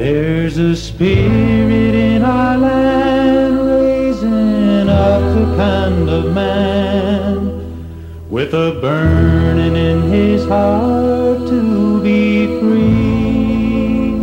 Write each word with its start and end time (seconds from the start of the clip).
There's 0.00 0.56
a 0.56 0.74
spirit 0.74 1.94
in 1.94 2.22
our 2.22 2.56
land 2.56 3.66
raising 3.66 4.88
up 4.88 5.20
the 5.34 5.44
kind 5.58 6.08
of 6.08 6.32
man 6.34 8.30
with 8.30 8.54
a 8.54 8.78
burning 8.80 9.76
in 9.76 10.10
his 10.10 10.46
heart 10.46 11.46
to 11.48 12.00
be 12.02 12.46
free. 12.60 14.14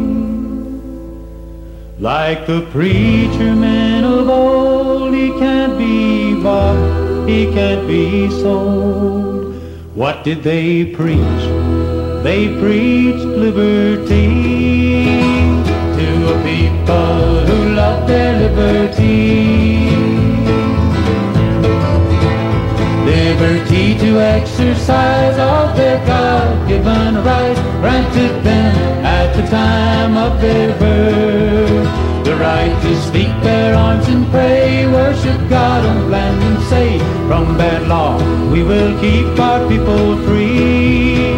Like 2.00 2.48
the 2.48 2.66
preacher 2.72 3.56
man 3.56 4.04
of 4.04 4.28
old, 4.28 5.14
he 5.14 5.30
can't 5.38 5.78
be 5.78 6.42
bought, 6.42 7.30
he 7.30 7.54
can't 7.54 7.88
be 7.88 8.32
sold. 8.32 9.54
What 9.94 10.24
did 10.24 10.42
they 10.42 10.86
preach? 10.86 11.44
They 12.24 12.48
preached 12.60 13.26
liberty 13.26 14.57
a 14.57 14.57
people 16.88 17.46
who 17.46 17.76
love 17.76 18.08
their 18.08 18.40
liberty. 18.40 19.90
Liberty 23.06 23.98
to 23.98 24.20
exercise 24.22 25.38
all 25.38 25.76
their 25.76 26.00
God-given 26.08 27.16
rights 27.26 27.60
granted 27.82 28.42
them 28.42 28.76
at 29.04 29.36
the 29.36 29.46
time 29.48 30.16
of 30.16 30.40
their 30.40 30.70
birth. 30.80 32.24
The 32.24 32.36
right 32.38 32.82
to 32.84 33.02
speak 33.02 33.34
their 33.44 33.76
arms 33.76 34.08
and 34.08 34.26
pray, 34.32 34.88
worship 34.88 35.42
God 35.50 35.86
on 35.86 36.10
land 36.10 36.42
and 36.42 36.64
say, 36.70 37.00
from 37.28 37.58
bad 37.58 37.86
law 37.90 38.16
we 38.50 38.64
will 38.64 38.98
keep 39.02 39.38
our 39.38 39.68
people 39.68 40.16
free. 40.26 41.36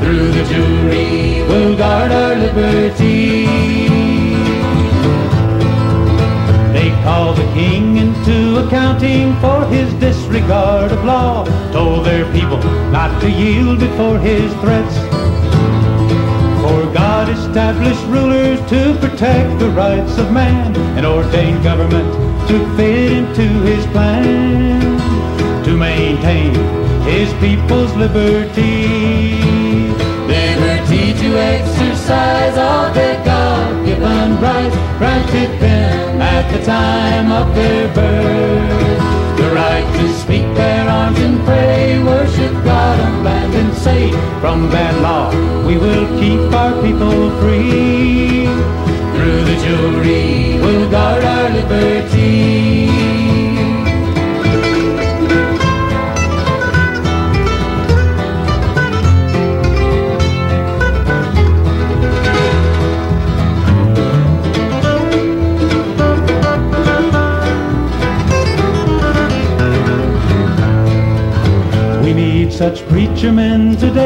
Through 0.00 0.30
the 0.30 0.44
jury 0.44 1.42
we'll 1.48 1.76
guard 1.76 2.12
our 2.12 2.36
liberty. 2.36 3.85
They 7.06 7.12
call 7.12 7.34
the 7.34 7.52
king 7.54 7.98
into 7.98 8.66
accounting 8.66 9.36
for 9.36 9.64
his 9.66 9.94
disregard 10.00 10.90
of 10.90 11.04
law. 11.04 11.44
Told 11.70 12.04
their 12.04 12.24
people 12.32 12.58
not 12.90 13.20
to 13.20 13.30
yield 13.30 13.78
before 13.78 14.18
his 14.18 14.52
threats. 14.54 14.96
For 16.62 16.92
God 16.92 17.28
established 17.28 18.02
rulers 18.06 18.58
to 18.70 18.98
protect 18.98 19.60
the 19.60 19.70
rights 19.70 20.18
of 20.18 20.32
man 20.32 20.74
and 20.96 21.06
ordained 21.06 21.62
government 21.62 22.12
to 22.48 22.76
fit 22.76 23.12
into 23.12 23.46
his 23.62 23.86
plan 23.94 24.98
to 25.62 25.76
maintain 25.76 26.52
his 27.04 27.32
people's 27.34 27.94
liberty. 27.94 29.38
Liberty 30.26 31.14
to 31.14 31.38
exercise 31.38 32.58
all 32.58 32.92
God-given 33.98 34.42
rights 34.42 34.76
granted 34.98 35.60
them 35.60 36.20
at 36.20 36.50
the 36.52 36.64
time 36.64 37.30
of 37.32 37.54
their 37.54 37.88
birth. 37.94 39.38
The 39.38 39.50
right 39.54 39.86
to 40.00 40.12
speak 40.14 40.54
their 40.54 40.88
arms 40.88 41.18
and 41.18 41.44
pray, 41.44 42.02
worship 42.02 42.52
God 42.64 43.00
on 43.00 43.24
land 43.24 43.54
and 43.54 43.74
say, 43.74 44.10
from 44.40 44.70
bad 44.70 45.00
law 45.02 45.30
we 45.66 45.76
will 45.76 46.06
keep 46.18 46.52
our 46.52 46.72
people 46.82 47.30
free. 47.40 48.46
Through 49.14 49.44
the 49.44 49.56
jury 49.64 50.60
we'll 50.60 50.90
guard 50.90 51.24
our 51.24 51.50
liberty. 51.50 53.05
Preacher 73.16 73.32
men 73.32 73.74
today 73.78 74.05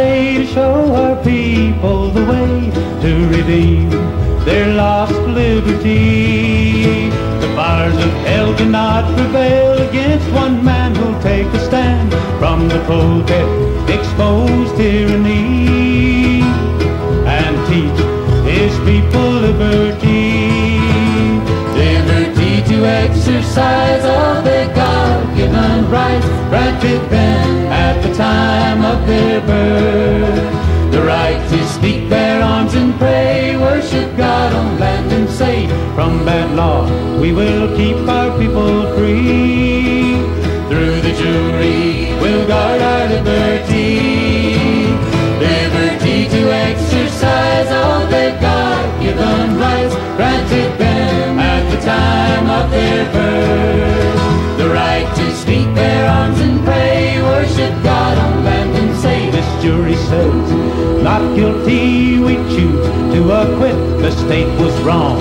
guilty 61.41 62.19
we 62.19 62.35
choose 62.55 62.87
to 63.15 63.21
acquit, 63.33 63.75
the 64.03 64.11
state 64.11 64.61
was 64.61 64.79
wrong. 64.83 65.19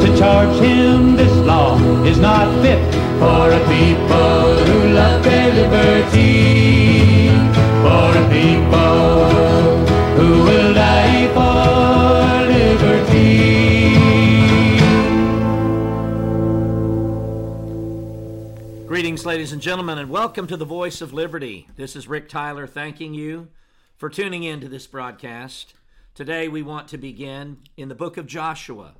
To 0.00 0.16
charge 0.16 0.56
him 0.60 1.16
this 1.16 1.32
law 1.38 1.76
is 2.04 2.18
not 2.20 2.46
fit 2.62 2.78
for 3.18 3.50
a 3.50 3.58
people 3.66 4.64
who 4.64 4.90
love 4.94 5.24
their 5.24 5.52
liberty. 5.52 7.30
For 7.82 8.10
a 8.22 8.24
people 8.30 9.08
who 10.18 10.44
will 10.44 10.72
die 10.72 11.26
for 11.34 12.46
liberty. 12.52 13.56
Greetings, 18.86 19.26
ladies 19.26 19.50
and 19.50 19.60
gentlemen, 19.60 19.98
and 19.98 20.10
welcome 20.10 20.46
to 20.46 20.56
the 20.56 20.64
Voice 20.64 21.00
of 21.00 21.12
Liberty. 21.12 21.66
This 21.74 21.96
is 21.96 22.06
Rick 22.06 22.28
Tyler 22.28 22.68
thanking 22.68 23.14
you 23.14 23.48
for 23.96 24.10
tuning 24.10 24.42
in 24.42 24.60
to 24.60 24.68
this 24.68 24.86
broadcast. 24.86 25.72
Today 26.14 26.48
we 26.48 26.62
want 26.62 26.88
to 26.88 26.98
begin 26.98 27.60
in 27.78 27.88
the 27.88 27.94
book 27.94 28.18
of 28.18 28.26
Joshua. 28.26 28.94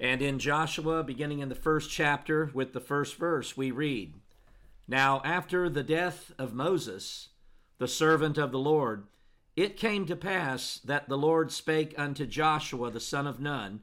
And 0.00 0.20
in 0.20 0.40
Joshua, 0.40 1.04
beginning 1.04 1.38
in 1.38 1.48
the 1.48 1.54
first 1.54 1.88
chapter 1.88 2.50
with 2.52 2.72
the 2.72 2.80
first 2.80 3.16
verse, 3.16 3.56
we 3.56 3.70
read 3.70 4.14
Now, 4.88 5.22
after 5.24 5.68
the 5.68 5.84
death 5.84 6.32
of 6.36 6.52
Moses, 6.52 7.28
the 7.78 7.86
servant 7.86 8.38
of 8.38 8.50
the 8.50 8.58
Lord, 8.58 9.06
it 9.54 9.76
came 9.76 10.04
to 10.06 10.16
pass 10.16 10.80
that 10.84 11.08
the 11.08 11.18
Lord 11.18 11.52
spake 11.52 11.94
unto 11.96 12.26
Joshua 12.26 12.90
the 12.90 13.00
son 13.00 13.26
of 13.26 13.38
Nun, 13.38 13.82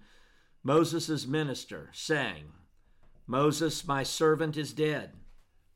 Moses' 0.63 1.25
minister, 1.25 1.89
saying, 1.93 2.51
Moses, 3.25 3.87
my 3.87 4.03
servant, 4.03 4.57
is 4.57 4.73
dead. 4.73 5.13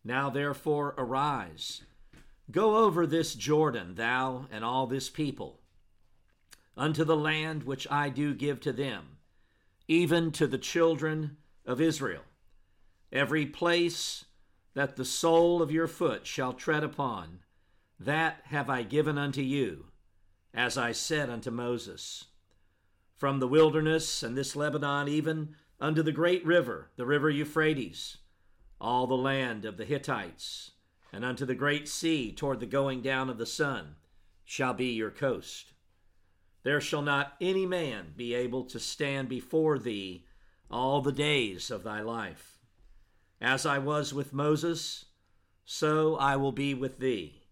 Now 0.03 0.29
therefore 0.29 0.95
arise, 0.97 1.83
go 2.51 2.77
over 2.77 3.05
this 3.05 3.35
Jordan, 3.35 3.95
thou 3.95 4.47
and 4.51 4.63
all 4.63 4.87
this 4.87 5.09
people, 5.09 5.59
unto 6.75 7.03
the 7.03 7.17
land 7.17 7.63
which 7.63 7.87
I 7.91 8.09
do 8.09 8.33
give 8.33 8.59
to 8.61 8.73
them, 8.73 9.17
even 9.87 10.31
to 10.33 10.47
the 10.47 10.57
children 10.57 11.37
of 11.65 11.81
Israel. 11.81 12.23
Every 13.11 13.45
place 13.45 14.25
that 14.73 14.95
the 14.95 15.05
sole 15.05 15.61
of 15.61 15.71
your 15.71 15.87
foot 15.87 16.25
shall 16.25 16.53
tread 16.53 16.83
upon, 16.83 17.39
that 17.99 18.41
have 18.45 18.69
I 18.69 18.83
given 18.83 19.17
unto 19.17 19.41
you, 19.41 19.85
as 20.53 20.77
I 20.77 20.91
said 20.91 21.29
unto 21.29 21.51
Moses. 21.51 22.25
From 23.17 23.39
the 23.39 23.47
wilderness 23.47 24.23
and 24.23 24.37
this 24.37 24.55
Lebanon, 24.55 25.07
even 25.09 25.55
unto 25.79 26.01
the 26.01 26.11
great 26.11 26.45
river, 26.45 26.89
the 26.95 27.05
river 27.05 27.29
Euphrates, 27.29 28.17
all 28.79 29.07
the 29.07 29.17
land 29.17 29.65
of 29.65 29.77
the 29.77 29.85
Hittites, 29.85 30.71
and 31.11 31.25
unto 31.25 31.45
the 31.45 31.55
great 31.55 31.87
sea 31.87 32.31
toward 32.31 32.59
the 32.59 32.65
going 32.65 33.01
down 33.01 33.29
of 33.29 33.37
the 33.37 33.45
sun, 33.45 33.95
shall 34.45 34.73
be 34.73 34.91
your 34.91 35.11
coast. 35.11 35.73
There 36.63 36.81
shall 36.81 37.01
not 37.01 37.33
any 37.39 37.65
man 37.65 38.13
be 38.15 38.33
able 38.33 38.65
to 38.65 38.79
stand 38.79 39.29
before 39.29 39.79
thee 39.79 40.25
all 40.69 41.01
the 41.01 41.11
days 41.11 41.71
of 41.71 41.83
thy 41.83 42.01
life. 42.01 42.59
As 43.41 43.65
I 43.65 43.79
was 43.79 44.13
with 44.13 44.33
Moses, 44.33 45.05
so 45.65 46.15
I 46.15 46.35
will 46.35 46.51
be 46.51 46.73
with 46.73 46.99
thee. 46.99 47.43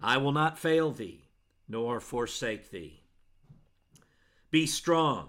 I 0.00 0.16
will 0.16 0.32
not 0.32 0.58
fail 0.58 0.90
thee, 0.90 1.28
nor 1.68 2.00
forsake 2.00 2.70
thee. 2.70 3.04
Be 4.50 4.66
strong 4.66 5.28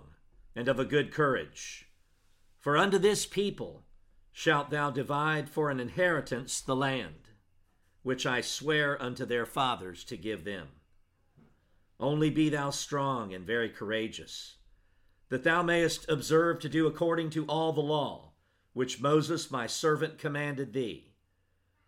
and 0.56 0.67
of 0.67 0.79
a 0.79 0.85
good 0.85 1.12
courage. 1.12 1.88
For 2.57 2.77
unto 2.77 2.97
this 2.97 3.25
people 3.25 3.83
shalt 4.31 4.69
thou 4.69 4.89
divide 4.89 5.50
for 5.50 5.69
an 5.69 5.79
inheritance 5.79 6.62
the 6.62 6.75
land, 6.75 7.20
which 8.03 8.25
I 8.25 8.42
swear 8.42 9.01
unto 9.01 9.25
their 9.25 9.45
fathers 9.45 10.03
to 10.06 10.18
give 10.18 10.44
them. 10.44 10.68
Only 12.00 12.30
be 12.30 12.50
thou 12.50 12.71
strong 12.71 13.33
and 13.33 13.45
very 13.45 13.69
courageous, 13.69 14.56
that 15.30 15.44
thou 15.44 15.62
mayest 15.62 16.09
observe 16.09 16.59
to 16.59 16.69
do 16.69 16.88
according 16.88 17.30
to 17.31 17.45
all 17.45 17.74
the 17.74 17.81
law 17.81 18.31
which 18.74 19.01
Moses 19.01 19.51
my 19.51 19.68
servant 19.68 20.18
commanded 20.18 20.74
thee. 20.74 21.13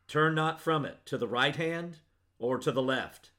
Turn 0.07 0.36
not 0.36 0.62
from 0.62 0.86
it 0.86 1.06
to 1.06 1.18
the 1.18 1.27
right 1.27 1.56
hand 1.56 2.00
or 2.39 2.57
to 2.57 2.71
the 2.71 2.81
left, 2.81 3.31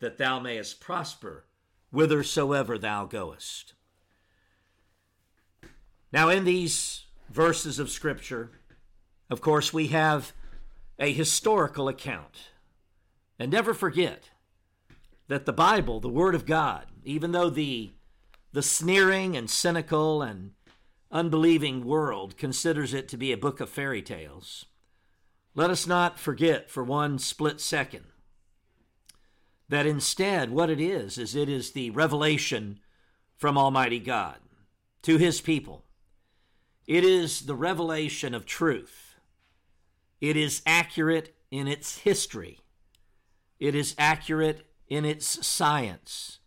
that 0.00 0.18
thou 0.18 0.38
mayest 0.38 0.80
prosper 0.80 1.46
whithersoever 1.90 2.76
thou 2.76 3.06
goest. 3.06 3.74
Now, 6.12 6.28
in 6.28 6.44
these 6.44 7.06
verses 7.30 7.78
of 7.78 7.90
Scripture, 7.90 8.52
of 9.30 9.40
course, 9.40 9.72
we 9.72 9.88
have 9.88 10.32
a 10.98 11.12
historical 11.12 11.88
account. 11.88 12.50
And 13.38 13.50
never 13.50 13.74
forget 13.74 14.30
that 15.28 15.46
the 15.46 15.52
Bible, 15.52 16.00
the 16.00 16.08
Word 16.08 16.34
of 16.34 16.46
God, 16.46 16.86
even 17.04 17.32
though 17.32 17.50
the, 17.50 17.92
the 18.52 18.62
sneering 18.62 19.36
and 19.36 19.50
cynical 19.50 20.22
and 20.22 20.52
unbelieving 21.10 21.84
world 21.84 22.36
considers 22.36 22.94
it 22.94 23.08
to 23.08 23.16
be 23.16 23.32
a 23.32 23.36
book 23.36 23.60
of 23.60 23.68
fairy 23.68 24.02
tales, 24.02 24.66
let 25.54 25.70
us 25.70 25.86
not 25.86 26.18
forget 26.18 26.70
for 26.70 26.82
one 26.82 27.18
split 27.18 27.60
second 27.60 28.04
that 29.68 29.86
instead 29.86 30.50
what 30.50 30.68
it 30.68 30.80
is 30.80 31.16
is 31.16 31.34
it 31.34 31.48
is 31.48 31.72
the 31.72 31.90
revelation 31.90 32.78
from 33.36 33.56
Almighty 33.56 33.98
God 33.98 34.36
to 35.02 35.16
his 35.16 35.40
people 35.40 35.84
it 36.86 37.02
is 37.02 37.42
the 37.42 37.54
revelation 37.54 38.34
of 38.34 38.44
truth. 38.44 39.03
It 40.20 40.36
is 40.36 40.62
accurate 40.66 41.34
in 41.50 41.68
its 41.68 41.98
history. 41.98 42.60
It 43.60 43.74
is 43.74 43.94
accurate 43.98 44.66
in 44.88 45.04
its 45.04 45.46
science. 45.46 46.38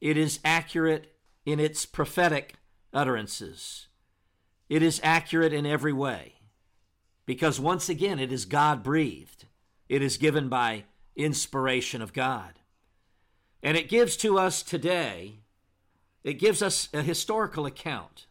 It 0.00 0.16
is 0.16 0.40
accurate 0.44 1.14
in 1.44 1.60
its 1.60 1.86
prophetic 1.86 2.54
utterances. 2.92 3.88
It 4.68 4.82
is 4.82 5.00
accurate 5.02 5.52
in 5.52 5.66
every 5.66 5.92
way 5.92 6.34
because 7.26 7.60
once 7.60 7.88
again 7.88 8.18
it 8.18 8.32
is 8.32 8.44
God 8.44 8.82
breathed. 8.82 9.46
It 9.88 10.02
is 10.02 10.16
given 10.16 10.48
by 10.48 10.84
inspiration 11.14 12.02
of 12.02 12.12
God. 12.12 12.60
And 13.62 13.76
it 13.76 13.88
gives 13.88 14.16
to 14.18 14.38
us 14.38 14.62
today, 14.62 15.40
it 16.22 16.34
gives 16.34 16.62
us 16.62 16.88
a 16.92 17.02
historical 17.02 17.66
account 17.66 18.26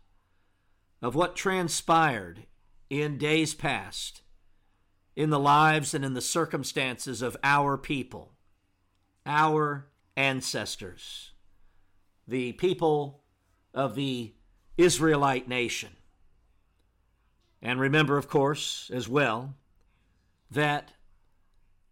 of 1.01 1.15
what 1.15 1.35
transpired 1.35 2.45
in 2.89 3.17
days 3.17 3.53
past 3.53 4.21
in 5.15 5.29
the 5.29 5.39
lives 5.39 5.93
and 5.93 6.03
in 6.03 6.13
the 6.13 6.21
circumstances 6.21 7.21
of 7.21 7.37
our 7.43 7.77
people, 7.77 8.33
our 9.25 9.87
ancestors, 10.17 11.31
the 12.27 12.53
people 12.53 13.23
of 13.73 13.95
the 13.95 14.33
Israelite 14.77 15.47
nation. 15.47 15.95
And 17.61 17.79
remember, 17.79 18.17
of 18.17 18.27
course, 18.27 18.91
as 18.93 19.07
well, 19.07 19.55
that 20.51 20.91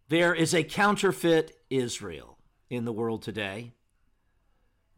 there 0.08 0.34
is 0.34 0.54
a 0.54 0.62
counterfeit 0.62 1.58
Israel 1.70 2.38
in 2.70 2.84
the 2.84 2.92
world 2.92 3.22
today. 3.22 3.72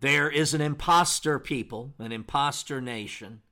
There 0.01 0.29
is 0.29 0.53
an 0.53 0.61
impostor 0.61 1.39
people, 1.39 1.95
an 1.99 2.13
impostor 2.13 2.81
nation. 2.81 3.43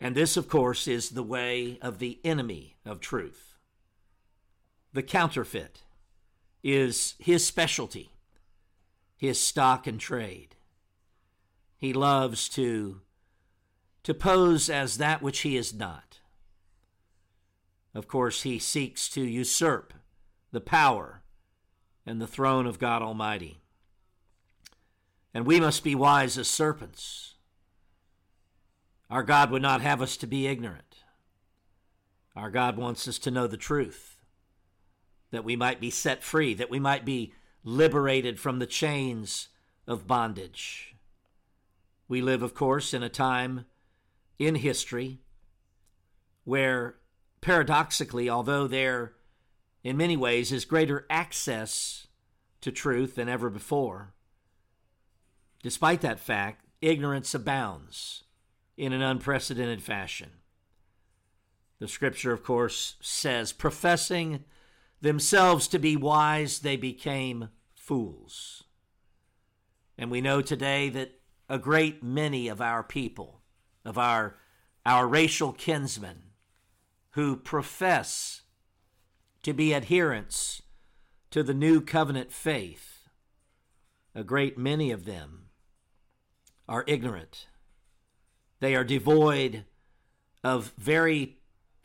And 0.00 0.14
this, 0.14 0.36
of 0.36 0.48
course, 0.48 0.88
is 0.88 1.10
the 1.10 1.22
way 1.22 1.78
of 1.82 1.98
the 1.98 2.18
enemy 2.24 2.76
of 2.86 3.00
truth. 3.00 3.54
The 4.92 5.02
counterfeit 5.02 5.82
is 6.62 7.14
his 7.18 7.46
specialty, 7.46 8.10
his 9.16 9.38
stock 9.38 9.86
and 9.86 10.00
trade. 10.00 10.56
He 11.76 11.92
loves 11.92 12.48
to, 12.50 13.02
to 14.02 14.14
pose 14.14 14.70
as 14.70 14.98
that 14.98 15.22
which 15.22 15.40
he 15.40 15.56
is 15.56 15.74
not. 15.74 16.20
Of 17.94 18.08
course, 18.08 18.42
he 18.42 18.58
seeks 18.58 19.08
to 19.10 19.20
usurp 19.20 19.92
the 20.50 20.60
power 20.60 21.22
and 22.06 22.20
the 22.20 22.26
throne 22.26 22.66
of 22.66 22.78
God 22.78 23.02
Almighty. 23.02 23.60
And 25.34 25.46
we 25.46 25.60
must 25.60 25.84
be 25.84 25.94
wise 25.94 26.38
as 26.38 26.48
serpents 26.48 27.34
our 29.10 29.22
God 29.24 29.50
would 29.50 29.62
not 29.62 29.80
have 29.80 30.00
us 30.00 30.16
to 30.18 30.26
be 30.26 30.46
ignorant. 30.46 30.98
Our 32.36 32.50
God 32.50 32.76
wants 32.76 33.08
us 33.08 33.18
to 33.20 33.30
know 33.30 33.46
the 33.46 33.56
truth, 33.56 34.16
that 35.32 35.44
we 35.44 35.56
might 35.56 35.80
be 35.80 35.90
set 35.90 36.22
free, 36.22 36.54
that 36.54 36.70
we 36.70 36.78
might 36.78 37.04
be 37.04 37.34
liberated 37.64 38.38
from 38.38 38.58
the 38.58 38.66
chains 38.66 39.48
of 39.86 40.06
bondage. 40.06 40.94
We 42.08 42.22
live, 42.22 42.42
of 42.42 42.54
course, 42.54 42.94
in 42.94 43.02
a 43.02 43.08
time 43.08 43.66
in 44.38 44.54
history 44.54 45.18
where, 46.44 46.96
paradoxically, 47.40 48.30
although 48.30 48.66
there 48.66 49.14
in 49.82 49.96
many 49.96 50.16
ways 50.16 50.52
is 50.52 50.64
greater 50.64 51.06
access 51.10 52.06
to 52.60 52.70
truth 52.70 53.16
than 53.16 53.28
ever 53.28 53.50
before, 53.50 54.14
despite 55.62 56.00
that 56.00 56.20
fact, 56.20 56.64
ignorance 56.80 57.34
abounds 57.34 58.24
in 58.80 58.94
an 58.94 59.02
unprecedented 59.02 59.82
fashion. 59.82 60.30
The 61.80 61.86
scripture, 61.86 62.32
of 62.32 62.42
course, 62.42 62.96
says, 63.02 63.52
professing 63.52 64.44
themselves 65.02 65.68
to 65.68 65.78
be 65.78 65.96
wise, 65.96 66.60
they 66.60 66.76
became 66.76 67.50
fools. 67.74 68.64
And 69.98 70.10
we 70.10 70.22
know 70.22 70.40
today 70.40 70.88
that 70.88 71.20
a 71.46 71.58
great 71.58 72.02
many 72.02 72.48
of 72.48 72.62
our 72.62 72.82
people, 72.82 73.42
of 73.84 73.98
our, 73.98 74.38
our 74.86 75.06
racial 75.06 75.52
kinsmen, 75.52 76.22
who 77.10 77.36
profess 77.36 78.44
to 79.42 79.52
be 79.52 79.74
adherents 79.74 80.62
to 81.30 81.42
the 81.42 81.52
new 81.52 81.82
covenant 81.82 82.32
faith, 82.32 83.10
a 84.14 84.24
great 84.24 84.56
many 84.56 84.90
of 84.90 85.04
them 85.04 85.48
are 86.66 86.84
ignorant 86.86 87.46
they 88.60 88.74
are 88.74 88.84
devoid 88.84 89.64
of 90.44 90.72
very 90.78 91.38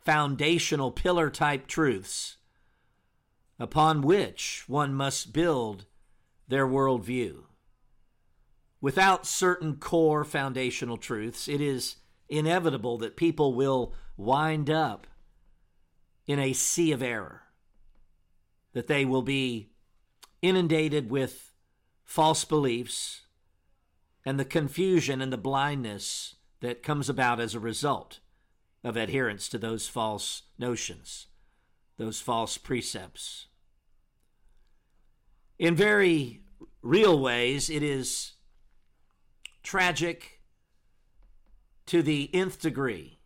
foundational 0.04 0.92
pillar 0.92 1.30
type 1.30 1.66
truths 1.66 2.36
upon 3.58 4.02
which 4.02 4.64
one 4.68 4.94
must 4.94 5.32
build 5.32 5.86
their 6.46 6.66
worldview. 6.66 7.42
Without 8.80 9.26
certain 9.26 9.76
core 9.76 10.24
foundational 10.24 10.96
truths, 10.96 11.48
it 11.48 11.60
is 11.60 11.96
inevitable 12.28 12.98
that 12.98 13.16
people 13.16 13.54
will 13.54 13.94
wind 14.16 14.70
up 14.70 15.06
in 16.26 16.38
a 16.38 16.52
sea 16.52 16.92
of 16.92 17.02
error, 17.02 17.42
that 18.74 18.86
they 18.86 19.04
will 19.04 19.22
be 19.22 19.70
inundated 20.42 21.10
with 21.10 21.52
false 22.04 22.44
beliefs 22.44 23.22
and 24.24 24.38
the 24.38 24.44
confusion 24.44 25.20
and 25.22 25.32
the 25.32 25.38
blindness 25.38 26.36
that 26.60 26.82
comes 26.82 27.08
about 27.08 27.40
as 27.40 27.54
a 27.54 27.60
result 27.60 28.20
of 28.82 28.96
adherence 28.96 29.48
to 29.48 29.58
those 29.58 29.88
false 29.88 30.42
notions, 30.58 31.26
those 31.96 32.20
false 32.20 32.58
precepts. 32.58 33.46
In 35.58 35.74
very 35.74 36.42
real 36.82 37.18
ways, 37.18 37.68
it 37.68 37.82
is 37.82 38.32
tragic 39.62 40.40
to 41.86 42.02
the 42.02 42.30
nth 42.34 42.60
degree 42.60 43.18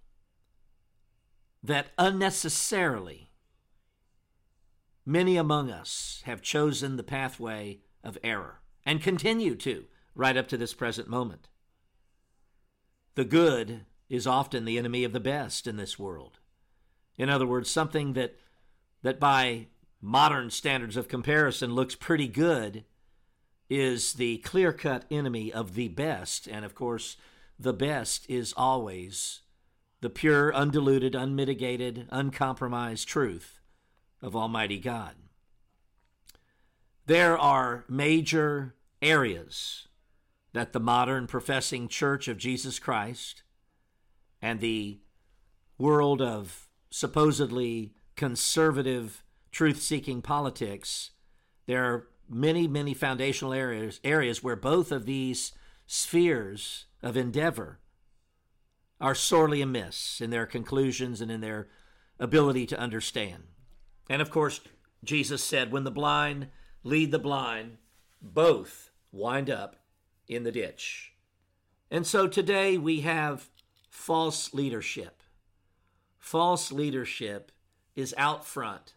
that 1.63 1.89
unnecessarily 1.99 3.31
many 5.05 5.37
among 5.37 5.71
us 5.71 6.23
have 6.25 6.41
chosen 6.41 6.97
the 6.97 7.03
pathway 7.03 7.81
of 8.03 8.17
error 8.23 8.61
and 8.87 9.03
continue 9.03 9.55
to 9.55 9.85
right 10.15 10.37
up 10.37 10.49
to 10.49 10.57
this 10.57 10.73
present 10.73 11.09
moment. 11.09 11.49
The 13.15 13.25
good 13.25 13.87
is 14.09 14.27
often 14.27 14.65
the 14.65 14.79
enemy 14.79 15.05
of 15.05 15.13
the 15.13 15.21
best 15.21 15.67
in 15.67 15.77
this 15.77 15.99
world. 15.99 16.39
In 17.17 17.29
other 17.29 17.47
words, 17.47 17.71
something 17.71 18.15
that, 18.15 18.37
that 19.03 19.21
by 19.21 19.69
modern 20.01 20.51
standards 20.51 20.97
of 20.97 21.09
comparison 21.09 21.75
looks 21.75 21.95
pretty 21.95 22.29
good 22.29 22.85
is 23.69 24.15
the 24.15 24.39
clear 24.39 24.73
cut 24.73 25.05
enemy 25.11 25.53
of 25.53 25.75
the 25.75 25.89
best. 25.89 26.47
And 26.49 26.65
of 26.65 26.75
course, 26.75 27.17
the 27.59 27.73
best 27.73 28.29
is 28.29 28.55
always 28.57 29.43
the 30.01 30.11
pure, 30.11 30.53
undiluted, 30.55 31.15
unmitigated, 31.15 32.09
uncompromised 32.11 33.07
truth 33.07 33.61
of 34.23 34.35
Almighty 34.35 34.79
God. 34.79 35.15
There 37.07 37.37
are 37.37 37.85
major 37.89 38.75
areas 39.03 39.89
that 40.53 40.73
the 40.73 40.81
modern 40.81 41.27
professing 41.27 41.89
Church 41.89 42.29
of 42.29 42.39
Jesus 42.39 42.79
Christ 42.79 43.43
and 44.43 44.61
the 44.61 45.01
world 45.79 46.21
of 46.21 46.69
supposedly 46.91 47.95
conservative 48.17 49.23
truth 49.53 49.81
seeking 49.81 50.23
politics, 50.23 51.11
there 51.67 51.85
are 51.85 52.09
many, 52.29 52.67
many 52.67 52.95
foundational 52.95 53.53
areas, 53.53 54.01
areas 54.05 54.43
where 54.43 54.57
both 54.57 54.93
of 54.93 55.07
these 55.07 55.53
spheres 55.87 56.87
of 57.03 57.17
endeavor 57.17 57.81
are 59.01 59.15
sorely 59.15 59.63
amiss 59.63 60.21
in 60.21 60.31
their 60.31 60.47
conclusions 60.47 61.21
and 61.21 61.31
in 61.31 61.41
their 61.41 61.69
ability 62.19 62.67
to 62.67 62.79
understand. 62.79 63.45
And 64.09 64.21
of 64.21 64.31
course, 64.31 64.61
Jesus 65.03 65.43
said, 65.43 65.73
when 65.73 65.85
the 65.85 65.91
blind 65.91 66.49
lead 66.85 67.11
the 67.11 67.19
blind, 67.19 67.79
both 68.21 68.91
wind 69.11 69.49
up 69.49 69.77
in 70.31 70.45
the 70.45 70.53
ditch. 70.53 71.13
And 71.91 72.07
so 72.07 72.29
today 72.29 72.79
we 72.79 73.01
have 73.01 73.49
false 73.89 74.55
leadership. 74.55 75.23
False 76.19 76.71
leadership 76.71 77.51
is 77.97 78.15
out 78.17 78.47
front, 78.47 78.95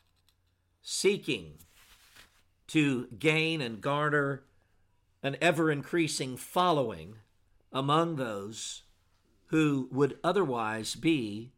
seeking 0.83 1.55
to 2.67 3.07
gain 3.17 3.61
and 3.61 3.81
garner 3.81 4.43
an 5.23 5.35
ever 5.41 5.71
increasing 5.71 6.37
following 6.37 7.15
among 7.71 8.17
those 8.17 8.83
who 9.47 9.87
would 9.91 10.19
otherwise 10.23 10.95
be 10.95 11.51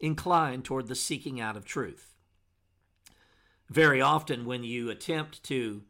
inclined 0.00 0.64
toward 0.64 0.88
the 0.88 0.94
seeking 0.96 1.40
out 1.40 1.56
of 1.56 1.64
truth. 1.64 2.14
Very 3.70 4.00
often, 4.00 4.44
when 4.44 4.64
you 4.64 4.90
attempt 4.90 5.44
to 5.44 5.82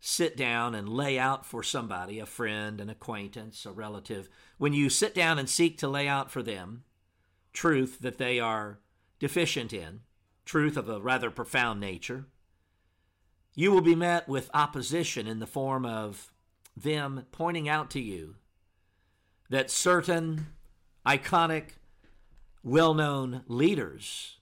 sit 0.00 0.36
down 0.36 0.74
and 0.74 0.88
lay 0.88 1.18
out 1.18 1.44
for 1.44 1.62
somebody, 1.62 2.18
a 2.18 2.26
friend, 2.26 2.80
an 2.80 2.88
acquaintance, 2.88 3.66
a 3.66 3.72
relative, 3.72 4.28
when 4.56 4.72
you 4.72 4.88
sit 4.88 5.14
down 5.14 5.38
and 5.38 5.48
seek 5.48 5.78
to 5.78 5.88
lay 5.88 6.06
out 6.06 6.30
for 6.30 6.42
them 6.42 6.84
truth 7.52 7.98
that 8.00 8.18
they 8.18 8.38
are 8.38 8.78
deficient 9.18 9.72
in, 9.72 10.00
truth 10.44 10.76
of 10.76 10.88
a 10.88 11.00
rather 11.00 11.30
profound 11.30 11.80
nature, 11.80 12.26
you 13.54 13.72
will 13.72 13.80
be 13.80 13.96
met 13.96 14.28
with 14.28 14.50
opposition 14.54 15.26
in 15.26 15.40
the 15.40 15.46
form 15.46 15.84
of 15.84 16.32
them 16.76 17.26
pointing 17.32 17.68
out 17.68 17.90
to 17.90 18.00
you 18.00 18.36
that 19.50 19.70
certain 19.70 20.46
iconic, 21.04 21.70
well 22.62 22.94
known 22.94 23.42
leaders 23.48 24.38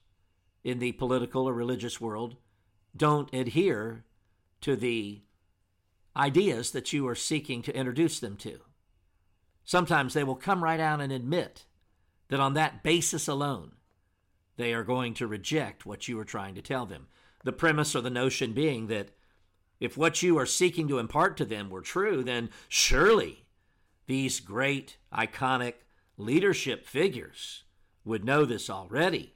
in 0.63 0.79
the 0.79 0.91
political 0.91 1.47
or 1.47 1.53
religious 1.53 1.99
world 1.99 2.35
don't 2.95 3.33
adhere 3.33 4.03
to 4.61 4.75
the 4.75 5.21
ideas 6.17 6.71
that 6.71 6.91
you 6.91 7.07
are 7.07 7.15
seeking 7.15 7.61
to 7.61 7.75
introduce 7.75 8.19
them 8.19 8.35
to. 8.37 8.59
Sometimes 9.63 10.13
they 10.13 10.23
will 10.23 10.35
come 10.35 10.63
right 10.63 10.79
out 10.79 10.99
and 10.99 11.11
admit 11.11 11.65
that 12.29 12.39
on 12.39 12.53
that 12.55 12.83
basis 12.83 13.27
alone, 13.27 13.73
they 14.57 14.73
are 14.73 14.83
going 14.83 15.13
to 15.13 15.27
reject 15.27 15.85
what 15.85 16.07
you 16.07 16.19
are 16.19 16.25
trying 16.25 16.55
to 16.55 16.61
tell 16.61 16.85
them. 16.85 17.07
The 17.43 17.53
premise 17.53 17.95
or 17.95 18.01
the 18.01 18.09
notion 18.09 18.53
being 18.53 18.87
that 18.87 19.11
if 19.79 19.95
what 19.95 20.23
you 20.23 20.37
are 20.39 20.45
seeking 20.45 20.87
to 20.87 20.97
impart 20.99 21.37
to 21.37 21.45
them 21.45 21.69
were 21.69 21.81
true, 21.81 22.23
then 22.23 22.49
surely 22.67 23.45
these 24.07 24.39
great, 24.39 24.97
iconic 25.13 25.73
leadership 26.17 26.85
figures 26.85 27.63
would 28.03 28.25
know 28.25 28.43
this 28.43 28.69
already 28.69 29.35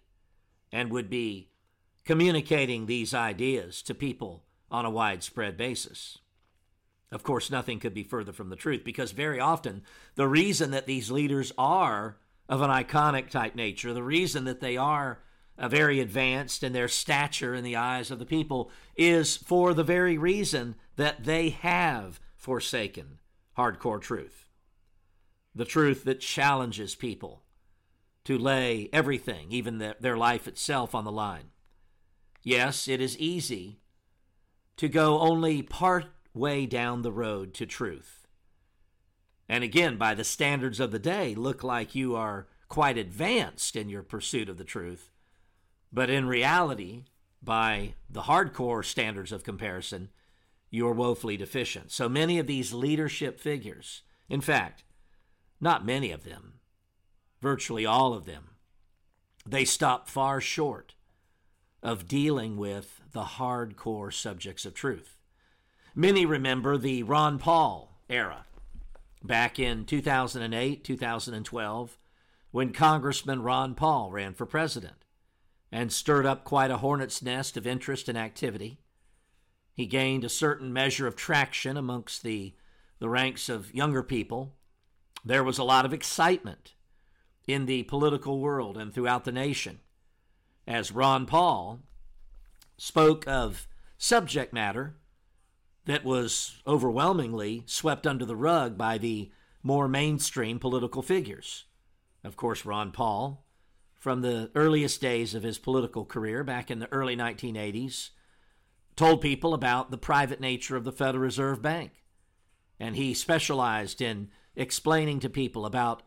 and 0.72 0.90
would 0.90 1.10
be 1.10 1.50
communicating 2.06 2.86
these 2.86 3.14
ideas 3.14 3.82
to 3.84 3.94
people 3.94 4.44
on 4.72 4.86
a 4.86 4.90
widespread 4.90 5.58
basis. 5.58 6.18
Of 7.12 7.24
course, 7.24 7.52
nothing 7.52 7.80
could 7.80 7.94
be 7.94 8.04
further 8.04 8.32
from 8.32 8.50
the 8.50 8.56
truth 8.56 8.84
because 8.86 9.12
very 9.12 9.40
often 9.40 9.84
the 10.16 10.28
reason 10.28 10.72
that 10.72 10.86
these 10.86 11.12
leaders 11.12 11.52
are 11.58 12.18
of 12.48 12.62
an 12.62 12.70
iconic 12.70 13.30
type 13.30 13.56
nature, 13.56 13.94
the 13.94 14.04
reason 14.04 14.46
that 14.46 14.62
they 14.62 14.78
are 14.78 15.20
uh, 15.58 15.68
very 15.68 16.00
advanced 16.00 16.64
in 16.64 16.74
their 16.74 16.88
stature 16.88 17.54
in 17.54 17.64
the 17.64 17.76
eyes 17.76 18.12
of 18.12 18.20
the 18.20 18.26
people, 18.26 18.72
is 18.96 19.36
for 19.36 19.74
the 19.74 19.84
very 19.84 20.18
reason 20.18 20.76
that 20.96 21.26
they 21.26 21.50
have 21.50 22.20
forsaken 22.36 23.20
hardcore 23.58 24.02
truth. 24.02 24.48
The 25.54 25.66
truth 25.66 26.06
that 26.06 26.22
challenges 26.22 26.96
people 26.96 27.44
to 28.24 28.38
lay 28.38 28.90
everything, 28.94 29.48
even 29.52 29.80
the, 29.80 29.98
their 30.00 30.18
life 30.18 30.48
itself, 30.48 30.96
on 30.96 31.04
the 31.04 31.12
line. 31.12 31.52
Yes, 32.44 32.88
it 32.88 33.02
is 33.02 33.18
easy 33.18 33.82
to 34.78 34.88
go 34.88 35.20
only 35.20 35.62
part 35.62 36.06
way 36.34 36.66
down 36.66 37.02
the 37.02 37.12
road 37.12 37.54
to 37.56 37.66
truth. 37.66 38.28
And 39.50 39.64
again, 39.64 39.98
by 39.98 40.14
the 40.14 40.24
standards 40.24 40.80
of 40.80 40.92
the 40.92 41.00
day, 41.00 41.36
look 41.36 41.64
like 41.64 41.94
you 41.94 42.16
are 42.16 42.48
quite 42.70 42.98
advanced 42.98 43.76
in 43.76 43.90
your 43.90 44.04
pursuit 44.04 44.48
of 44.48 44.58
the 44.58 44.64
truth. 44.64 45.12
But 45.92 46.10
in 46.10 46.26
reality, 46.26 47.04
by 47.44 47.96
the 48.10 48.22
hardcore 48.22 48.86
standards 48.86 49.34
of 49.34 49.44
comparison, 49.44 50.10
you're 50.70 50.94
woefully 50.94 51.36
deficient. 51.36 51.92
So 51.92 52.08
many 52.08 52.40
of 52.40 52.48
these 52.48 52.72
leadership 52.72 53.40
figures, 53.42 54.04
in 54.30 54.40
fact, 54.40 54.86
not 55.60 55.86
many 55.86 56.12
of 56.12 56.24
them, 56.24 56.54
virtually 57.42 57.86
all 57.86 58.14
of 58.14 58.26
them, 58.26 58.52
they 59.46 59.66
stop 59.66 60.08
far 60.08 60.40
short 60.40 60.94
of 61.84 62.08
dealing 62.08 62.58
with 62.58 63.02
the 63.12 63.24
hardcore 63.24 64.14
subjects 64.14 64.66
of 64.66 64.74
truth. 64.74 65.18
Many 65.94 66.26
remember 66.26 66.78
the 66.78 67.04
Ron 67.04 67.38
Paul 67.38 67.92
era 68.10 68.46
back 69.22 69.60
in 69.60 69.84
2008, 69.84 70.86
2012, 70.86 71.98
when 72.52 72.72
Congressman 72.72 73.44
Ron 73.44 73.76
Paul 73.76 74.10
ran 74.10 74.34
for 74.34 74.46
president 74.46 75.04
and 75.70 75.92
stirred 75.92 76.26
up 76.26 76.46
quite 76.46 76.72
a 76.72 76.78
hornet's 76.78 77.22
nest 77.22 77.58
of 77.58 77.68
interest 77.68 78.08
and 78.08 78.18
activity. 78.18 78.80
He 79.74 79.86
gained 79.86 80.24
a 80.24 80.30
certain 80.30 80.72
measure 80.72 81.08
of 81.08 81.18
traction 81.18 81.76
amongst 81.76 82.24
the, 82.24 82.54
the 83.00 83.10
ranks 83.10 83.50
of 83.50 83.74
younger 83.74 84.02
people. 84.02 84.54
There 85.26 85.44
was 85.44 85.58
a 85.58 85.64
lot 85.64 85.86
of 85.86 85.94
excitement 85.94 86.74
in 87.48 87.66
the 87.66 87.84
political 87.84 88.40
world 88.40 88.78
and 88.78 88.94
throughout 88.94 89.26
the 89.26 89.32
nation 89.34 89.82
as 90.66 90.94
Ron 90.94 91.26
Paul 91.26 91.82
spoke 92.78 93.28
of 93.28 93.68
subject 93.98 94.54
matter 94.54 94.96
that 95.86 96.04
was 96.04 96.62
overwhelmingly 96.68 97.64
swept 97.66 98.06
under 98.06 98.26
the 98.26 98.36
rug 98.36 98.78
by 98.78 98.98
the 98.98 99.32
more 99.64 99.88
mainstream 99.88 100.60
political 100.60 101.02
figures. 101.02 101.66
Of 102.24 102.36
course, 102.36 102.66
Ron 102.66 102.92
Paul, 102.92 103.46
from 103.96 104.22
the 104.22 104.52
earliest 104.56 105.02
days 105.02 105.34
of 105.34 105.44
his 105.44 105.58
political 105.58 106.06
career 106.06 106.44
back 106.44 106.70
in 106.70 106.80
the 106.80 106.92
early 106.92 107.16
1980s, 107.16 108.10
told 108.96 109.22
people 109.22 109.54
about 109.54 109.92
the 109.92 109.98
private 109.98 110.40
nature 110.40 110.76
of 110.76 110.84
the 110.84 110.92
Federal 110.92 111.24
Reserve 111.24 111.62
Bank. 111.62 112.04
And 112.80 112.96
he 112.96 113.14
specialized 113.14 114.02
in 114.02 114.30
explaining 114.56 115.20
to 115.22 115.30
people 115.30 115.66
about 115.66 116.04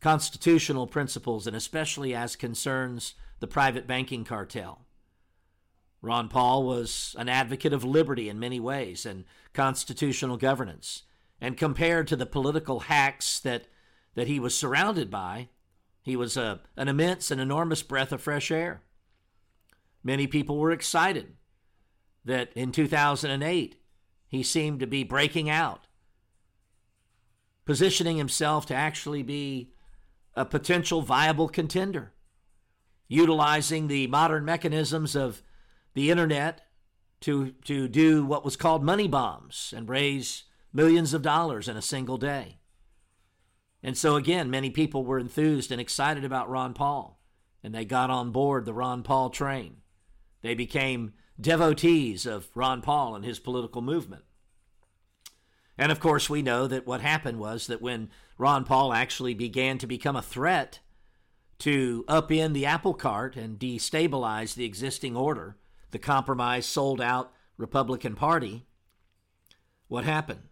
constitutional 0.00 0.86
principles 0.86 1.46
and 1.46 1.54
especially 1.56 2.14
as 2.14 2.36
concerns 2.36 3.14
the 3.40 3.46
private 3.46 3.86
banking 3.86 4.24
cartel. 4.24 4.86
Ron 6.02 6.28
Paul 6.28 6.64
was 6.64 7.14
an 7.18 7.28
advocate 7.28 7.72
of 7.72 7.84
liberty 7.84 8.28
in 8.28 8.38
many 8.38 8.58
ways 8.58 9.04
and 9.04 9.24
constitutional 9.52 10.36
governance. 10.36 11.02
And 11.40 11.56
compared 11.56 12.06
to 12.08 12.16
the 12.16 12.26
political 12.26 12.80
hacks 12.80 13.38
that, 13.40 13.66
that 14.14 14.26
he 14.26 14.40
was 14.40 14.54
surrounded 14.54 15.10
by, 15.10 15.48
he 16.02 16.16
was 16.16 16.36
a, 16.36 16.60
an 16.76 16.88
immense 16.88 17.30
and 17.30 17.40
enormous 17.40 17.82
breath 17.82 18.12
of 18.12 18.22
fresh 18.22 18.50
air. 18.50 18.82
Many 20.02 20.26
people 20.26 20.58
were 20.58 20.72
excited 20.72 21.34
that 22.24 22.50
in 22.54 22.72
2008 22.72 23.76
he 24.26 24.42
seemed 24.42 24.80
to 24.80 24.86
be 24.86 25.04
breaking 25.04 25.50
out, 25.50 25.86
positioning 27.66 28.16
himself 28.16 28.64
to 28.66 28.74
actually 28.74 29.22
be 29.22 29.72
a 30.34 30.44
potential 30.44 31.02
viable 31.02 31.48
contender, 31.48 32.12
utilizing 33.08 33.88
the 33.88 34.06
modern 34.06 34.44
mechanisms 34.44 35.14
of 35.14 35.42
the 35.94 36.10
internet 36.10 36.62
to, 37.20 37.52
to 37.64 37.88
do 37.88 38.24
what 38.24 38.44
was 38.44 38.56
called 38.56 38.82
money 38.82 39.08
bombs 39.08 39.74
and 39.76 39.88
raise 39.88 40.44
millions 40.72 41.12
of 41.14 41.22
dollars 41.22 41.68
in 41.68 41.76
a 41.76 41.82
single 41.82 42.16
day. 42.16 42.58
And 43.82 43.96
so, 43.96 44.16
again, 44.16 44.50
many 44.50 44.70
people 44.70 45.04
were 45.04 45.18
enthused 45.18 45.72
and 45.72 45.80
excited 45.80 46.24
about 46.24 46.50
Ron 46.50 46.74
Paul, 46.74 47.20
and 47.62 47.74
they 47.74 47.84
got 47.84 48.10
on 48.10 48.30
board 48.30 48.64
the 48.64 48.74
Ron 48.74 49.02
Paul 49.02 49.30
train. 49.30 49.76
They 50.42 50.54
became 50.54 51.14
devotees 51.40 52.26
of 52.26 52.48
Ron 52.54 52.82
Paul 52.82 53.14
and 53.14 53.24
his 53.24 53.38
political 53.38 53.80
movement. 53.80 54.24
And 55.78 55.90
of 55.90 55.98
course, 55.98 56.28
we 56.28 56.42
know 56.42 56.66
that 56.66 56.86
what 56.86 57.00
happened 57.00 57.38
was 57.38 57.66
that 57.68 57.80
when 57.80 58.10
Ron 58.36 58.64
Paul 58.64 58.92
actually 58.92 59.32
began 59.32 59.78
to 59.78 59.86
become 59.86 60.16
a 60.16 60.22
threat 60.22 60.80
to 61.60 62.04
upend 62.08 62.52
the 62.52 62.66
apple 62.66 62.94
cart 62.94 63.36
and 63.36 63.58
destabilize 63.58 64.54
the 64.54 64.64
existing 64.64 65.16
order, 65.16 65.56
the 65.90 65.98
compromise 65.98 66.66
sold 66.66 67.00
out 67.00 67.32
Republican 67.56 68.14
Party, 68.14 68.66
what 69.88 70.04
happened? 70.04 70.42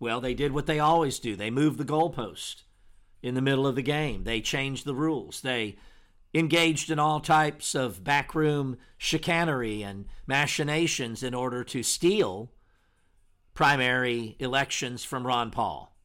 Well, 0.00 0.20
they 0.20 0.34
did 0.34 0.52
what 0.52 0.66
they 0.66 0.78
always 0.78 1.18
do 1.18 1.36
they 1.36 1.50
moved 1.50 1.78
the 1.78 1.84
goalpost 1.84 2.62
in 3.22 3.34
the 3.34 3.42
middle 3.42 3.66
of 3.66 3.74
the 3.74 3.82
game, 3.82 4.24
they 4.24 4.40
changed 4.40 4.84
the 4.84 4.94
rules, 4.94 5.40
they 5.40 5.76
engaged 6.34 6.90
in 6.90 6.98
all 6.98 7.20
types 7.20 7.74
of 7.74 8.04
backroom 8.04 8.76
chicanery 8.96 9.82
and 9.82 10.04
machinations 10.26 11.22
in 11.22 11.34
order 11.34 11.64
to 11.64 11.82
steal 11.82 12.52
primary 13.54 14.36
elections 14.38 15.02
from 15.02 15.26
Ron 15.26 15.50
Paul. 15.50 15.96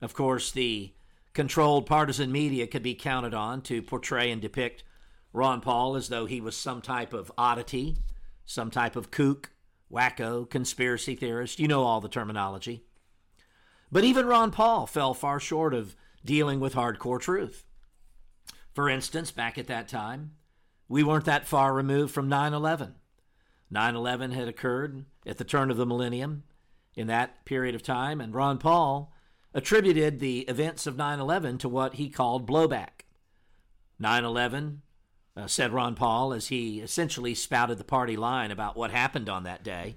Of 0.00 0.14
course, 0.14 0.50
the 0.50 0.92
controlled 1.34 1.86
partisan 1.86 2.32
media 2.32 2.66
could 2.66 2.82
be 2.82 2.94
counted 2.94 3.34
on 3.34 3.62
to 3.62 3.82
portray 3.82 4.30
and 4.30 4.40
depict 4.40 4.82
Ron 5.36 5.60
Paul 5.60 5.96
as 5.96 6.08
though 6.08 6.24
he 6.24 6.40
was 6.40 6.56
some 6.56 6.80
type 6.80 7.12
of 7.12 7.30
oddity, 7.36 7.98
some 8.46 8.70
type 8.70 8.96
of 8.96 9.10
kook, 9.10 9.50
wacko, 9.92 10.48
conspiracy 10.48 11.14
theorist. 11.14 11.60
You 11.60 11.68
know 11.68 11.82
all 11.82 12.00
the 12.00 12.08
terminology. 12.08 12.84
But 13.92 14.02
even 14.02 14.24
Ron 14.24 14.50
Paul 14.50 14.86
fell 14.86 15.12
far 15.12 15.38
short 15.38 15.74
of 15.74 15.94
dealing 16.24 16.58
with 16.58 16.74
hardcore 16.74 17.20
truth. 17.20 17.66
For 18.72 18.88
instance, 18.88 19.30
back 19.30 19.58
at 19.58 19.66
that 19.66 19.88
time, 19.88 20.32
we 20.88 21.02
weren't 21.02 21.26
that 21.26 21.46
far 21.46 21.74
removed 21.74 22.14
from 22.14 22.30
9 22.30 22.54
11. 22.54 22.94
9 23.70 23.94
11 23.94 24.30
had 24.30 24.48
occurred 24.48 25.04
at 25.26 25.36
the 25.36 25.44
turn 25.44 25.70
of 25.70 25.76
the 25.76 25.84
millennium 25.84 26.44
in 26.94 27.08
that 27.08 27.44
period 27.44 27.74
of 27.74 27.82
time, 27.82 28.22
and 28.22 28.34
Ron 28.34 28.56
Paul 28.56 29.12
attributed 29.52 30.18
the 30.18 30.40
events 30.40 30.86
of 30.86 30.96
9 30.96 31.20
11 31.20 31.58
to 31.58 31.68
what 31.68 31.96
he 31.96 32.08
called 32.08 32.48
blowback. 32.48 33.04
9 33.98 34.24
11, 34.24 34.82
uh, 35.36 35.46
said 35.46 35.72
Ron 35.72 35.94
Paul 35.94 36.32
as 36.32 36.48
he 36.48 36.80
essentially 36.80 37.34
spouted 37.34 37.78
the 37.78 37.84
party 37.84 38.16
line 38.16 38.50
about 38.50 38.76
what 38.76 38.90
happened 38.90 39.28
on 39.28 39.44
that 39.44 39.62
day. 39.62 39.96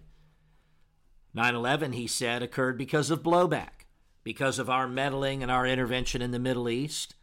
9 1.34 1.55
11, 1.55 1.93
he 1.93 2.08
said, 2.08 2.43
occurred 2.43 2.77
because 2.77 3.10
of 3.10 3.24
blowback, 3.24 3.86
because 4.24 4.60
of 4.60 4.69
our 4.69 4.88
meddling 4.88 5.41
and 5.41 5.51
our 5.51 5.65
intervention 5.65 6.22
in 6.22 6.31
the 6.31 6.39
Middle 6.39 6.67
East. 6.67 7.15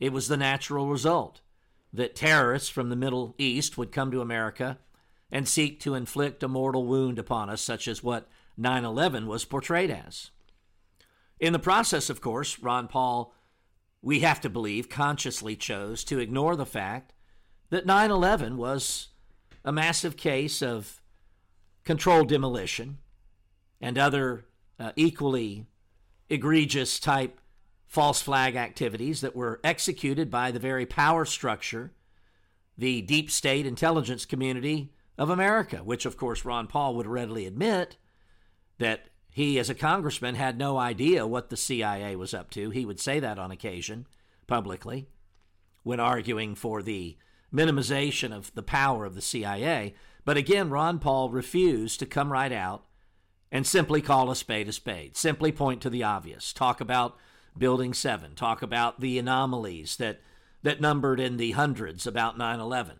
It 0.00 0.12
was 0.12 0.28
the 0.28 0.36
natural 0.36 0.88
result 0.88 1.40
that 1.92 2.16
terrorists 2.16 2.68
from 2.68 2.88
the 2.88 2.96
Middle 2.96 3.34
East 3.38 3.78
would 3.78 3.92
come 3.92 4.10
to 4.10 4.20
America 4.20 4.78
and 5.30 5.48
seek 5.48 5.80
to 5.80 5.94
inflict 5.94 6.42
a 6.42 6.48
mortal 6.48 6.86
wound 6.86 7.18
upon 7.18 7.48
us, 7.48 7.62
such 7.62 7.88
as 7.88 8.02
what 8.02 8.28
9 8.56 8.84
11 8.84 9.26
was 9.26 9.44
portrayed 9.44 9.90
as. 9.90 10.30
In 11.40 11.52
the 11.52 11.58
process, 11.58 12.10
of 12.10 12.20
course, 12.20 12.58
Ron 12.58 12.86
Paul, 12.86 13.34
we 14.02 14.20
have 14.20 14.40
to 14.42 14.50
believe, 14.50 14.88
consciously 14.88 15.56
chose 15.56 16.04
to 16.04 16.18
ignore 16.18 16.56
the 16.56 16.66
fact 16.66 17.14
that 17.72 17.86
9 17.86 18.10
11 18.10 18.58
was 18.58 19.08
a 19.64 19.72
massive 19.72 20.14
case 20.14 20.60
of 20.60 21.00
controlled 21.84 22.28
demolition 22.28 22.98
and 23.80 23.96
other 23.96 24.44
uh, 24.78 24.92
equally 24.94 25.64
egregious 26.28 27.00
type 27.00 27.40
false 27.86 28.20
flag 28.20 28.56
activities 28.56 29.22
that 29.22 29.34
were 29.34 29.58
executed 29.64 30.30
by 30.30 30.50
the 30.50 30.58
very 30.58 30.84
power 30.84 31.24
structure, 31.24 31.94
the 32.76 33.00
deep 33.00 33.30
state 33.30 33.64
intelligence 33.64 34.26
community 34.26 34.92
of 35.16 35.30
America, 35.30 35.78
which, 35.78 36.04
of 36.04 36.18
course, 36.18 36.44
Ron 36.44 36.66
Paul 36.66 36.94
would 36.96 37.06
readily 37.06 37.46
admit 37.46 37.96
that 38.76 39.06
he, 39.30 39.58
as 39.58 39.70
a 39.70 39.74
congressman, 39.74 40.34
had 40.34 40.58
no 40.58 40.76
idea 40.76 41.26
what 41.26 41.48
the 41.48 41.56
CIA 41.56 42.16
was 42.16 42.34
up 42.34 42.50
to. 42.50 42.68
He 42.68 42.84
would 42.84 43.00
say 43.00 43.18
that 43.18 43.38
on 43.38 43.50
occasion 43.50 44.06
publicly 44.46 45.08
when 45.84 46.00
arguing 46.00 46.54
for 46.54 46.82
the 46.82 47.16
minimization 47.52 48.32
of 48.32 48.52
the 48.54 48.62
power 48.62 49.04
of 49.04 49.14
the 49.14 49.22
CIA. 49.22 49.94
But 50.24 50.36
again, 50.36 50.70
Ron 50.70 50.98
Paul 50.98 51.30
refused 51.30 51.98
to 52.00 52.06
come 52.06 52.32
right 52.32 52.52
out 52.52 52.84
and 53.50 53.66
simply 53.66 54.00
call 54.00 54.30
a 54.30 54.36
spade 54.36 54.68
a 54.68 54.72
spade, 54.72 55.16
simply 55.16 55.52
point 55.52 55.82
to 55.82 55.90
the 55.90 56.02
obvious, 56.02 56.52
talk 56.52 56.80
about 56.80 57.16
Building 57.56 57.92
7, 57.92 58.34
talk 58.34 58.62
about 58.62 59.00
the 59.00 59.18
anomalies 59.18 59.96
that, 59.96 60.20
that 60.62 60.80
numbered 60.80 61.20
in 61.20 61.36
the 61.36 61.50
hundreds 61.50 62.06
about 62.06 62.38
9 62.38 62.60
11, 62.60 62.96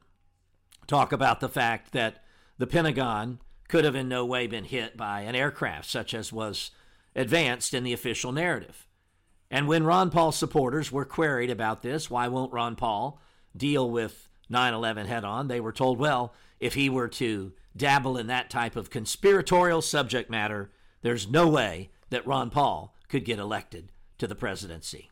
talk 0.86 1.10
about 1.10 1.40
the 1.40 1.48
fact 1.48 1.92
that 1.92 2.22
the 2.58 2.66
Pentagon 2.66 3.40
could 3.68 3.86
have 3.86 3.94
in 3.94 4.08
no 4.08 4.26
way 4.26 4.46
been 4.46 4.64
hit 4.64 4.94
by 4.94 5.22
an 5.22 5.34
aircraft 5.34 5.88
such 5.88 6.12
as 6.12 6.30
was 6.30 6.70
advanced 7.16 7.72
in 7.72 7.84
the 7.84 7.94
official 7.94 8.30
narrative. 8.30 8.86
And 9.50 9.66
when 9.66 9.84
Ron 9.84 10.10
Paul 10.10 10.32
supporters 10.32 10.92
were 10.92 11.06
queried 11.06 11.50
about 11.50 11.82
this, 11.82 12.10
why 12.10 12.28
won't 12.28 12.52
Ron 12.52 12.76
Paul 12.76 13.20
deal 13.56 13.88
with 13.88 14.28
9 14.52 14.74
11 14.74 15.06
head 15.06 15.24
on? 15.24 15.48
They 15.48 15.60
were 15.60 15.72
told, 15.72 15.98
well, 15.98 16.32
if 16.60 16.74
he 16.74 16.88
were 16.88 17.08
to 17.08 17.52
dabble 17.76 18.16
in 18.16 18.28
that 18.28 18.50
type 18.50 18.76
of 18.76 18.90
conspiratorial 18.90 19.82
subject 19.82 20.30
matter, 20.30 20.70
there's 21.00 21.28
no 21.28 21.48
way 21.48 21.90
that 22.10 22.26
Ron 22.26 22.50
Paul 22.50 22.94
could 23.08 23.24
get 23.24 23.38
elected 23.38 23.90
to 24.18 24.26
the 24.26 24.34
presidency. 24.34 25.10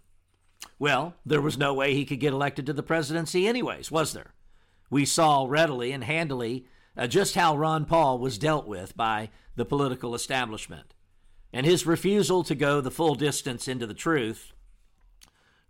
Well, 0.79 1.15
there 1.27 1.41
was 1.41 1.59
no 1.59 1.75
way 1.75 1.95
he 1.95 2.05
could 2.05 2.21
get 2.21 2.33
elected 2.33 2.67
to 2.67 2.73
the 2.73 2.83
presidency, 2.83 3.49
anyways, 3.49 3.91
was 3.91 4.13
there? 4.13 4.35
We 4.91 5.05
saw 5.05 5.47
readily 5.49 5.93
and 5.93 6.05
handily 6.05 6.67
uh, 6.97 7.07
just 7.07 7.35
how 7.35 7.57
Ron 7.57 7.85
Paul 7.85 8.19
was 8.19 8.39
dealt 8.39 8.67
with 8.67 8.97
by 8.97 9.31
the 9.57 9.65
political 9.65 10.15
establishment. 10.15 10.95
And 11.53 11.67
his 11.67 11.87
refusal 11.87 12.45
to 12.45 12.55
go 12.55 12.81
the 12.81 12.91
full 12.91 13.15
distance 13.15 13.67
into 13.67 13.87
the 13.87 13.95
truth 13.95 14.53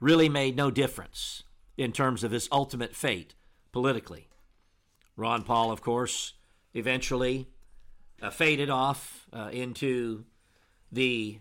really 0.01 0.29
made 0.29 0.57
no 0.57 0.71
difference 0.71 1.45
in 1.77 1.93
terms 1.93 2.25
of 2.25 2.33
his 2.33 2.49
ultimate 2.53 2.95
fate 2.95 3.35
politically. 3.73 4.29
Ron 5.17 5.43
Paul, 5.43 5.71
of 5.71 5.83
course, 5.83 6.35
eventually 6.75 7.49
uh, 8.23 8.31
faded 8.31 8.71
off 8.71 9.27
uh, 9.33 9.51
into 9.53 10.25
the 10.91 11.39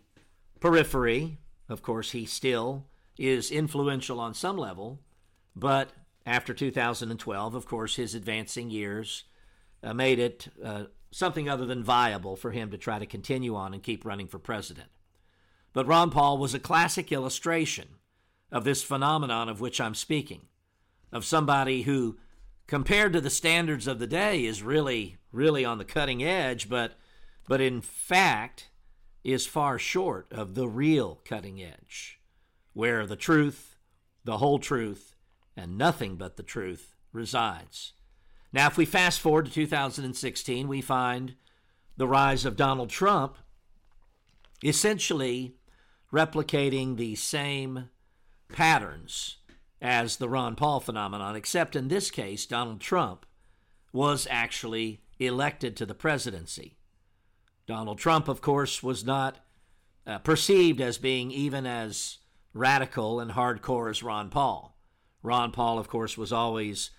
periphery. 0.59 1.37
Of 1.67 1.81
course, 1.81 2.11
he 2.11 2.25
still 2.25 2.85
is 3.17 3.51
influential 3.51 4.19
on 4.19 4.33
some 4.33 4.57
level, 4.57 4.99
but 5.55 5.89
after 6.25 6.53
2012, 6.53 7.55
of 7.55 7.65
course, 7.65 7.95
his 7.95 8.15
advancing 8.15 8.69
years 8.69 9.25
uh, 9.83 9.93
made 9.93 10.19
it 10.19 10.47
uh, 10.63 10.85
something 11.11 11.49
other 11.49 11.65
than 11.65 11.83
viable 11.83 12.35
for 12.35 12.51
him 12.51 12.69
to 12.71 12.77
try 12.77 12.99
to 12.99 13.05
continue 13.05 13.55
on 13.55 13.73
and 13.73 13.83
keep 13.83 14.05
running 14.05 14.27
for 14.27 14.39
president. 14.39 14.89
But 15.73 15.87
Ron 15.87 16.11
Paul 16.11 16.37
was 16.37 16.53
a 16.53 16.59
classic 16.59 17.11
illustration 17.11 17.87
of 18.51 18.63
this 18.63 18.83
phenomenon 18.83 19.49
of 19.49 19.61
which 19.61 19.79
I'm 19.79 19.95
speaking, 19.95 20.43
of 21.11 21.25
somebody 21.25 21.83
who, 21.83 22.17
compared 22.67 23.13
to 23.13 23.21
the 23.21 23.29
standards 23.29 23.87
of 23.87 23.99
the 23.99 24.07
day, 24.07 24.45
is 24.45 24.63
really, 24.63 25.17
really 25.31 25.65
on 25.65 25.77
the 25.77 25.85
cutting 25.85 26.23
edge, 26.23 26.69
but, 26.69 26.93
but 27.47 27.61
in 27.61 27.81
fact 27.81 28.69
is 29.23 29.45
far 29.45 29.77
short 29.77 30.31
of 30.31 30.55
the 30.55 30.67
real 30.67 31.21
cutting 31.25 31.61
edge, 31.61 32.19
where 32.73 33.05
the 33.05 33.15
truth, 33.15 33.77
the 34.23 34.37
whole 34.37 34.59
truth, 34.59 35.15
and 35.57 35.77
nothing 35.77 36.15
but 36.15 36.37
the 36.37 36.43
truth 36.43 36.95
resides. 37.11 37.93
Now, 38.51 38.67
if 38.67 38.77
we 38.77 38.85
fast 38.85 39.19
forward 39.19 39.45
to 39.45 39.51
2016, 39.51 40.67
we 40.67 40.81
find 40.81 41.35
the 41.97 42.07
rise 42.07 42.45
of 42.45 42.55
Donald 42.55 42.89
Trump 42.89 43.37
essentially 44.63 45.55
replicating 46.11 46.97
the 46.97 47.15
same 47.15 47.89
patterns 48.47 49.37
as 49.81 50.17
the 50.17 50.29
Ron 50.29 50.55
Paul 50.55 50.79
phenomenon, 50.79 51.35
except 51.35 51.75
in 51.75 51.87
this 51.87 52.11
case, 52.11 52.45
Donald 52.45 52.81
Trump 52.81 53.25
was 53.93 54.27
actually 54.29 55.01
elected 55.19 55.75
to 55.77 55.85
the 55.85 55.95
presidency. 55.95 56.77
Donald 57.65 57.97
Trump, 57.97 58.27
of 58.27 58.41
course, 58.41 58.81
was 58.83 59.05
not 59.05 59.37
uh, 60.05 60.17
perceived 60.19 60.81
as 60.81 60.97
being 60.97 61.31
even 61.31 61.65
as 61.65 62.17
radical 62.53 63.19
and 63.19 63.31
hardcore 63.31 63.89
as 63.89 64.03
Ron 64.03 64.29
Paul. 64.29 64.75
Ron 65.21 65.51
Paul, 65.51 65.77
of 65.77 65.87
course, 65.87 66.17
was 66.17 66.33
always 66.33 66.91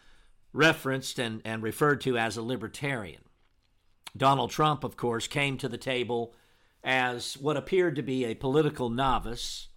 referenced 0.52 1.18
and, 1.18 1.42
and 1.44 1.62
referred 1.62 2.00
to 2.02 2.16
as 2.16 2.36
a 2.36 2.42
libertarian. 2.42 3.22
Donald 4.16 4.50
Trump, 4.50 4.84
of 4.84 4.96
course, 4.96 5.26
came 5.26 5.56
to 5.58 5.68
the 5.68 5.78
table 5.78 6.34
as 6.82 7.36
what 7.36 7.56
appeared 7.56 7.96
to 7.96 8.02
be 8.02 8.24
a 8.24 8.34
political 8.34 8.88
novice, 8.88 9.68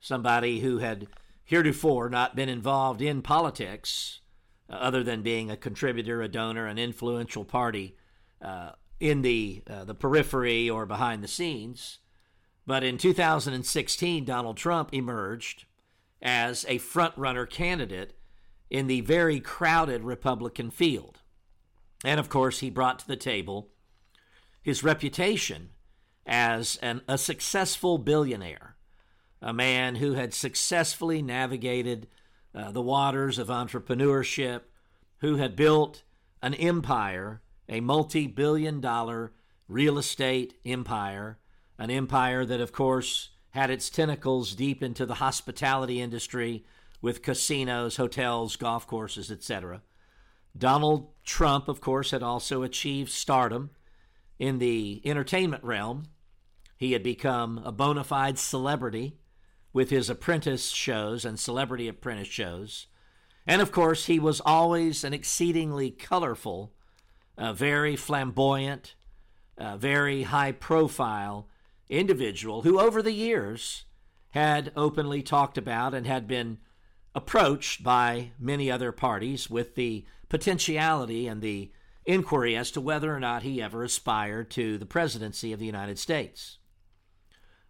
somebody 0.00 0.60
who 0.60 0.78
had 0.78 1.06
heretofore 1.44 2.08
not 2.08 2.34
been 2.34 2.48
involved 2.48 3.02
in 3.02 3.22
politics, 3.22 4.20
uh, 4.68 4.74
other 4.74 5.02
than 5.02 5.22
being 5.22 5.50
a 5.50 5.56
contributor, 5.56 6.22
a 6.22 6.28
donor, 6.28 6.66
an 6.66 6.78
influential 6.78 7.44
party 7.44 7.96
uh, 8.42 8.72
in 9.00 9.22
the 9.22 9.62
uh, 9.68 9.84
the 9.84 9.94
periphery 9.94 10.68
or 10.68 10.86
behind 10.86 11.22
the 11.22 11.28
scenes. 11.28 11.98
But 12.66 12.82
in 12.82 12.96
2016, 12.96 14.24
Donald 14.24 14.56
Trump 14.56 14.90
emerged 14.92 15.66
as 16.22 16.64
a 16.66 16.78
front-runner 16.78 17.44
candidate 17.44 18.16
in 18.70 18.86
the 18.86 19.02
very 19.02 19.38
crowded 19.38 20.02
Republican 20.02 20.70
field. 20.70 21.20
And 22.04 22.18
of 22.18 22.30
course, 22.30 22.60
he 22.60 22.70
brought 22.70 23.00
to 23.00 23.06
the 23.06 23.16
table 23.16 23.68
his 24.62 24.82
reputation 24.82 25.70
as 26.26 26.76
an, 26.76 27.02
a 27.06 27.18
successful 27.18 27.98
billionaire, 27.98 28.76
a 29.44 29.52
man 29.52 29.96
who 29.96 30.14
had 30.14 30.32
successfully 30.32 31.20
navigated 31.20 32.08
uh, 32.54 32.72
the 32.72 32.80
waters 32.80 33.38
of 33.38 33.48
entrepreneurship, 33.48 34.62
who 35.18 35.36
had 35.36 35.54
built 35.54 36.02
an 36.42 36.54
empire, 36.54 37.42
a 37.68 37.80
multi 37.80 38.26
billion 38.26 38.80
dollar 38.80 39.32
real 39.68 39.98
estate 39.98 40.54
empire, 40.64 41.38
an 41.78 41.90
empire 41.90 42.46
that, 42.46 42.60
of 42.60 42.72
course, 42.72 43.30
had 43.50 43.70
its 43.70 43.90
tentacles 43.90 44.54
deep 44.54 44.82
into 44.82 45.04
the 45.04 45.16
hospitality 45.16 46.00
industry 46.00 46.64
with 47.02 47.22
casinos, 47.22 47.96
hotels, 47.96 48.56
golf 48.56 48.86
courses, 48.86 49.30
etc. 49.30 49.82
Donald 50.56 51.08
Trump, 51.22 51.68
of 51.68 51.82
course, 51.82 52.12
had 52.12 52.22
also 52.22 52.62
achieved 52.62 53.10
stardom 53.10 53.70
in 54.38 54.58
the 54.58 55.02
entertainment 55.04 55.62
realm. 55.62 56.04
He 56.78 56.92
had 56.92 57.02
become 57.02 57.60
a 57.62 57.72
bona 57.72 58.04
fide 58.04 58.38
celebrity 58.38 59.18
with 59.74 59.90
his 59.90 60.08
apprentice 60.08 60.70
shows 60.70 61.26
and 61.26 61.38
celebrity 61.38 61.88
apprentice 61.88 62.28
shows. 62.28 62.86
And 63.46 63.60
of 63.60 63.72
course, 63.72 64.06
he 64.06 64.18
was 64.18 64.40
always 64.40 65.04
an 65.04 65.12
exceedingly 65.12 65.90
colorful, 65.90 66.72
uh, 67.36 67.52
very 67.52 67.96
flamboyant, 67.96 68.94
uh, 69.58 69.76
very 69.76 70.22
high 70.22 70.52
profile 70.52 71.48
individual 71.90 72.62
who, 72.62 72.80
over 72.80 73.02
the 73.02 73.12
years, 73.12 73.84
had 74.30 74.72
openly 74.74 75.22
talked 75.22 75.58
about 75.58 75.92
and 75.92 76.06
had 76.06 76.26
been 76.26 76.58
approached 77.14 77.82
by 77.82 78.30
many 78.38 78.70
other 78.70 78.92
parties 78.92 79.50
with 79.50 79.74
the 79.74 80.04
potentiality 80.28 81.26
and 81.26 81.42
the 81.42 81.70
inquiry 82.06 82.56
as 82.56 82.70
to 82.70 82.80
whether 82.80 83.14
or 83.14 83.20
not 83.20 83.42
he 83.42 83.60
ever 83.60 83.82
aspired 83.82 84.50
to 84.50 84.78
the 84.78 84.86
presidency 84.86 85.52
of 85.52 85.58
the 85.58 85.66
United 85.66 85.98
States. 85.98 86.58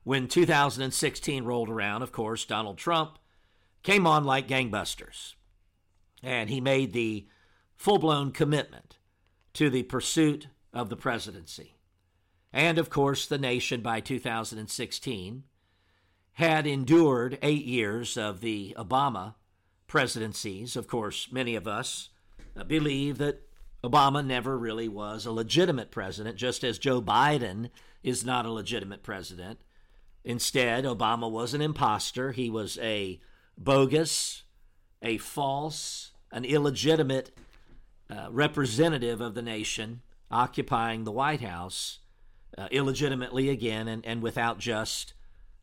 When 0.05 0.29
2016 0.29 1.45
rolled 1.45 1.71
around, 1.71 2.03
of 2.03 2.13
course, 2.13 2.45
Donald 2.45 2.79
Trump 2.79 3.19
came 3.83 4.07
on 4.07 4.25
like 4.25 4.47
gangbusters. 4.47 5.35
And 6.23 6.49
he 6.49 6.61
made 6.61 6.93
the 6.93 7.27
full 7.75 7.99
blown 7.99 8.31
commitment 8.31 8.99
to 9.55 9.71
the 9.71 9.83
pursuit 9.83 10.49
of 10.73 10.89
the 10.89 10.97
presidency. 10.97 11.77
And 12.53 12.79
of 12.79 12.91
course, 12.91 13.27
the 13.27 13.39
nation 13.39 13.81
by 13.81 14.01
2016 14.01 15.45
had 16.35 16.67
endured 16.67 17.39
eight 17.43 17.65
years 17.65 18.17
of 18.17 18.41
the 18.41 18.75
Obama 18.79 19.35
presidencies. 19.87 20.77
Of 20.77 20.87
course, 20.87 21.29
many 21.33 21.55
of 21.55 21.67
us 21.67 22.11
believe 22.67 23.19
that 23.19 23.49
Obama 23.83 24.25
never 24.25 24.57
really 24.59 24.89
was 24.89 25.27
a 25.27 25.33
legitimate 25.33 25.91
president, 25.91 26.37
just 26.37 26.65
as 26.65 26.79
Joe 26.79 27.03
Biden 27.03 27.71
is 28.03 28.25
not 28.25 28.47
a 28.47 28.51
legitimate 28.51 29.03
president. 29.03 29.61
Instead, 30.25 30.85
Obama 30.85 31.31
was 31.31 31.53
an 31.55 31.61
impostor. 31.61 32.33
He 32.33 32.49
was 32.49 32.79
a 32.79 33.21
bogus, 33.59 34.43
a 35.03 35.19
false, 35.19 36.13
an 36.33 36.45
illegitimate 36.45 37.37
uh, 38.11 38.29
representative 38.31 39.21
of 39.21 39.35
the 39.35 39.43
nation 39.43 40.01
occupying 40.31 41.05
the 41.05 41.13
White 41.13 41.43
House 41.43 42.01
uh, 42.57 42.69
illegitimately 42.71 43.51
again 43.51 43.89
and, 43.89 44.05
and 44.07 44.23
without 44.23 44.59
just 44.59 45.15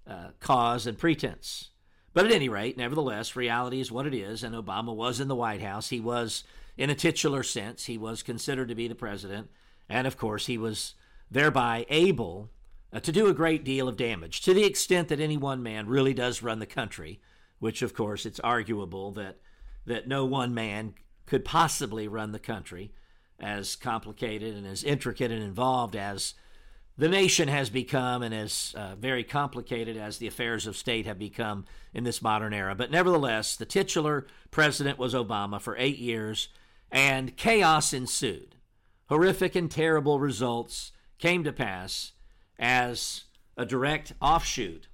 uh, 0.07 0.29
cause 0.39 0.85
and 0.87 0.97
pretense. 0.97 1.69
But 2.13 2.25
at 2.25 2.31
any 2.31 2.49
rate, 2.49 2.77
nevertheless, 2.77 3.35
reality 3.35 3.79
is 3.79 3.91
what 3.91 4.05
it 4.05 4.13
is, 4.13 4.43
and 4.43 4.53
Obama 4.53 4.93
was 4.93 5.19
in 5.19 5.27
the 5.27 5.35
White 5.35 5.61
House. 5.61 5.89
He 5.89 5.99
was, 5.99 6.43
in 6.77 6.89
a 6.89 6.95
titular 6.95 7.43
sense, 7.43 7.85
he 7.85 7.97
was 7.97 8.21
considered 8.21 8.67
to 8.67 8.75
be 8.75 8.87
the 8.87 8.95
president, 8.95 9.49
and 9.87 10.05
of 10.05 10.17
course, 10.17 10.47
he 10.47 10.57
was 10.57 10.95
thereby 11.29 11.85
able 11.89 12.49
uh, 12.93 12.99
to 12.99 13.11
do 13.11 13.27
a 13.27 13.33
great 13.33 13.63
deal 13.63 13.87
of 13.87 13.97
damage 13.97 14.41
to 14.41 14.53
the 14.53 14.65
extent 14.65 15.07
that 15.07 15.19
any 15.19 15.37
one 15.37 15.63
man 15.63 15.87
really 15.87 16.13
does 16.13 16.43
run 16.43 16.59
the 16.59 16.65
country, 16.65 17.19
which 17.59 17.81
of 17.81 17.93
course 17.93 18.25
it's 18.25 18.39
arguable 18.39 19.11
that 19.11 19.37
that 19.85 20.07
no 20.07 20.25
one 20.25 20.53
man 20.53 20.93
could 21.25 21.43
possibly 21.43 22.07
run 22.07 22.31
the 22.31 22.39
country 22.39 22.91
as 23.39 23.75
complicated 23.75 24.55
and 24.55 24.67
as 24.67 24.83
intricate 24.83 25.31
and 25.31 25.41
involved 25.41 25.95
as 25.95 26.35
the 26.97 27.09
nation 27.09 27.47
has 27.47 27.69
become 27.69 28.21
and 28.21 28.33
as 28.33 28.75
uh, 28.77 28.95
very 28.95 29.23
complicated 29.23 29.97
as 29.97 30.17
the 30.17 30.27
affairs 30.27 30.67
of 30.67 30.77
state 30.77 31.05
have 31.05 31.17
become 31.17 31.65
in 31.93 32.03
this 32.03 32.21
modern 32.21 32.53
era. 32.53 32.75
But 32.75 32.91
nevertheless, 32.91 33.55
the 33.55 33.65
titular 33.65 34.27
president 34.51 34.99
was 34.99 35.15
Obama 35.15 35.59
for 35.59 35.75
eight 35.77 35.97
years, 35.97 36.49
and 36.91 37.35
chaos 37.37 37.93
ensued. 37.93 38.55
Horrific 39.09 39.55
and 39.55 39.71
terrible 39.71 40.19
results 40.19 40.91
came 41.17 41.43
to 41.43 41.53
pass 41.53 42.11
as 42.61 43.23
a 43.57 43.65
direct 43.65 44.13
offshoot 44.21 44.87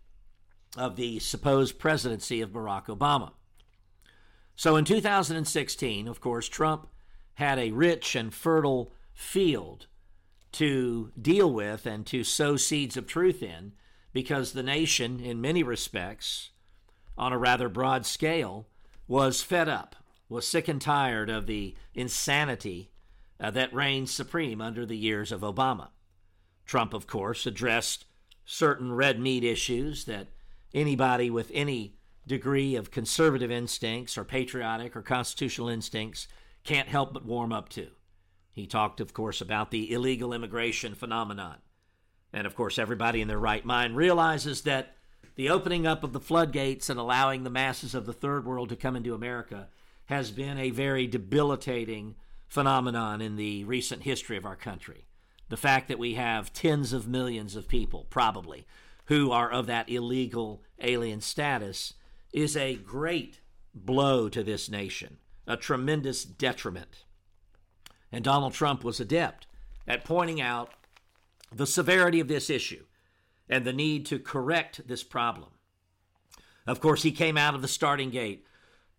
of 0.77 0.95
the 0.95 1.19
supposed 1.19 1.77
presidency 1.77 2.41
of 2.41 2.51
Barack 2.51 2.85
Obama. 2.85 3.33
So 4.55 4.75
in 4.77 4.85
2016, 4.85 6.07
of 6.07 6.21
course, 6.21 6.47
Trump 6.47 6.87
had 7.35 7.59
a 7.59 7.71
rich 7.71 8.15
and 8.15 8.33
fertile 8.33 8.91
field 9.13 9.85
to 10.53 11.11
deal 11.21 11.51
with 11.51 11.85
and 11.85 12.05
to 12.07 12.23
sow 12.23 12.55
seeds 12.55 12.97
of 12.97 13.05
truth 13.05 13.43
in 13.43 13.73
because 14.13 14.53
the 14.53 14.63
nation, 14.63 15.19
in 15.19 15.41
many 15.41 15.61
respects, 15.61 16.51
on 17.17 17.33
a 17.33 17.37
rather 17.37 17.69
broad 17.69 18.05
scale, 18.05 18.67
was 19.07 19.43
fed 19.43 19.69
up, 19.69 19.95
was 20.29 20.47
sick 20.47 20.67
and 20.67 20.81
tired 20.81 21.29
of 21.29 21.45
the 21.45 21.75
insanity 21.93 22.89
uh, 23.39 23.51
that 23.51 23.73
reigned 23.73 24.09
supreme 24.09 24.61
under 24.61 24.85
the 24.85 24.97
years 24.97 25.31
of 25.31 25.41
Obama. 25.41 25.89
Trump, 26.67 26.93
of 26.93 27.07
course, 27.07 27.45
addressed 27.45 28.05
certain 28.45 28.91
red 28.93 29.19
meat 29.19 29.43
issues 29.43 30.05
that 30.05 30.27
anybody 30.73 31.29
with 31.29 31.49
any 31.53 31.95
degree 32.27 32.75
of 32.75 32.91
conservative 32.91 33.49
instincts 33.49 34.17
or 34.17 34.23
patriotic 34.23 34.95
or 34.95 35.01
constitutional 35.01 35.69
instincts 35.69 36.27
can't 36.63 36.89
help 36.89 37.13
but 37.13 37.25
warm 37.25 37.53
up 37.53 37.69
to. 37.69 37.87
He 38.51 38.67
talked, 38.67 38.99
of 38.99 39.13
course, 39.13 39.39
about 39.39 39.71
the 39.71 39.91
illegal 39.91 40.33
immigration 40.33 40.93
phenomenon. 40.93 41.57
And 42.33 42.45
of 42.45 42.55
course, 42.55 42.77
everybody 42.77 43.21
in 43.21 43.29
their 43.29 43.39
right 43.39 43.63
mind 43.63 43.95
realizes 43.95 44.61
that 44.63 44.95
the 45.35 45.49
opening 45.49 45.87
up 45.87 46.03
of 46.03 46.11
the 46.11 46.19
floodgates 46.19 46.89
and 46.89 46.99
allowing 46.99 47.43
the 47.43 47.49
masses 47.49 47.95
of 47.95 48.05
the 48.05 48.13
third 48.13 48.45
world 48.45 48.69
to 48.69 48.75
come 48.75 48.95
into 48.95 49.13
America 49.13 49.69
has 50.05 50.31
been 50.31 50.57
a 50.57 50.71
very 50.71 51.07
debilitating 51.07 52.15
phenomenon 52.47 53.21
in 53.21 53.35
the 53.35 53.63
recent 53.63 54.03
history 54.03 54.35
of 54.35 54.45
our 54.45 54.55
country. 54.55 55.06
The 55.49 55.57
fact 55.57 55.87
that 55.87 55.99
we 55.99 56.15
have 56.15 56.53
tens 56.53 56.93
of 56.93 57.07
millions 57.07 57.55
of 57.55 57.67
people, 57.67 58.05
probably, 58.09 58.65
who 59.05 59.31
are 59.31 59.49
of 59.49 59.67
that 59.67 59.89
illegal 59.89 60.61
alien 60.79 61.21
status 61.21 61.93
is 62.33 62.57
a 62.57 62.75
great 62.75 63.39
blow 63.73 64.27
to 64.29 64.43
this 64.43 64.69
nation, 64.69 65.17
a 65.45 65.55
tremendous 65.55 66.25
detriment. 66.25 67.05
And 68.11 68.23
Donald 68.23 68.53
Trump 68.53 68.83
was 68.83 68.99
adept 68.99 69.47
at 69.87 70.03
pointing 70.03 70.41
out 70.41 70.71
the 71.51 71.67
severity 71.67 72.19
of 72.19 72.27
this 72.27 72.49
issue 72.49 72.85
and 73.49 73.63
the 73.63 73.73
need 73.73 74.05
to 74.07 74.19
correct 74.19 74.87
this 74.87 75.03
problem. 75.03 75.51
Of 76.65 76.81
course, 76.81 77.03
he 77.03 77.11
came 77.11 77.37
out 77.37 77.55
of 77.55 77.61
the 77.61 77.67
starting 77.67 78.09
gate 78.09 78.45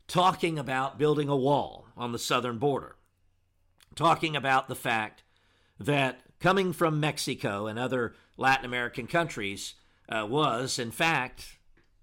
talking 0.06 0.58
about 0.58 0.98
building 0.98 1.28
a 1.28 1.36
wall 1.36 1.86
on 1.94 2.12
the 2.12 2.18
southern 2.18 2.58
border, 2.58 2.96
talking 3.94 4.34
about 4.34 4.68
the 4.68 4.74
fact 4.74 5.22
that 5.78 6.22
coming 6.40 6.72
from 6.72 7.00
Mexico 7.00 7.66
and 7.66 7.78
other 7.78 8.14
Latin 8.36 8.64
American 8.64 9.06
countries 9.06 9.74
uh, 10.08 10.26
was, 10.26 10.78
in 10.78 10.90
fact, 10.90 11.58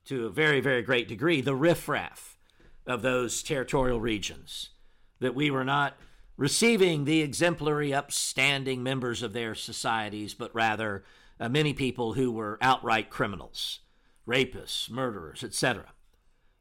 to 0.06 0.26
a 0.26 0.30
very, 0.30 0.62
very 0.62 0.82
great 0.82 1.08
degree, 1.08 1.42
the 1.42 1.56
riffraff 1.56 2.38
of 2.86 3.02
those 3.02 3.42
territorial 3.42 4.00
regions. 4.00 4.70
That 5.20 5.36
we 5.36 5.50
were 5.50 5.64
not 5.64 5.96
receiving 6.38 7.06
the 7.06 7.22
exemplary, 7.22 7.94
upstanding 7.94 8.84
members 8.84 9.24
of 9.24 9.34
their 9.34 9.56
societies, 9.56 10.34
but 10.34 10.54
rather 10.54 11.04
uh, 11.40 11.50
many 11.50 11.74
people 11.74 12.14
who 12.14 12.32
were 12.32 12.58
outright 12.62 13.10
criminals, 13.10 13.80
rapists, 14.28 14.90
murderers, 14.90 15.44
etc. 15.44 15.94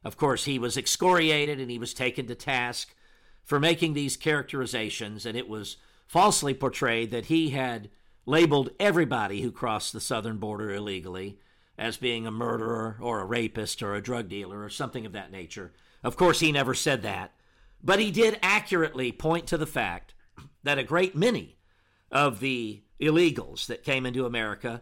Of 0.03 0.17
course, 0.17 0.45
he 0.45 0.57
was 0.59 0.77
excoriated 0.77 1.59
and 1.59 1.69
he 1.69 1.79
was 1.79 1.93
taken 1.93 2.27
to 2.27 2.35
task 2.35 2.95
for 3.43 3.59
making 3.59 3.93
these 3.93 4.17
characterizations, 4.17 5.25
and 5.25 5.37
it 5.37 5.47
was 5.47 5.77
falsely 6.07 6.53
portrayed 6.53 7.11
that 7.11 7.25
he 7.25 7.49
had 7.49 7.89
labeled 8.25 8.69
everybody 8.79 9.41
who 9.41 9.51
crossed 9.51 9.93
the 9.93 10.01
southern 10.01 10.37
border 10.37 10.71
illegally 10.71 11.39
as 11.77 11.97
being 11.97 12.25
a 12.25 12.31
murderer 12.31 12.97
or 13.01 13.19
a 13.19 13.25
rapist 13.25 13.83
or 13.83 13.93
a 13.93 14.01
drug 14.01 14.29
dealer 14.29 14.63
or 14.63 14.69
something 14.69 15.05
of 15.05 15.11
that 15.11 15.31
nature. 15.31 15.73
Of 16.03 16.15
course, 16.15 16.39
he 16.39 16.51
never 16.51 16.73
said 16.73 17.01
that, 17.03 17.33
but 17.83 17.99
he 17.99 18.11
did 18.11 18.39
accurately 18.41 19.11
point 19.11 19.47
to 19.47 19.57
the 19.57 19.67
fact 19.67 20.13
that 20.63 20.79
a 20.79 20.83
great 20.83 21.15
many 21.15 21.57
of 22.11 22.39
the 22.39 22.81
illegals 22.99 23.67
that 23.67 23.83
came 23.83 24.05
into 24.05 24.25
America 24.25 24.81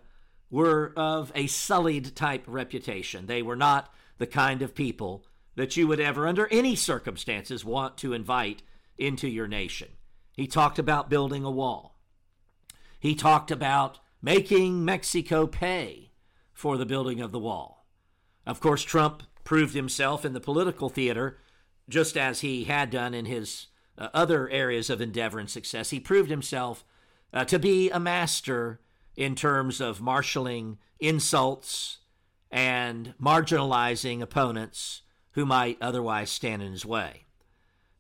were 0.50 0.94
of 0.96 1.32
a 1.34 1.48
sullied 1.48 2.16
type 2.16 2.44
reputation. 2.46 3.26
They 3.26 3.42
were 3.42 3.56
not 3.56 3.92
the 4.20 4.28
kind 4.28 4.62
of 4.62 4.76
people 4.76 5.26
that 5.56 5.76
you 5.76 5.88
would 5.88 6.00
ever, 6.00 6.28
under 6.28 6.48
any 6.48 6.76
circumstances, 6.76 7.66
want 7.66 7.98
to 7.98 8.14
invite 8.14 8.62
into 8.98 9.28
your 9.28 9.48
nation. 9.48 9.90
He 10.34 10.48
talked 10.48 10.80
about 10.80 11.10
building 11.10 11.44
a 11.44 11.52
wall. 11.52 12.00
He 13.00 13.16
talked 13.16 13.52
about 13.52 14.00
making 14.22 14.84
Mexico 14.84 15.46
pay 15.46 16.12
for 16.54 16.78
the 16.78 16.86
building 16.86 17.22
of 17.22 17.32
the 17.32 17.40
wall. 17.40 17.86
Of 18.46 18.60
course, 18.60 18.84
Trump 18.84 19.24
proved 19.44 19.76
himself 19.76 20.26
in 20.26 20.34
the 20.34 20.40
political 20.40 20.90
theater 20.90 21.38
just 21.90 22.18
as 22.18 22.40
he 22.40 22.64
had 22.64 22.90
done 22.90 23.14
in 23.14 23.26
his 23.26 23.68
uh, 23.98 24.10
other 24.14 24.50
areas 24.50 24.90
of 24.90 25.02
endeavor 25.02 25.40
and 25.40 25.50
success. 25.50 25.90
He 25.90 26.00
proved 26.00 26.30
himself 26.30 26.86
uh, 27.34 27.46
to 27.46 27.60
be 27.60 27.90
a 27.90 28.00
master 28.00 28.80
in 29.16 29.36
terms 29.36 29.82
of 29.82 30.02
marshaling 30.02 30.78
insults 31.00 32.00
and 32.50 33.14
marginalizing 33.22 34.22
opponents 34.22 35.02
who 35.32 35.46
might 35.46 35.78
otherwise 35.82 36.30
stand 36.30 36.62
in 36.62 36.72
his 36.72 36.86
way. 36.86 37.26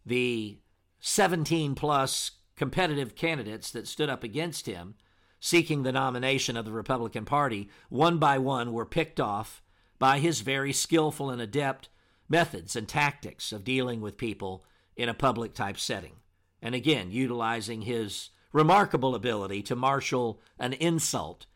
The 0.05 0.59
17 1.05 1.75
plus 1.75 2.31
competitive 2.55 3.13
candidates 3.13 3.71
that 3.71 3.89
stood 3.89 4.09
up 4.09 4.23
against 4.23 4.67
him 4.67 4.95
seeking 5.37 5.83
the 5.83 5.91
nomination 5.91 6.55
of 6.55 6.63
the 6.63 6.71
Republican 6.71 7.25
Party, 7.25 7.69
one 7.89 8.19
by 8.19 8.37
one 8.37 8.71
were 8.71 8.85
picked 8.85 9.19
off 9.19 9.61
by 9.99 10.19
his 10.19 10.39
very 10.39 10.71
skillful 10.71 11.29
and 11.29 11.41
adept 11.41 11.89
methods 12.29 12.77
and 12.77 12.87
tactics 12.87 13.51
of 13.51 13.65
dealing 13.65 13.99
with 13.99 14.15
people 14.15 14.63
in 14.95 15.09
a 15.09 15.13
public 15.13 15.53
type 15.53 15.77
setting. 15.77 16.13
And 16.61 16.73
again, 16.73 17.11
utilizing 17.11 17.81
his 17.81 18.29
remarkable 18.53 19.13
ability 19.13 19.61
to 19.63 19.75
marshal 19.75 20.39
an 20.57 20.71
insult 20.71 21.47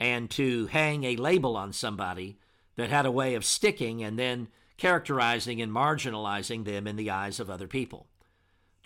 and 0.00 0.28
to 0.30 0.66
hang 0.66 1.04
a 1.04 1.14
label 1.14 1.56
on 1.56 1.72
somebody 1.72 2.40
that 2.74 2.90
had 2.90 3.06
a 3.06 3.12
way 3.12 3.36
of 3.36 3.44
sticking 3.44 4.02
and 4.02 4.18
then 4.18 4.48
characterizing 4.76 5.62
and 5.62 5.70
marginalizing 5.70 6.64
them 6.64 6.88
in 6.88 6.96
the 6.96 7.10
eyes 7.10 7.38
of 7.38 7.48
other 7.48 7.68
people. 7.68 8.08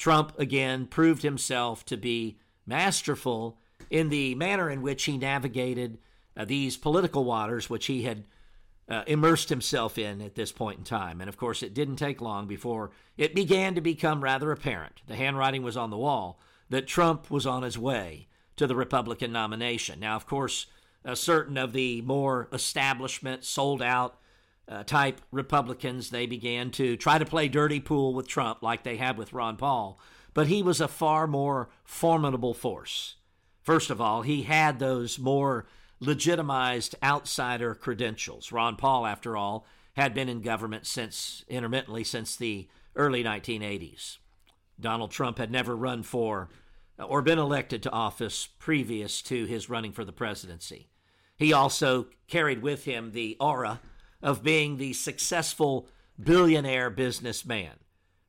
Trump 0.01 0.33
again 0.39 0.87
proved 0.87 1.23
himself 1.23 1.85
to 1.85 1.95
be 1.95 2.39
masterful 2.65 3.59
in 3.91 4.09
the 4.09 4.35
manner 4.35 4.71
in 4.71 4.81
which 4.81 5.05
he 5.05 5.19
navigated 5.19 5.99
uh, 6.35 6.47
these 6.47 6.79
political 6.79 7.23
waters, 7.23 7.69
which 7.69 7.85
he 7.85 8.05
had 8.05 8.25
uh, 8.89 9.03
immersed 9.07 9.51
himself 9.51 9.99
in 9.99 10.23
at 10.23 10.37
this 10.37 10.53
point 10.53 10.79
in 10.79 10.85
time. 10.85 11.21
And 11.21 11.29
of 11.29 11.37
course, 11.37 11.63
it 11.63 11.75
didn't 11.75 11.97
take 11.97 12.23
long 12.23 12.47
before 12.47 12.93
it 13.19 13.35
began 13.35 13.75
to 13.75 13.83
become 13.83 14.25
rather 14.25 14.51
apparent. 14.51 15.03
The 15.07 15.17
handwriting 15.17 15.63
was 15.63 15.77
on 15.77 15.91
the 15.91 15.99
wall 15.99 16.41
that 16.71 16.87
Trump 16.87 17.31
was 17.31 17.47
on 17.47 17.63
his 17.63 17.77
way 17.77 18.27
to 18.57 18.67
the 18.67 18.75
Republican 18.75 19.33
nomination. 19.33 20.01
Now, 20.01 20.17
of 20.17 20.27
course, 20.27 20.65
uh, 21.05 21.15
certain 21.15 21.59
of 21.59 21.75
the 21.75 22.01
more 22.01 22.49
establishment, 22.55 23.45
sold 23.45 23.83
out 23.83 24.19
uh, 24.71 24.85
type 24.85 25.21
Republicans, 25.33 26.11
they 26.11 26.27
began 26.27 26.71
to 26.71 26.97
try 26.97 27.19
to 27.19 27.27
play 27.27 27.49
dirty 27.49 27.81
pool 27.81 28.15
with 28.15 28.29
Trump 28.29 28.63
like 28.63 28.85
they 28.85 28.97
had 28.97 29.19
with 29.19 29.33
Ron 29.33 29.57
Paul. 29.57 29.99
But 30.33 30.47
he 30.47 30.63
was 30.63 30.81
a 30.81 30.87
far 30.87 31.27
more 31.27 31.71
formidable 31.85 32.55
force. 32.55 33.17
First 33.63 33.91
of 33.91 34.01
all, 34.01 34.23
he 34.23 34.45
had 34.45 34.79
those 34.79 35.19
more 35.19 35.67
legitimized 35.99 36.95
outsider 37.03 37.75
credentials. 37.75 38.53
Ron 38.53 38.77
Paul, 38.77 39.07
after 39.07 39.37
all, 39.37 39.67
had 39.95 40.15
been 40.15 40.29
in 40.29 40.41
government 40.41 40.87
since 40.87 41.45
intermittently 41.49 42.05
since 42.05 42.37
the 42.37 42.69
early 42.95 43.25
1980s. 43.25 44.19
Donald 44.79 45.11
Trump 45.11 45.39
had 45.39 45.51
never 45.51 45.77
run 45.77 46.03
for 46.03 46.49
or 46.99 47.23
been 47.23 47.39
elected 47.39 47.83
to 47.83 47.91
office 47.91 48.47
previous 48.59 49.21
to 49.23 49.47
his 49.47 49.69
running 49.69 49.93
for 49.93 50.05
the 50.05 50.13
presidency. 50.13 50.89
He 51.37 51.53
also 51.53 52.07
carried 52.29 52.63
with 52.63 52.85
him 52.85 53.13
the 53.13 53.37
aura 53.41 53.81
of 54.23 54.43
being 54.43 54.77
the 54.77 54.93
successful 54.93 55.89
billionaire 56.23 56.91
businessman. 56.91 57.73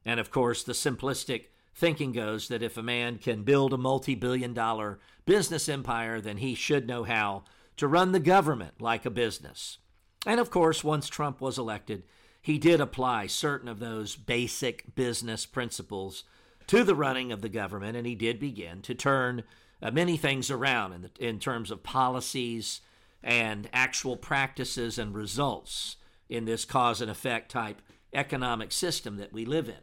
And 0.05 0.19
of 0.19 0.31
course, 0.31 0.63
the 0.63 0.73
simplistic 0.73 1.45
thinking 1.73 2.11
goes 2.11 2.47
that 2.47 2.63
if 2.63 2.77
a 2.77 2.83
man 2.83 3.17
can 3.17 3.43
build 3.43 3.73
a 3.73 3.77
multi 3.77 4.15
billion 4.15 4.53
dollar 4.53 4.99
business 5.25 5.69
empire, 5.69 6.19
then 6.19 6.37
he 6.37 6.55
should 6.55 6.87
know 6.87 7.03
how 7.03 7.43
to 7.77 7.87
run 7.87 8.11
the 8.11 8.19
government 8.19 8.81
like 8.81 9.05
a 9.05 9.09
business. 9.09 9.77
And 10.25 10.39
of 10.39 10.49
course, 10.49 10.83
once 10.83 11.07
Trump 11.07 11.41
was 11.41 11.57
elected, 11.57 12.03
he 12.41 12.57
did 12.57 12.81
apply 12.81 13.27
certain 13.27 13.67
of 13.67 13.79
those 13.79 14.15
basic 14.15 14.95
business 14.95 15.45
principles 15.45 16.23
to 16.67 16.83
the 16.83 16.95
running 16.95 17.31
of 17.31 17.41
the 17.41 17.49
government, 17.49 17.97
and 17.97 18.07
he 18.07 18.15
did 18.15 18.39
begin 18.39 18.81
to 18.83 18.95
turn 18.95 19.43
uh, 19.81 19.91
many 19.91 20.17
things 20.17 20.49
around 20.49 20.93
in, 20.93 21.01
the, 21.01 21.11
in 21.19 21.39
terms 21.39 21.71
of 21.71 21.83
policies 21.83 22.81
and 23.23 23.69
actual 23.71 24.17
practices 24.17 24.97
and 24.97 25.13
results 25.15 25.97
in 26.29 26.45
this 26.45 26.65
cause 26.65 27.01
and 27.01 27.11
effect 27.11 27.51
type 27.51 27.81
economic 28.13 28.71
system 28.71 29.17
that 29.17 29.33
we 29.33 29.45
live 29.45 29.69
in. 29.69 29.75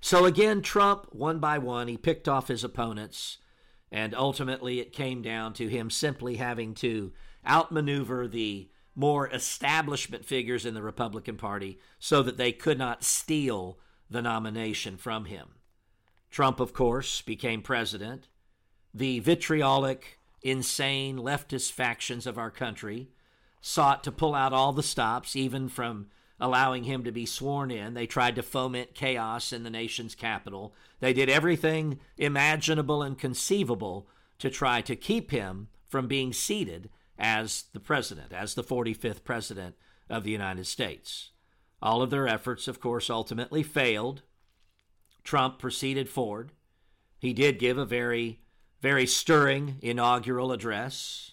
So 0.00 0.24
again, 0.24 0.62
Trump, 0.62 1.08
one 1.12 1.38
by 1.38 1.58
one, 1.58 1.88
he 1.88 1.96
picked 1.96 2.28
off 2.28 2.48
his 2.48 2.64
opponents, 2.64 3.38
and 3.92 4.14
ultimately 4.14 4.80
it 4.80 4.92
came 4.92 5.20
down 5.22 5.52
to 5.54 5.68
him 5.68 5.90
simply 5.90 6.36
having 6.36 6.74
to 6.76 7.12
outmaneuver 7.46 8.28
the 8.28 8.70
more 8.94 9.28
establishment 9.28 10.24
figures 10.24 10.66
in 10.66 10.74
the 10.74 10.82
Republican 10.82 11.36
Party 11.36 11.78
so 11.98 12.22
that 12.22 12.36
they 12.36 12.52
could 12.52 12.78
not 12.78 13.04
steal 13.04 13.78
the 14.08 14.22
nomination 14.22 14.96
from 14.96 15.26
him. 15.26 15.48
Trump, 16.30 16.60
of 16.60 16.72
course, 16.72 17.22
became 17.22 17.62
president. 17.62 18.28
The 18.94 19.20
vitriolic, 19.20 20.18
insane 20.42 21.18
leftist 21.18 21.72
factions 21.72 22.26
of 22.26 22.38
our 22.38 22.50
country 22.50 23.08
sought 23.60 24.02
to 24.04 24.12
pull 24.12 24.34
out 24.34 24.52
all 24.52 24.72
the 24.72 24.82
stops, 24.82 25.36
even 25.36 25.68
from 25.68 26.06
allowing 26.40 26.84
him 26.84 27.04
to 27.04 27.12
be 27.12 27.26
sworn 27.26 27.70
in. 27.70 27.94
They 27.94 28.06
tried 28.06 28.36
to 28.36 28.42
foment 28.42 28.94
chaos 28.94 29.52
in 29.52 29.62
the 29.62 29.70
nation's 29.70 30.14
capital. 30.14 30.74
They 31.00 31.12
did 31.12 31.28
everything 31.28 32.00
imaginable 32.16 33.02
and 33.02 33.18
conceivable 33.18 34.08
to 34.38 34.48
try 34.48 34.80
to 34.80 34.96
keep 34.96 35.30
him 35.30 35.68
from 35.86 36.08
being 36.08 36.32
seated 36.32 36.88
as 37.18 37.64
the 37.74 37.80
president, 37.80 38.32
as 38.32 38.54
the 38.54 38.64
45th 38.64 39.22
president 39.22 39.74
of 40.08 40.24
the 40.24 40.30
United 40.30 40.66
States. 40.66 41.30
All 41.82 42.00
of 42.00 42.10
their 42.10 42.26
efforts, 42.26 42.66
of 42.66 42.80
course, 42.80 43.10
ultimately 43.10 43.62
failed. 43.62 44.22
Trump 45.22 45.58
proceeded 45.58 46.08
forward. 46.08 46.52
He 47.18 47.34
did 47.34 47.58
give 47.58 47.76
a 47.76 47.84
very, 47.84 48.40
very 48.80 49.06
stirring 49.06 49.76
inaugural 49.82 50.52
address. 50.52 51.32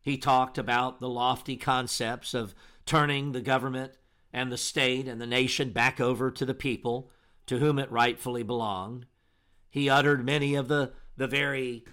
He 0.00 0.16
talked 0.16 0.56
about 0.56 1.00
the 1.00 1.08
lofty 1.08 1.56
concepts 1.56 2.32
of 2.32 2.54
turning 2.84 3.32
the 3.32 3.40
government 3.40 3.92
and 4.32 4.52
the 4.52 4.56
state 4.56 5.08
and 5.08 5.20
the 5.20 5.26
nation 5.26 5.70
back 5.70 6.00
over 6.00 6.30
to 6.30 6.44
the 6.44 6.54
people 6.54 7.10
to 7.46 7.58
whom 7.58 7.78
it 7.78 7.90
rightfully 7.90 8.42
belonged. 8.42 9.06
He 9.70 9.90
uttered 9.90 10.24
many 10.24 10.54
of 10.54 10.68
the, 10.68 10.92
the 11.16 11.26
very, 11.26 11.84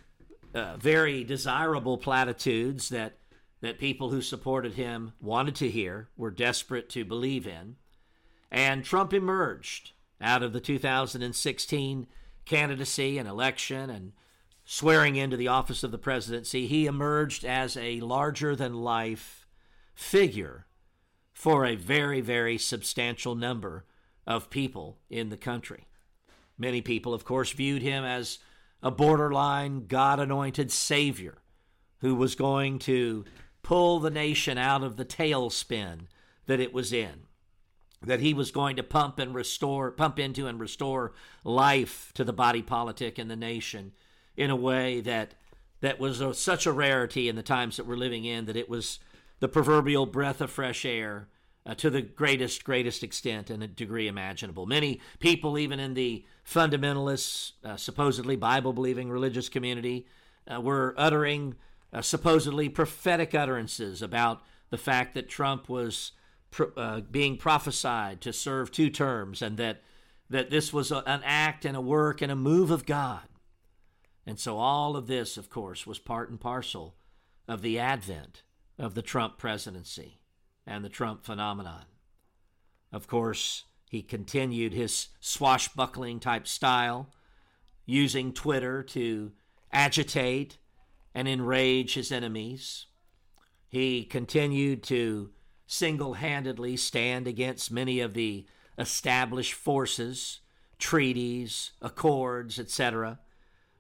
uh, 0.54 0.78
very 0.78 1.24
desirable 1.24 1.98
platitudes 1.98 2.90
that, 2.90 3.18
that 3.62 3.80
people 3.80 4.10
who 4.10 4.22
supported 4.22 4.74
him 4.74 5.14
wanted 5.20 5.56
to 5.56 5.70
hear, 5.70 6.10
were 6.16 6.32
desperate 6.32 6.90
to 6.90 7.06
believe 7.06 7.48
in. 7.48 7.78
And 8.52 8.84
Trump 8.84 9.14
emerged 9.14 9.92
out 10.22 10.44
of 10.44 10.54
the 10.54 10.60
2016 10.60 12.08
candidacy 12.46 13.18
and 13.18 13.28
election 13.28 13.90
and 13.90 14.14
swearing 14.66 15.16
into 15.16 15.38
the 15.38 15.48
office 15.48 15.84
of 15.84 15.92
the 15.92 15.98
presidency. 15.98 16.68
He 16.68 16.86
emerged 16.86 17.44
as 17.44 17.76
a 17.78 18.00
larger 18.00 18.56
than 18.56 18.82
life 18.82 19.46
figure 19.94 20.66
for 21.34 21.66
a 21.66 21.76
very, 21.76 22.22
very 22.22 22.58
substantial 22.58 23.36
number 23.36 23.86
of 24.26 24.50
people 24.50 25.00
in 25.10 25.30
the 25.30 25.38
country. 25.38 25.88
Many 26.58 26.82
people, 26.82 27.14
of 27.14 27.26
course, 27.26 27.52
viewed 27.52 27.82
him 27.82 28.04
as 28.04 28.40
a 28.82 28.92
borderline 28.92 29.88
God 29.88 30.20
anointed 30.20 30.72
savior 30.72 31.40
who 32.00 32.16
was 32.16 32.36
going 32.36 32.80
to 32.80 33.26
pull 33.64 34.00
the 34.00 34.10
nation 34.10 34.58
out 34.58 34.84
of 34.84 34.98
the 34.98 35.06
tailspin 35.06 36.08
that 36.46 36.60
it 36.60 36.74
was 36.74 36.94
in. 36.94 37.24
That 38.02 38.20
he 38.20 38.34
was 38.34 38.52
going 38.52 38.76
to 38.76 38.84
pump 38.84 39.20
and 39.20 39.34
restore, 39.34 39.90
pump 39.92 40.20
into 40.20 40.48
and 40.48 40.60
restore 40.60 41.14
life 41.46 42.12
to 42.16 42.26
the 42.26 42.34
body 42.34 42.62
politic 42.62 43.18
in 43.18 43.30
the 43.30 43.36
nation 43.38 43.94
in 44.36 44.50
a 44.50 44.56
way 44.56 45.02
that 45.02 45.36
that 45.82 46.00
was 46.00 46.22
a, 46.22 46.34
such 46.34 46.66
a 46.66 46.72
rarity 46.72 47.28
in 47.28 47.36
the 47.36 47.44
times 47.44 47.78
that 47.78 47.86
we're 47.86 47.98
living 47.98 48.26
in 48.26 48.46
that 48.46 48.56
it 48.56 48.70
was 48.70 49.00
the 49.40 49.50
proverbial 49.50 50.06
breath 50.06 50.40
of 50.40 50.50
fresh 50.50 50.86
air 50.86 51.28
uh, 51.66 51.76
to 51.76 51.90
the 51.90 52.02
greatest, 52.02 52.64
greatest 52.64 53.04
extent 53.04 53.50
and 53.50 53.64
a 53.64 53.68
degree 53.68 54.08
imaginable. 54.08 54.66
Many 54.66 55.02
people, 55.20 55.58
even 55.58 55.80
in 55.80 55.94
the 55.94 56.26
fundamentalist, 56.46 57.54
uh, 57.64 57.76
supposedly 57.76 58.36
Bible 58.36 58.74
believing 58.74 59.10
religious 59.10 59.50
community, 59.50 60.08
uh, 60.52 60.60
were 60.60 60.94
uttering 60.98 61.56
uh, 61.92 62.02
supposedly 62.02 62.70
prophetic 62.70 63.36
utterances 63.36 64.02
about 64.02 64.42
the 64.70 64.78
fact 64.78 65.14
that 65.14 65.30
Trump 65.30 65.70
was 65.70 66.14
pro- 66.52 66.72
uh, 66.76 67.02
being 67.02 67.38
prophesied 67.38 68.22
to 68.22 68.34
serve 68.34 68.72
two 68.72 68.90
terms 68.90 69.42
and 69.42 69.58
that, 69.58 69.82
that 70.30 70.50
this 70.50 70.74
was 70.74 70.92
a, 70.92 71.04
an 71.06 71.22
act 71.24 71.66
and 71.66 71.78
a 71.78 71.82
work 71.82 72.22
and 72.22 72.32
a 72.32 72.36
move 72.36 72.72
of 72.72 72.86
God. 72.86 73.22
And 74.26 74.40
so 74.40 74.58
all 74.58 74.96
of 74.96 75.08
this, 75.08 75.38
of 75.38 75.50
course, 75.50 75.86
was 75.86 76.00
part 76.00 76.30
and 76.30 76.40
parcel 76.40 76.96
of 77.48 77.62
the 77.62 77.78
advent 77.78 78.44
of 78.80 78.96
the 78.96 79.02
Trump 79.02 79.38
presidency 79.38 80.20
and 80.66 80.84
the 80.84 80.90
Trump 80.90 81.24
phenomenon. 81.26 81.86
Of 82.92 83.08
course, 83.08 83.66
he 83.90 84.02
continued 84.02 84.74
his 84.74 85.10
swashbuckling 85.20 86.20
type 86.20 86.48
style, 86.48 87.10
using 87.86 88.34
Twitter 88.34 88.82
to 88.82 89.34
agitate 89.72 90.58
and 91.14 91.28
enrage 91.28 91.96
his 91.96 92.12
enemies. 92.12 92.86
He 93.68 94.04
continued 94.04 94.84
to 94.84 95.32
single 95.68 96.14
handedly 96.14 96.78
stand 96.78 97.28
against 97.28 97.72
many 97.72 98.00
of 98.00 98.14
the 98.14 98.46
established 98.78 99.54
forces, 99.54 100.40
treaties, 100.80 101.72
accords, 101.82 102.60
etc., 102.60 103.20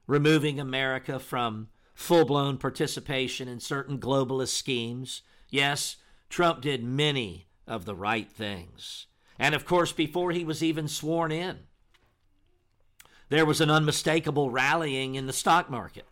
removing 0.07 0.59
America 0.59 1.19
from 1.19 1.69
full 1.93 2.25
blown 2.25 2.57
participation 2.57 3.47
in 3.47 3.59
certain 3.59 3.99
globalist 3.99 4.49
schemes. 4.49 5.21
Yes, 5.49 5.97
Trump 6.29 6.61
did 6.61 6.83
many 6.83 7.47
of 7.67 7.85
the 7.85 7.95
right 7.95 8.29
things. 8.29 9.07
And 9.39 9.55
of 9.55 9.65
course, 9.65 9.91
before 9.91 10.31
he 10.31 10.43
was 10.43 10.63
even 10.63 10.87
sworn 10.87 11.31
in, 11.31 11.59
there 13.29 13.45
was 13.45 13.61
an 13.61 13.71
unmistakable 13.71 14.51
rallying 14.51 15.15
in 15.15 15.25
the 15.25 15.33
stock 15.33 15.69
market 15.69 16.05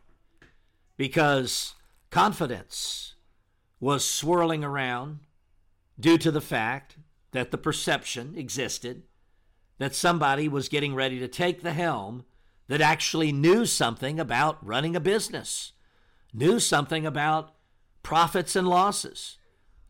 because 0.98 1.76
confidence 2.10 3.16
was 3.80 4.08
swirling 4.08 4.64
around 4.64 5.20
due 6.00 6.18
to 6.18 6.32
the 6.32 6.42
fact 6.42 6.98
that 7.32 7.52
the 7.52 7.58
perception 7.58 8.34
existed 8.36 9.04
that 9.78 9.96
somebody 9.96 10.48
was 10.48 10.70
getting 10.70 10.94
ready 10.94 11.20
to 11.20 11.28
take 11.28 11.62
the 11.62 11.74
helm 11.74 12.24
that 12.72 12.80
actually 12.80 13.34
knew 13.34 13.66
something 13.66 14.18
about 14.18 14.66
running 14.66 14.96
a 14.96 15.00
business, 15.02 15.74
knew 16.32 16.58
something 16.58 17.06
about 17.06 17.54
profits 18.02 18.56
and 18.56 18.66
losses, 18.66 19.38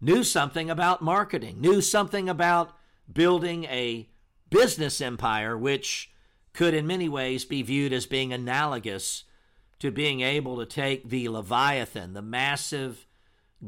knew 0.01 0.23
something 0.23 0.67
about 0.67 0.99
marketing, 0.99 1.61
knew 1.61 1.79
something 1.79 2.27
about 2.27 2.75
building 3.13 3.65
a 3.65 4.09
business 4.49 4.99
empire, 4.99 5.55
which 5.55 6.09
could 6.53 6.73
in 6.73 6.87
many 6.87 7.07
ways 7.07 7.45
be 7.45 7.61
viewed 7.61 7.93
as 7.93 8.07
being 8.07 8.33
analogous 8.33 9.25
to 9.77 9.91
being 9.91 10.21
able 10.21 10.57
to 10.57 10.65
take 10.65 11.07
the 11.07 11.29
Leviathan, 11.29 12.13
the 12.13 12.21
massive 12.23 13.05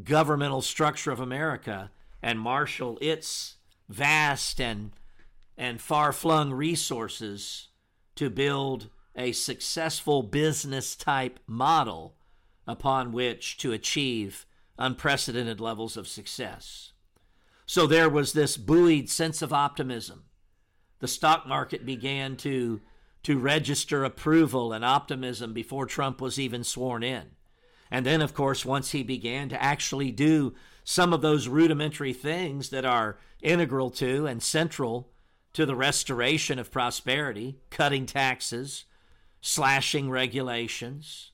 governmental 0.03 0.63
structure 0.63 1.11
of 1.11 1.19
America, 1.19 1.91
and 2.23 2.39
marshal 2.39 2.97
its 2.99 3.57
vast 3.87 4.59
and 4.59 4.89
and 5.55 5.79
far-flung 5.79 6.51
resources 6.51 7.67
to 8.15 8.27
build 8.31 8.89
a 9.15 9.31
successful 9.31 10.23
business 10.23 10.95
type 10.95 11.39
model 11.47 12.15
upon 12.65 13.11
which 13.11 13.57
to 13.57 13.71
achieve 13.71 14.45
unprecedented 14.77 15.59
levels 15.59 15.97
of 15.97 16.07
success. 16.07 16.93
So 17.65 17.87
there 17.87 18.09
was 18.09 18.33
this 18.33 18.57
buoyed 18.57 19.09
sense 19.09 19.41
of 19.41 19.53
optimism. 19.53 20.25
The 20.99 21.07
stock 21.07 21.47
market 21.47 21.85
began 21.85 22.35
to, 22.37 22.81
to 23.23 23.37
register 23.37 24.03
approval 24.03 24.73
and 24.73 24.83
optimism 24.83 25.53
before 25.53 25.85
Trump 25.85 26.21
was 26.21 26.39
even 26.39 26.63
sworn 26.63 27.03
in. 27.03 27.31
And 27.91 28.05
then, 28.05 28.21
of 28.21 28.33
course, 28.33 28.65
once 28.65 28.91
he 28.91 29.03
began 29.03 29.49
to 29.49 29.61
actually 29.61 30.11
do 30.11 30.55
some 30.83 31.13
of 31.13 31.21
those 31.21 31.47
rudimentary 31.47 32.13
things 32.13 32.69
that 32.69 32.85
are 32.85 33.19
integral 33.41 33.91
to 33.91 34.25
and 34.25 34.41
central 34.41 35.11
to 35.53 35.65
the 35.65 35.75
restoration 35.75 36.57
of 36.57 36.71
prosperity, 36.71 37.59
cutting 37.69 38.05
taxes, 38.05 38.85
slashing 39.45 40.09
regulations, 40.09 41.31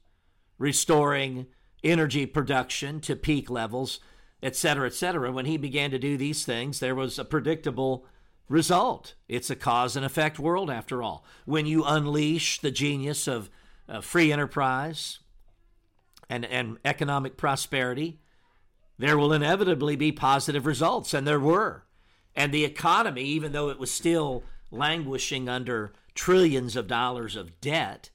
restoring 0.58 1.46
energy 1.84 2.26
production 2.26 3.00
to 3.00 3.16
peak 3.16 3.52
levels, 3.52 4.00
etc., 4.42 4.88
etc. 4.88 5.32
When 5.32 5.46
he 5.46 5.58
began 5.58 5.92
to 5.92 6.00
do 6.00 6.18
these 6.18 6.44
things, 6.44 6.80
there 6.80 6.96
was 6.96 7.20
a 7.20 7.24
predictable 7.24 8.08
result. 8.50 9.14
It's 9.28 9.52
a 9.52 9.56
cause 9.56 9.96
and 9.96 10.04
effect 10.04 10.40
world, 10.40 10.72
after 10.72 11.04
all. 11.04 11.24
When 11.46 11.68
you 11.68 11.84
unleash 11.86 12.60
the 12.60 12.72
genius 12.72 13.28
of 13.28 13.52
uh, 13.88 14.02
free 14.02 14.32
enterprise 14.32 15.20
and, 16.28 16.46
and 16.46 16.80
economic 16.84 17.38
prosperity, 17.38 18.22
there 18.98 19.20
will 19.20 19.32
inevitably 19.32 19.96
be 19.96 20.12
positive 20.12 20.66
results, 20.66 21.14
and 21.14 21.28
there 21.28 21.40
were. 21.40 21.84
And 22.36 22.52
the 22.52 22.66
economy, 22.66 23.24
even 23.26 23.52
though 23.52 23.70
it 23.70 23.78
was 23.78 23.92
still 23.92 24.44
languishing 24.72 25.48
under 25.48 25.94
trillions 26.20 26.76
of 26.76 26.86
dollars 26.86 27.38
of 27.38 27.62
debt, 27.62 28.10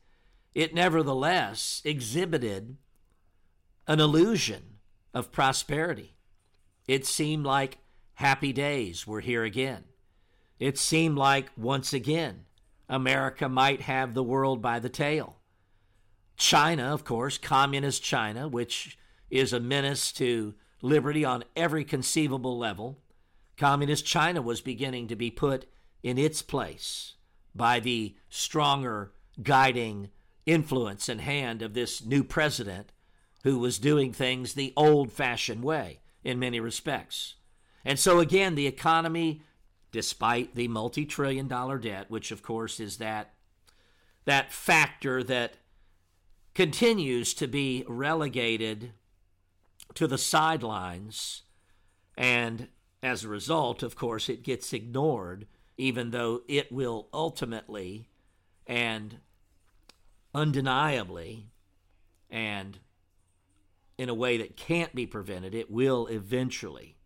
it 0.54 0.74
nevertheless 0.74 1.80
exhibited 1.86 2.76
an 3.86 3.98
illusion 3.98 4.76
of 5.14 5.32
prosperity. 5.32 6.14
It 6.86 7.06
seemed 7.06 7.46
like 7.46 7.78
happy 8.16 8.52
days 8.52 9.06
were 9.06 9.22
here 9.22 9.42
again. 9.42 9.84
It 10.58 10.76
seemed 10.76 11.16
like 11.16 11.50
once 11.56 11.94
again 11.94 12.44
America 12.90 13.48
might 13.48 13.80
have 13.80 14.12
the 14.12 14.22
world 14.22 14.60
by 14.60 14.78
the 14.80 14.90
tail. 14.90 15.38
China, 16.36 16.92
of 16.92 17.04
course, 17.04 17.38
communist 17.38 18.02
China, 18.02 18.46
which 18.46 18.98
is 19.30 19.54
a 19.54 19.60
menace 19.60 20.12
to 20.12 20.52
liberty 20.82 21.24
on 21.24 21.42
every 21.56 21.84
conceivable 21.84 22.58
level, 22.58 22.98
communist 23.56 24.04
China 24.04 24.42
was 24.42 24.60
beginning 24.60 25.08
to 25.08 25.16
be 25.16 25.30
put 25.30 25.64
in 26.02 26.18
its 26.18 26.42
place 26.42 27.14
by 27.54 27.80
the 27.80 28.14
stronger 28.28 29.12
guiding 29.42 30.10
influence 30.46 31.08
and 31.08 31.20
hand 31.20 31.62
of 31.62 31.74
this 31.74 32.04
new 32.04 32.22
president 32.22 32.92
who 33.44 33.58
was 33.58 33.78
doing 33.78 34.12
things 34.12 34.54
the 34.54 34.72
old 34.76 35.12
fashioned 35.12 35.62
way 35.62 36.00
in 36.22 36.38
many 36.38 36.60
respects. 36.60 37.34
And 37.84 37.98
so, 37.98 38.18
again, 38.18 38.54
the 38.54 38.66
economy, 38.66 39.42
despite 39.92 40.54
the 40.54 40.68
multi 40.68 41.04
trillion 41.04 41.48
dollar 41.48 41.78
debt, 41.78 42.10
which 42.10 42.30
of 42.30 42.42
course 42.42 42.80
is 42.80 42.96
that, 42.96 43.34
that 44.24 44.52
factor 44.52 45.22
that 45.22 45.58
continues 46.54 47.34
to 47.34 47.46
be 47.46 47.84
relegated 47.86 48.92
to 49.94 50.06
the 50.06 50.18
sidelines. 50.18 51.42
And 52.16 52.68
as 53.02 53.24
a 53.24 53.28
result, 53.28 53.82
of 53.82 53.96
course, 53.96 54.28
it 54.28 54.42
gets 54.42 54.72
ignored, 54.72 55.46
even 55.76 56.10
though 56.10 56.42
it 56.48 56.70
will 56.70 57.08
ultimately 57.12 58.08
and 58.66 59.18
undeniably 60.34 61.46
and 62.30 62.78
in 63.96 64.08
a 64.08 64.14
way 64.14 64.36
that 64.38 64.56
can't 64.56 64.94
be 64.94 65.06
prevented, 65.06 65.54
it 65.54 65.70
will 65.70 66.06
eventually 66.08 66.96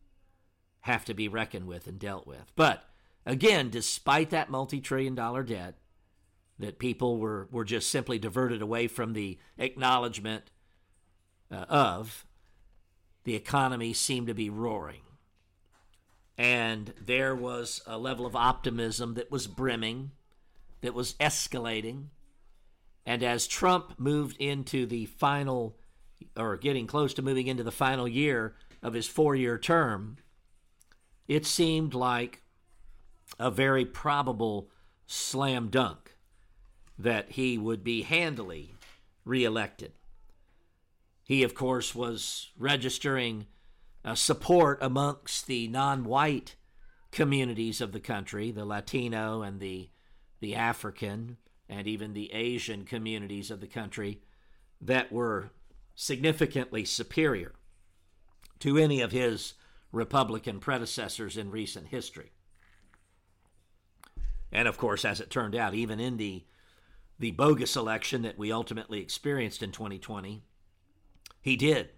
have 0.80 1.04
to 1.04 1.14
be 1.14 1.28
reckoned 1.28 1.66
with 1.66 1.86
and 1.86 1.98
dealt 1.98 2.26
with. 2.26 2.52
But 2.56 2.84
again, 3.26 3.68
despite 3.68 4.30
that 4.30 4.50
multi 4.50 4.80
trillion 4.80 5.14
dollar 5.14 5.42
debt, 5.42 5.74
that 6.58 6.78
people 6.78 7.18
were, 7.18 7.48
were 7.50 7.64
just 7.64 7.90
simply 7.90 8.18
diverted 8.18 8.62
away 8.62 8.88
from 8.88 9.12
the 9.12 9.38
acknowledgement 9.58 10.50
uh, 11.50 11.66
of, 11.68 12.26
the 13.24 13.34
economy 13.34 13.92
seemed 13.92 14.26
to 14.26 14.34
be 14.34 14.50
roaring. 14.50 15.02
And 16.38 16.94
there 17.04 17.34
was 17.34 17.82
a 17.84 17.98
level 17.98 18.24
of 18.24 18.36
optimism 18.36 19.14
that 19.14 19.30
was 19.30 19.48
brimming, 19.48 20.12
that 20.80 20.94
was 20.94 21.14
escalating. 21.14 22.06
And 23.04 23.24
as 23.24 23.48
Trump 23.48 23.98
moved 23.98 24.36
into 24.38 24.86
the 24.86 25.06
final 25.06 25.76
or 26.36 26.56
getting 26.56 26.86
close 26.86 27.12
to 27.14 27.22
moving 27.22 27.48
into 27.48 27.64
the 27.64 27.72
final 27.72 28.06
year 28.06 28.54
of 28.82 28.94
his 28.94 29.08
four 29.08 29.34
year 29.34 29.58
term, 29.58 30.18
it 31.26 31.44
seemed 31.44 31.92
like 31.92 32.42
a 33.38 33.50
very 33.50 33.84
probable 33.84 34.70
slam 35.06 35.68
dunk 35.68 36.16
that 36.98 37.32
he 37.32 37.58
would 37.58 37.82
be 37.82 38.02
handily 38.02 38.74
reelected. 39.24 39.92
He, 41.24 41.42
of 41.42 41.54
course, 41.54 41.94
was 41.94 42.50
registering 42.56 43.46
uh, 44.04 44.14
support 44.14 44.78
amongst 44.80 45.46
the 45.46 45.68
non 45.68 46.04
white 46.04 46.56
communities 47.10 47.80
of 47.80 47.92
the 47.92 48.00
country, 48.00 48.50
the 48.50 48.64
Latino 48.64 49.42
and 49.42 49.60
the, 49.60 49.88
the 50.40 50.54
African 50.54 51.36
and 51.68 51.86
even 51.86 52.12
the 52.12 52.32
Asian 52.32 52.84
communities 52.84 53.50
of 53.50 53.60
the 53.60 53.66
country 53.66 54.20
that 54.80 55.12
were 55.12 55.50
significantly 55.94 56.84
superior 56.84 57.54
to 58.60 58.78
any 58.78 59.00
of 59.00 59.12
his 59.12 59.54
Republican 59.92 60.60
predecessors 60.60 61.36
in 61.36 61.50
recent 61.50 61.88
history. 61.88 62.32
And 64.50 64.66
of 64.66 64.78
course, 64.78 65.04
as 65.04 65.20
it 65.20 65.30
turned 65.30 65.54
out, 65.54 65.74
even 65.74 66.00
in 66.00 66.16
the 66.16 66.44
the 67.20 67.32
bogus 67.32 67.74
election 67.74 68.22
that 68.22 68.38
we 68.38 68.52
ultimately 68.52 69.00
experienced 69.00 69.60
in 69.60 69.72
2020, 69.72 70.44
he 71.40 71.56
did 71.56 71.90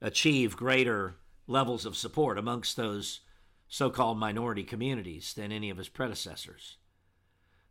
achieve 0.00 0.56
greater 0.56 1.16
levels 1.46 1.84
of 1.84 1.96
support 1.96 2.38
amongst 2.38 2.76
those 2.76 3.20
so 3.68 3.90
called 3.90 4.18
minority 4.18 4.64
communities 4.64 5.34
than 5.34 5.52
any 5.52 5.70
of 5.70 5.76
his 5.76 5.88
predecessors. 5.88 6.76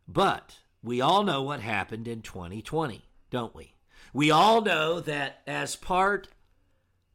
But 0.06 0.58
we 0.82 1.00
all 1.00 1.24
know 1.24 1.42
what 1.42 1.60
happened 1.60 2.06
in 2.06 2.22
2020, 2.22 3.04
don't 3.30 3.54
we? 3.54 3.74
We 4.12 4.30
all 4.30 4.62
know 4.62 5.00
that 5.00 5.42
as 5.46 5.76
part 5.76 6.28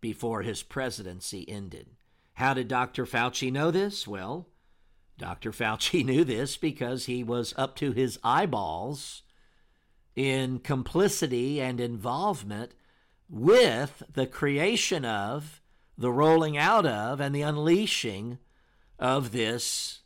before 0.00 0.42
his 0.42 0.62
presidency 0.62 1.48
ended. 1.48 1.88
How 2.34 2.54
did 2.54 2.68
Dr. 2.68 3.04
Fauci 3.04 3.50
know 3.50 3.72
this? 3.72 4.06
Well, 4.06 4.48
Dr. 5.18 5.50
Fauci 5.50 6.04
knew 6.06 6.22
this 6.22 6.56
because 6.56 7.06
he 7.06 7.24
was 7.24 7.52
up 7.56 7.74
to 7.76 7.90
his 7.90 8.20
eyeballs 8.22 9.22
in 10.14 10.60
complicity 10.60 11.60
and 11.60 11.80
involvement 11.80 12.72
with 13.28 14.04
the 14.12 14.28
creation 14.28 15.04
of, 15.04 15.60
the 15.98 16.12
rolling 16.12 16.56
out 16.56 16.86
of, 16.86 17.20
and 17.20 17.34
the 17.34 17.42
unleashing 17.42 18.38
of 19.00 19.32
this 19.32 20.03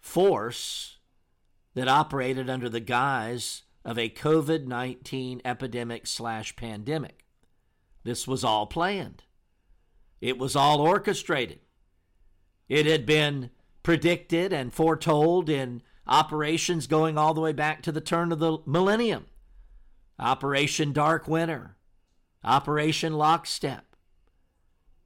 force 0.00 0.98
that 1.74 1.88
operated 1.88 2.50
under 2.50 2.68
the 2.68 2.80
guise 2.80 3.62
of 3.84 3.98
a 3.98 4.10
COVID 4.10 4.66
19 4.66 5.40
epidemic 5.44 6.06
slash 6.06 6.56
pandemic. 6.56 7.24
This 8.02 8.26
was 8.26 8.44
all 8.44 8.66
planned, 8.66 9.24
it 10.20 10.38
was 10.38 10.56
all 10.56 10.80
orchestrated. 10.80 11.60
It 12.68 12.86
had 12.86 13.04
been 13.04 13.50
predicted 13.82 14.52
and 14.52 14.72
foretold 14.72 15.50
in 15.50 15.82
operations 16.06 16.86
going 16.86 17.18
all 17.18 17.34
the 17.34 17.40
way 17.40 17.52
back 17.52 17.82
to 17.82 17.92
the 17.92 18.00
turn 18.00 18.30
of 18.30 18.38
the 18.38 18.58
millennium 18.64 19.26
Operation 20.18 20.92
Dark 20.92 21.26
Winter, 21.26 21.76
Operation 22.44 23.14
Lockstep, 23.14 23.96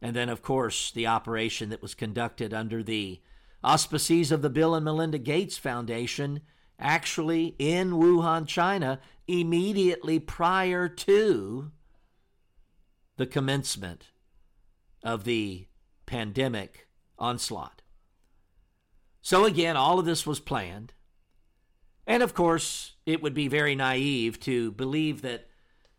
and 0.03 0.15
then, 0.15 0.29
of 0.29 0.43
course, 0.43 0.91
the 0.91 1.07
operation 1.07 1.71
that 1.71 1.81
was 1.81 1.95
conducted 1.95 2.53
under 2.53 2.83
the 2.83 3.21
auspices 3.65 4.31
of 4.31 4.43
the 4.43 4.51
Bill 4.51 4.75
and 4.75 4.85
Melinda 4.85 5.19
Gates 5.19 5.57
Foundation, 5.57 6.41
actually 6.79 7.57
in 7.59 7.93
Wuhan, 7.93 8.47
China, 8.47 9.01
immediately 9.27 10.19
prior 10.19 10.89
to 10.89 11.73
the 13.17 13.27
commencement 13.27 14.11
of 15.03 15.25
the 15.25 15.67
pandemic 16.07 16.89
onslaught. 17.19 17.83
So, 19.23 19.47
again, 19.47 19.77
all 19.77 19.99
of 19.99 20.05
this 20.05 20.27
was 20.27 20.41
planned. 20.41 20.93
And 22.07 22.23
of 22.23 22.35
course, 22.35 22.97
it 23.07 23.23
would 23.23 23.33
be 23.33 23.49
very 23.49 23.75
naive 23.75 24.39
to 24.41 24.73
believe 24.73 25.23
that 25.23 25.49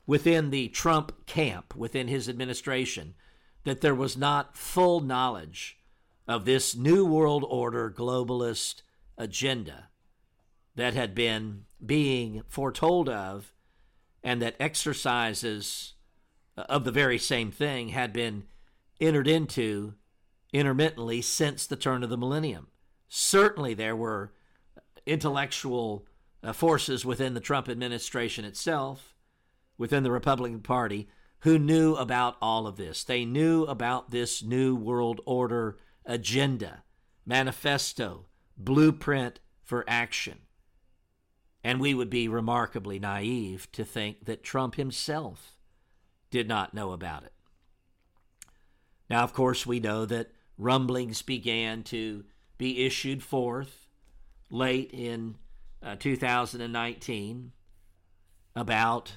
within 0.05 0.51
the 0.51 0.68
Trump 0.68 1.26
camp, 1.26 1.76
within 1.76 2.07
his 2.07 2.30
administration, 2.30 3.16
that 3.63 3.82
there 3.82 3.95
was 3.95 4.16
not 4.16 4.55
full 4.55 4.99
knowledge 4.99 5.80
of 6.28 6.45
this 6.45 6.76
New 6.76 7.05
World 7.05 7.45
Order 7.47 7.93
globalist 7.95 8.82
agenda 9.17 9.89
that 10.76 10.93
had 10.93 11.15
been 11.15 11.65
being 11.84 12.43
foretold 12.47 13.07
of 13.07 13.53
and 14.23 14.41
that 14.41 14.55
exercises 14.59 15.93
of 16.57 16.84
the 16.84 16.91
very 16.91 17.17
same 17.17 17.51
thing 17.51 17.89
had 17.89 18.11
been 18.11 18.43
entered 18.99 19.28
into 19.28 19.93
intermittently 20.51 21.21
since 21.21 21.67
the 21.67 21.76
turn 21.76 22.03
of 22.03 22.09
the 22.09 22.17
millennium. 22.17 22.67
Certainly, 23.07 23.76
there 23.76 23.95
were 23.95 24.34
intellectual 25.05 26.07
uh, 26.43 26.53
forces 26.53 27.05
within 27.05 27.34
the 27.34 27.39
Trump 27.39 27.69
administration 27.69 28.45
itself, 28.45 29.15
within 29.78 30.03
the 30.03 30.11
Republican 30.11 30.61
Party, 30.61 31.07
who 31.39 31.59
knew 31.59 31.93
about 31.95 32.38
all 32.41 32.65
of 32.65 32.78
this. 32.78 33.03
They 33.03 33.26
knew 33.26 33.63
about 33.63 34.11
this 34.11 34.41
New 34.43 34.76
World 34.76 35.21
Order 35.26 35.78
agenda, 36.06 36.84
manifesto, 37.26 38.26
blueprint 38.58 39.39
for 39.64 39.84
action. 39.88 40.39
And 41.64 41.80
we 41.80 41.93
would 41.93 42.10
be 42.10 42.28
remarkably 42.28 42.99
naive 42.99 43.72
to 43.72 43.84
think 43.84 44.26
that 44.26 44.43
Trump 44.43 44.76
himself 44.76 45.58
did 46.30 46.47
not 46.47 46.74
know 46.74 46.91
about 46.91 47.24
it. 47.24 47.34
Now, 49.10 49.24
of 49.24 49.34
course, 49.34 49.66
we 49.66 49.80
know 49.80 50.06
that 50.06 50.32
rumblings 50.58 51.22
began 51.22 51.84
to 51.84 52.26
be 52.58 52.86
issued 52.86 53.24
forth 53.24 53.88
late 54.49 54.91
in 54.93 55.36
uh, 55.84 55.95
2019 55.97 57.51
about 58.56 59.14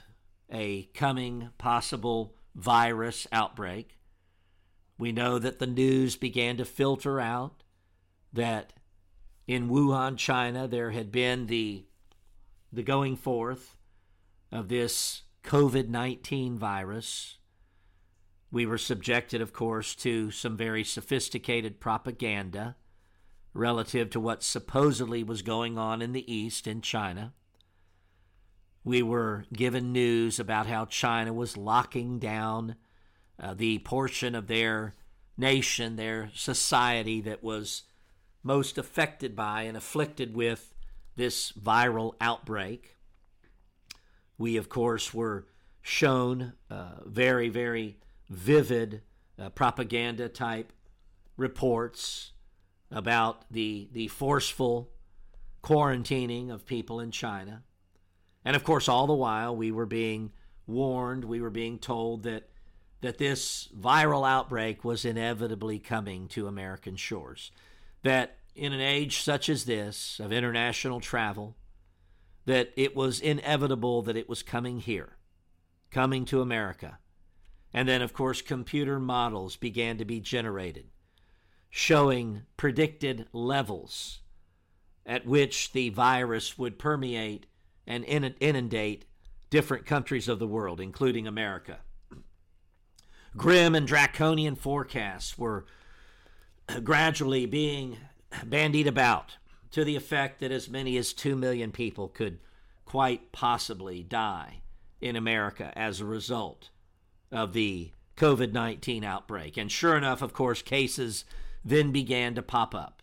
a 0.50 0.84
coming 0.94 1.50
possible 1.58 2.34
virus 2.54 3.26
outbreak. 3.30 3.97
We 4.98 5.12
know 5.12 5.38
that 5.38 5.60
the 5.60 5.66
news 5.66 6.16
began 6.16 6.56
to 6.56 6.64
filter 6.64 7.20
out 7.20 7.62
that 8.32 8.72
in 9.46 9.70
Wuhan, 9.70 10.18
China, 10.18 10.66
there 10.66 10.90
had 10.90 11.12
been 11.12 11.46
the, 11.46 11.86
the 12.72 12.82
going 12.82 13.16
forth 13.16 13.76
of 14.50 14.68
this 14.68 15.22
COVID 15.44 15.88
19 15.88 16.58
virus. 16.58 17.38
We 18.50 18.66
were 18.66 18.78
subjected, 18.78 19.40
of 19.40 19.52
course, 19.52 19.94
to 19.96 20.30
some 20.30 20.56
very 20.56 20.82
sophisticated 20.82 21.80
propaganda 21.80 22.76
relative 23.54 24.10
to 24.10 24.20
what 24.20 24.42
supposedly 24.42 25.22
was 25.22 25.42
going 25.42 25.78
on 25.78 26.02
in 26.02 26.12
the 26.12 26.30
East 26.32 26.66
in 26.66 26.80
China. 26.80 27.34
We 28.84 29.02
were 29.02 29.44
given 29.52 29.92
news 29.92 30.40
about 30.40 30.66
how 30.66 30.86
China 30.86 31.32
was 31.32 31.56
locking 31.56 32.18
down 32.18 32.76
uh, 33.40 33.54
the 33.54 33.78
portion 33.78 34.34
of 34.34 34.46
their 34.46 34.94
nation, 35.36 35.96
their 35.96 36.30
society 36.34 37.20
that 37.20 37.42
was 37.42 37.84
most 38.42 38.78
affected 38.78 39.36
by 39.36 39.62
and 39.62 39.76
afflicted 39.76 40.34
with 40.34 40.74
this 41.16 41.52
viral 41.52 42.14
outbreak. 42.20 42.96
We, 44.36 44.56
of 44.56 44.68
course, 44.68 45.12
were 45.12 45.46
shown 45.82 46.52
uh, 46.70 47.00
very, 47.04 47.48
very 47.48 47.98
vivid 48.28 49.02
uh, 49.38 49.50
propaganda 49.50 50.28
type 50.28 50.72
reports 51.36 52.32
about 52.90 53.50
the, 53.50 53.88
the 53.92 54.08
forceful 54.08 54.90
quarantining 55.62 56.50
of 56.50 56.66
people 56.66 57.00
in 57.00 57.10
China. 57.10 57.62
And 58.44 58.56
of 58.56 58.64
course, 58.64 58.88
all 58.88 59.06
the 59.06 59.14
while, 59.14 59.54
we 59.54 59.70
were 59.70 59.86
being 59.86 60.32
warned, 60.66 61.24
we 61.24 61.40
were 61.40 61.50
being 61.50 61.78
told 61.78 62.22
that, 62.22 62.48
that 63.00 63.18
this 63.18 63.68
viral 63.78 64.28
outbreak 64.28 64.84
was 64.84 65.04
inevitably 65.04 65.78
coming 65.78 66.28
to 66.28 66.46
American 66.46 66.96
shores. 66.96 67.50
That 68.02 68.38
in 68.54 68.72
an 68.72 68.80
age 68.80 69.22
such 69.22 69.48
as 69.48 69.64
this 69.64 70.20
of 70.20 70.32
international 70.32 71.00
travel, 71.00 71.56
that 72.46 72.72
it 72.76 72.96
was 72.96 73.20
inevitable 73.20 74.02
that 74.02 74.16
it 74.16 74.28
was 74.28 74.42
coming 74.42 74.80
here, 74.80 75.16
coming 75.90 76.24
to 76.24 76.40
America. 76.40 76.98
And 77.72 77.88
then, 77.88 78.02
of 78.02 78.12
course, 78.12 78.42
computer 78.42 78.98
models 78.98 79.56
began 79.56 79.98
to 79.98 80.04
be 80.04 80.20
generated 80.20 80.86
showing 81.70 82.42
predicted 82.56 83.26
levels 83.32 84.20
at 85.04 85.26
which 85.26 85.72
the 85.72 85.88
virus 85.90 86.58
would 86.58 86.78
permeate 86.78 87.46
and 87.86 88.04
inundate 88.04 89.06
different 89.50 89.86
countries 89.86 90.28
of 90.28 90.38
the 90.38 90.46
world, 90.46 90.80
including 90.80 91.26
America. 91.26 91.78
Grim 93.36 93.74
and 93.74 93.86
draconian 93.86 94.56
forecasts 94.56 95.38
were 95.38 95.66
gradually 96.82 97.46
being 97.46 97.98
bandied 98.44 98.86
about 98.86 99.36
to 99.70 99.84
the 99.84 99.96
effect 99.96 100.40
that 100.40 100.50
as 100.50 100.68
many 100.68 100.96
as 100.96 101.12
2 101.12 101.36
million 101.36 101.70
people 101.70 102.08
could 102.08 102.38
quite 102.84 103.32
possibly 103.32 104.02
die 104.02 104.62
in 105.00 105.14
America 105.14 105.72
as 105.76 106.00
a 106.00 106.04
result 106.06 106.70
of 107.30 107.52
the 107.52 107.92
COVID 108.16 108.52
19 108.52 109.04
outbreak. 109.04 109.56
And 109.56 109.70
sure 109.70 109.96
enough, 109.96 110.22
of 110.22 110.32
course, 110.32 110.62
cases 110.62 111.24
then 111.64 111.92
began 111.92 112.34
to 112.34 112.42
pop 112.42 112.74
up. 112.74 113.02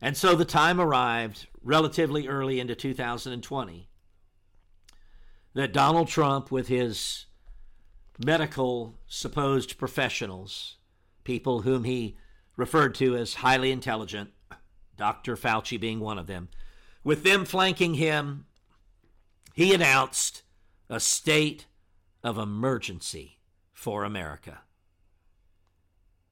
And 0.00 0.16
so 0.16 0.34
the 0.34 0.44
time 0.44 0.80
arrived 0.80 1.48
relatively 1.62 2.28
early 2.28 2.60
into 2.60 2.74
2020 2.74 3.88
that 5.54 5.72
Donald 5.72 6.06
Trump, 6.06 6.52
with 6.52 6.68
his 6.68 7.26
medical 8.18 8.98
supposed 9.06 9.78
professionals, 9.78 10.76
people 11.24 11.62
whom 11.62 11.84
he 11.84 12.16
referred 12.56 12.94
to 12.96 13.16
as 13.16 13.34
highly 13.34 13.70
intelligent, 13.70 14.30
Dr. 14.96 15.36
Fauci 15.36 15.78
being 15.78 16.00
one 16.00 16.18
of 16.18 16.26
them, 16.26 16.48
with 17.04 17.22
them 17.22 17.44
flanking 17.44 17.94
him, 17.94 18.46
he 19.54 19.72
announced 19.72 20.42
a 20.90 21.00
state 21.00 21.66
of 22.22 22.36
emergency 22.36 23.38
for 23.72 24.04
America. 24.04 24.62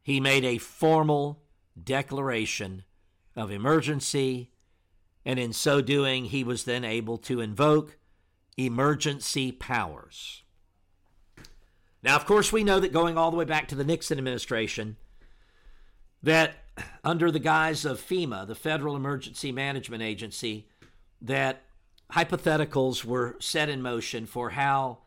He 0.02 0.20
made 0.20 0.44
a 0.44 0.58
formal 0.58 1.42
declaration 1.80 2.84
of 3.34 3.50
emergency, 3.50 4.50
and 5.24 5.38
in 5.38 5.52
so 5.52 5.80
doing, 5.80 6.26
he 6.26 6.42
was 6.42 6.64
then 6.64 6.84
able 6.84 7.18
to 7.18 7.40
invoke 7.40 7.98
emergency 8.56 9.52
powers. 9.52 10.42
Now, 12.06 12.14
of 12.14 12.24
course, 12.24 12.52
we 12.52 12.62
know 12.62 12.78
that 12.78 12.92
going 12.92 13.18
all 13.18 13.32
the 13.32 13.36
way 13.36 13.44
back 13.44 13.66
to 13.66 13.74
the 13.74 13.82
Nixon 13.82 14.16
administration, 14.16 14.96
that 16.22 16.54
under 17.02 17.32
the 17.32 17.40
guise 17.40 17.84
of 17.84 18.00
FEMA, 18.00 18.46
the 18.46 18.54
Federal 18.54 18.94
Emergency 18.94 19.50
Management 19.50 20.04
Agency, 20.04 20.68
that 21.20 21.62
hypotheticals 22.12 23.04
were 23.04 23.34
set 23.40 23.68
in 23.68 23.82
motion 23.82 24.24
for 24.24 24.50
how 24.50 24.98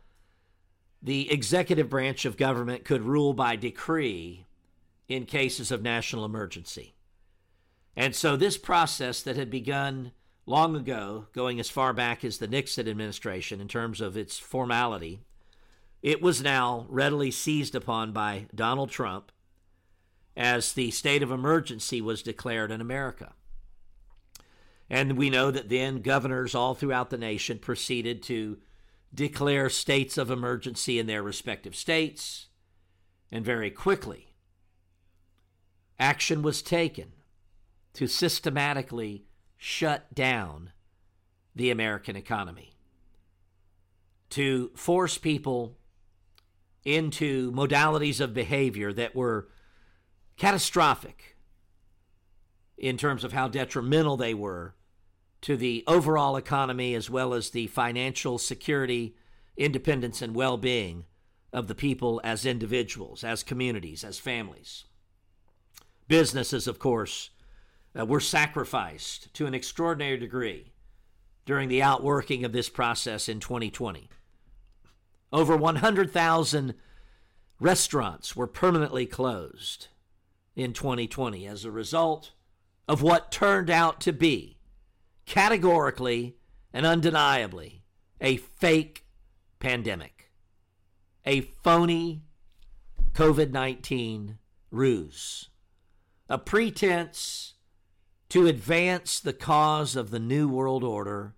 the 1.02 1.32
executive 1.32 1.90
branch 1.90 2.26
of 2.26 2.36
government 2.36 2.84
could 2.84 3.04
rule 3.04 3.34
by 3.34 3.56
decree 3.56 4.46
in 5.08 5.26
cases 5.26 5.72
of 5.72 5.82
national 5.82 6.26
emergency. 6.26 6.96
And 7.96 8.14
so, 8.14 8.36
this 8.36 8.58
process 8.58 9.22
that 9.22 9.38
had 9.38 9.50
begun 9.50 10.12
long 10.46 10.76
ago, 10.76 11.28
going 11.32 11.62
as 11.62 11.70
far 11.70 11.94
back 11.94 12.26
as 12.26 12.40
the 12.40 12.48
Nixon 12.48 12.90
administration 12.90 13.62
in 13.62 13.70
terms 13.70 14.02
of 14.02 14.18
its 14.18 14.38
formality, 14.38 15.22
it 16.02 16.22
was 16.22 16.42
now 16.42 16.86
readily 16.90 17.32
seized 17.32 17.76
upon 17.76 18.12
by 18.12 18.48
Donald 18.56 18.90
Trump 18.90 19.32
as 20.38 20.72
the 20.74 20.92
state 20.92 21.22
of 21.22 21.32
emergency 21.32 22.02
was 22.02 22.24
declared 22.24 22.72
in 22.72 22.80
America. 22.80 23.34
And 24.90 25.18
we 25.18 25.30
know 25.30 25.52
that 25.52 25.70
then 25.70 26.02
governors 26.02 26.56
all 26.56 26.74
throughout 26.74 27.10
the 27.10 27.18
nation 27.18 27.60
proceeded 27.60 28.24
to 28.24 28.58
declare 29.14 29.70
states 29.70 30.18
of 30.18 30.32
emergency 30.32 30.98
in 30.98 31.08
their 31.08 31.22
respective 31.22 31.76
states. 31.76 32.48
And 33.32 33.46
very 33.46 33.70
quickly, 33.70 34.34
action 36.00 36.42
was 36.42 36.62
taken 36.62 37.12
to 37.94 38.08
systematically 38.08 39.26
shut 39.58 40.14
down 40.16 40.72
the 41.56 41.70
American 41.70 42.16
economy, 42.16 42.74
to 44.30 44.72
force 44.76 45.18
people 45.18 45.79
into 46.86 47.52
modalities 47.52 48.20
of 48.22 48.34
behavior 48.34 48.94
that 48.94 49.16
were 49.16 49.50
catastrophic 50.38 51.38
in 52.78 52.98
terms 52.98 53.24
of 53.24 53.34
how 53.34 53.48
detrimental 53.48 54.18
they 54.18 54.34
were 54.34 54.76
to 55.42 55.56
the 55.58 55.84
overall 55.88 56.36
economy 56.36 56.96
as 56.96 57.10
well 57.10 57.34
as 57.34 57.50
the 57.50 57.68
financial 57.68 58.38
security, 58.38 59.16
independence, 59.58 60.22
and 60.22 60.36
well 60.36 60.58
being 60.58 61.06
of 61.52 61.68
the 61.68 61.76
people 61.76 62.22
as 62.24 62.46
individuals, 62.46 63.24
as 63.24 63.44
communities, 63.44 64.04
as 64.04 64.20
families. 64.20 64.86
Businesses, 66.08 66.68
of 66.68 66.80
course, 66.80 67.30
uh, 67.98 68.06
were 68.06 68.20
sacrificed 68.20 69.34
to 69.34 69.46
an 69.46 69.54
extraordinary 69.54 70.18
degree 70.18 70.74
during 71.46 71.70
the 71.70 71.82
outworking 71.82 72.46
of 72.46 72.52
this 72.52 72.70
process 72.70 73.28
in 73.28 73.40
2020. 73.40 74.10
Over 75.32 75.56
100,000 75.56 76.74
restaurants 77.60 78.36
were 78.36 78.48
permanently 78.48 79.06
closed 79.06 79.88
in 80.56 80.74
2020 80.74 81.46
as 81.46 81.64
a 81.64 81.72
result 81.72 82.32
of 82.88 83.02
what 83.02 83.32
turned 83.32 83.70
out 83.70 84.02
to 84.02 84.12
be 84.12 84.58
categorically 85.26 86.38
and 86.74 86.86
undeniably 86.86 87.84
a 88.20 88.38
fake 88.38 89.06
pandemic, 89.60 90.32
a 91.26 91.42
phony 91.42 92.24
COVID 93.14 93.52
19 93.52 94.40
ruse, 94.72 95.50
a 96.28 96.38
pretense 96.38 97.54
to 98.30 98.48
advance 98.48 99.20
the 99.20 99.34
cause 99.34 99.96
of 99.96 100.10
the 100.10 100.20
New 100.20 100.48
World 100.48 100.84
Order 100.84 101.36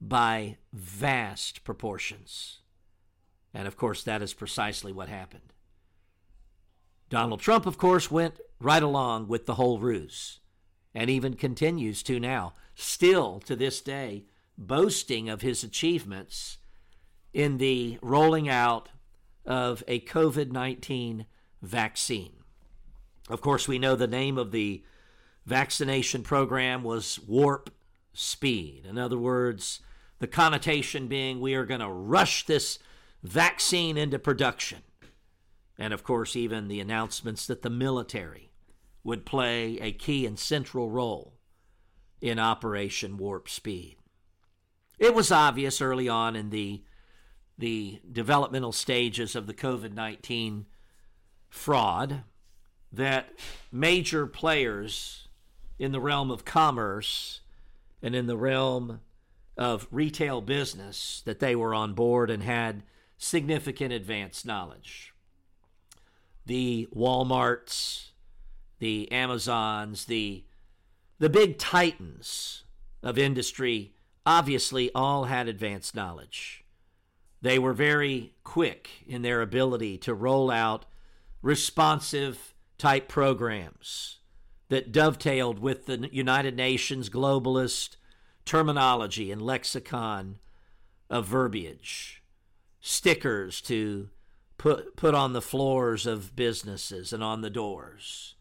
by 0.00 0.58
vast 0.72 1.64
proportions. 1.64 2.60
And 3.56 3.66
of 3.66 3.78
course, 3.78 4.02
that 4.02 4.20
is 4.20 4.34
precisely 4.34 4.92
what 4.92 5.08
happened. 5.08 5.54
Donald 7.08 7.40
Trump, 7.40 7.64
of 7.64 7.78
course, 7.78 8.10
went 8.10 8.38
right 8.60 8.82
along 8.82 9.28
with 9.28 9.46
the 9.46 9.54
whole 9.54 9.78
ruse 9.78 10.40
and 10.94 11.08
even 11.08 11.32
continues 11.32 12.02
to 12.02 12.20
now, 12.20 12.52
still 12.74 13.40
to 13.40 13.56
this 13.56 13.80
day, 13.80 14.24
boasting 14.58 15.30
of 15.30 15.40
his 15.40 15.64
achievements 15.64 16.58
in 17.32 17.56
the 17.56 17.98
rolling 18.02 18.46
out 18.46 18.90
of 19.46 19.82
a 19.88 20.00
COVID 20.00 20.52
19 20.52 21.24
vaccine. 21.62 22.32
Of 23.30 23.40
course, 23.40 23.66
we 23.66 23.78
know 23.78 23.96
the 23.96 24.06
name 24.06 24.36
of 24.36 24.52
the 24.52 24.84
vaccination 25.46 26.22
program 26.22 26.84
was 26.84 27.18
Warp 27.26 27.70
Speed. 28.12 28.84
In 28.84 28.98
other 28.98 29.18
words, 29.18 29.80
the 30.18 30.26
connotation 30.26 31.08
being 31.08 31.40
we 31.40 31.54
are 31.54 31.64
going 31.64 31.80
to 31.80 31.88
rush 31.88 32.44
this 32.44 32.78
vaccine 33.28 33.96
into 33.96 34.18
production. 34.18 34.78
And 35.78 35.92
of 35.92 36.02
course, 36.02 36.36
even 36.36 36.68
the 36.68 36.80
announcements 36.80 37.46
that 37.46 37.62
the 37.62 37.70
military 37.70 38.50
would 39.04 39.26
play 39.26 39.78
a 39.78 39.92
key 39.92 40.26
and 40.26 40.38
central 40.38 40.90
role 40.90 41.34
in 42.20 42.38
Operation 42.38 43.16
Warp 43.16 43.48
Speed. 43.48 43.96
It 44.98 45.14
was 45.14 45.30
obvious 45.30 45.80
early 45.80 46.08
on 46.08 46.34
in 46.34 46.50
the, 46.50 46.82
the 47.58 48.00
developmental 48.10 48.72
stages 48.72 49.36
of 49.36 49.46
the 49.46 49.54
COVID 49.54 49.92
19 49.92 50.66
fraud 51.48 52.22
that 52.92 53.30
major 53.70 54.26
players 54.26 55.28
in 55.78 55.92
the 55.92 56.00
realm 56.00 56.30
of 56.30 56.44
commerce 56.44 57.40
and 58.02 58.14
in 58.14 58.26
the 58.26 58.36
realm 58.36 59.00
of 59.56 59.86
retail 59.90 60.40
business 60.40 61.22
that 61.24 61.40
they 61.40 61.54
were 61.54 61.74
on 61.74 61.94
board 61.94 62.30
and 62.30 62.42
had 62.42 62.82
significant 63.18 63.92
advanced 63.92 64.46
knowledge. 64.46 65.12
The 66.44 66.88
Walmarts, 66.94 68.10
the 68.78 69.10
Amazons, 69.10 70.04
the 70.04 70.44
the 71.18 71.30
big 71.30 71.58
titans 71.58 72.64
of 73.02 73.16
industry 73.18 73.94
obviously 74.26 74.90
all 74.94 75.24
had 75.24 75.48
advanced 75.48 75.94
knowledge. 75.94 76.64
They 77.40 77.58
were 77.58 77.72
very 77.72 78.34
quick 78.44 78.90
in 79.06 79.22
their 79.22 79.40
ability 79.40 79.98
to 79.98 80.14
roll 80.14 80.50
out 80.50 80.84
responsive 81.42 82.54
type 82.76 83.08
programs 83.08 84.18
that 84.68 84.92
dovetailed 84.92 85.60
with 85.60 85.86
the 85.86 86.08
United 86.12 86.56
Nations 86.56 87.08
globalist 87.08 87.96
terminology 88.44 89.30
and 89.30 89.40
lexicon 89.40 90.38
of 91.08 91.26
verbiage, 91.26 92.22
stickers 92.80 93.60
to 93.62 94.08
put, 94.58 94.96
put 94.96 95.14
on 95.14 95.32
the 95.32 95.42
floors 95.42 96.06
of 96.06 96.36
businesses 96.36 97.12
and 97.12 97.22
on 97.22 97.40
the 97.40 97.50
doors 97.50 98.36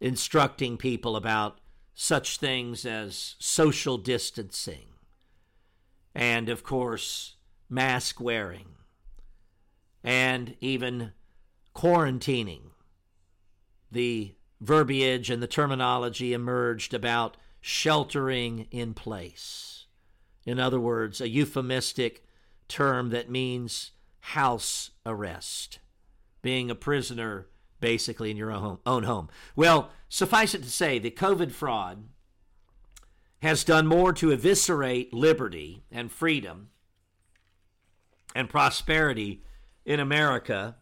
instructing 0.00 0.76
people 0.76 1.16
about 1.16 1.60
such 1.94 2.36
things 2.36 2.84
as 2.84 3.36
social 3.38 3.96
distancing 3.96 4.88
and, 6.14 6.48
of 6.48 6.62
course, 6.62 7.36
mask 7.70 8.20
wearing 8.20 8.66
and 10.02 10.56
even 10.60 11.12
quarantining. 11.74 12.70
The 13.90 14.34
verbiage 14.60 15.30
and 15.30 15.42
the 15.42 15.46
terminology 15.46 16.32
emerged 16.32 16.92
about 16.92 17.36
sheltering 17.60 18.66
in 18.70 18.92
place. 18.92 19.86
In 20.44 20.60
other 20.60 20.80
words, 20.80 21.20
a 21.20 21.28
euphemistic 21.28 22.26
term 22.68 23.10
that 23.10 23.30
means 23.30 23.92
house 24.20 24.90
arrest, 25.04 25.78
being 26.42 26.70
a 26.70 26.74
prisoner 26.74 27.46
basically 27.80 28.30
in 28.30 28.36
your 28.36 28.50
own 28.50 29.02
home. 29.02 29.28
Well, 29.54 29.90
suffice 30.08 30.54
it 30.54 30.62
to 30.62 30.70
say, 30.70 30.98
the 30.98 31.10
COVID 31.10 31.52
fraud 31.52 32.04
has 33.42 33.64
done 33.64 33.86
more 33.86 34.12
to 34.14 34.30
eviscerate 34.30 35.12
liberty 35.12 35.84
and 35.92 36.10
freedom 36.10 36.70
and 38.34 38.48
prosperity 38.48 39.42
in 39.84 40.00
America 40.00 40.76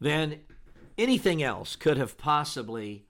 than 0.00 0.40
anything 0.98 1.42
else 1.42 1.76
could 1.76 1.96
have 1.96 2.18
possibly 2.18 3.06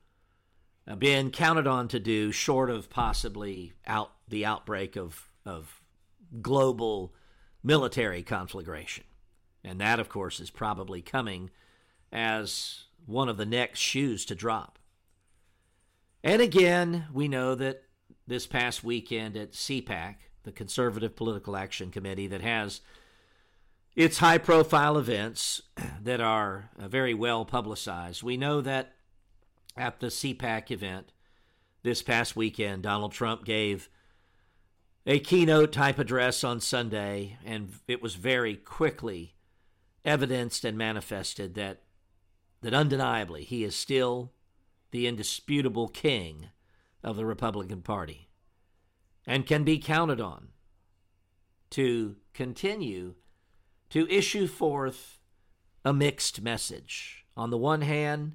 uh, 0.86 0.96
been 0.96 1.30
counted 1.30 1.66
on 1.66 1.88
to 1.88 1.98
do, 1.98 2.30
short 2.30 2.68
of 2.68 2.90
possibly 2.90 3.72
out 3.86 4.12
the 4.28 4.44
outbreak 4.44 4.96
of, 4.96 5.28
of 5.46 5.80
global 6.42 7.14
military 7.62 8.22
conflagration. 8.22 9.04
And 9.62 9.80
that, 9.80 10.00
of 10.00 10.08
course, 10.08 10.40
is 10.40 10.50
probably 10.50 11.02
coming 11.02 11.50
as 12.12 12.84
one 13.06 13.28
of 13.28 13.36
the 13.36 13.46
next 13.46 13.78
shoes 13.78 14.24
to 14.26 14.34
drop. 14.34 14.78
And 16.22 16.42
again, 16.42 17.06
we 17.12 17.28
know 17.28 17.54
that 17.54 17.84
this 18.26 18.46
past 18.46 18.84
weekend 18.84 19.36
at 19.36 19.52
CPAC, 19.52 20.16
the 20.44 20.52
Conservative 20.52 21.16
Political 21.16 21.56
Action 21.56 21.90
Committee, 21.90 22.26
that 22.26 22.42
has 22.42 22.80
its 23.96 24.18
high 24.18 24.38
profile 24.38 24.96
events 24.96 25.62
that 26.02 26.20
are 26.20 26.70
uh, 26.78 26.88
very 26.88 27.14
well 27.14 27.44
publicized. 27.44 28.22
We 28.22 28.36
know 28.36 28.60
that 28.60 28.94
at 29.76 30.00
the 30.00 30.08
CPAC 30.08 30.70
event, 30.70 31.12
this 31.82 32.02
past 32.02 32.36
weekend, 32.36 32.82
Donald 32.82 33.12
Trump 33.12 33.44
gave 33.44 33.88
a 35.06 35.18
keynote 35.18 35.72
type 35.72 35.98
address 35.98 36.44
on 36.44 36.60
Sunday, 36.60 37.38
and 37.44 37.72
it 37.88 38.02
was 38.02 38.14
very 38.14 38.54
quickly 38.54 39.34
evidenced 40.04 40.64
and 40.64 40.76
manifested 40.76 41.54
that 41.54 41.82
that 42.62 42.74
undeniably 42.74 43.42
he 43.42 43.64
is 43.64 43.74
still 43.74 44.32
the 44.90 45.06
indisputable 45.06 45.88
king 45.88 46.48
of 47.02 47.16
the 47.16 47.24
Republican 47.24 47.80
Party 47.80 48.28
and 49.26 49.46
can 49.46 49.64
be 49.64 49.78
counted 49.78 50.20
on 50.20 50.48
to 51.70 52.16
continue 52.34 53.14
to 53.88 54.08
issue 54.10 54.46
forth 54.46 55.18
a 55.84 55.92
mixed 55.92 56.42
message. 56.42 57.24
On 57.36 57.50
the 57.50 57.56
one 57.56 57.82
hand, 57.82 58.34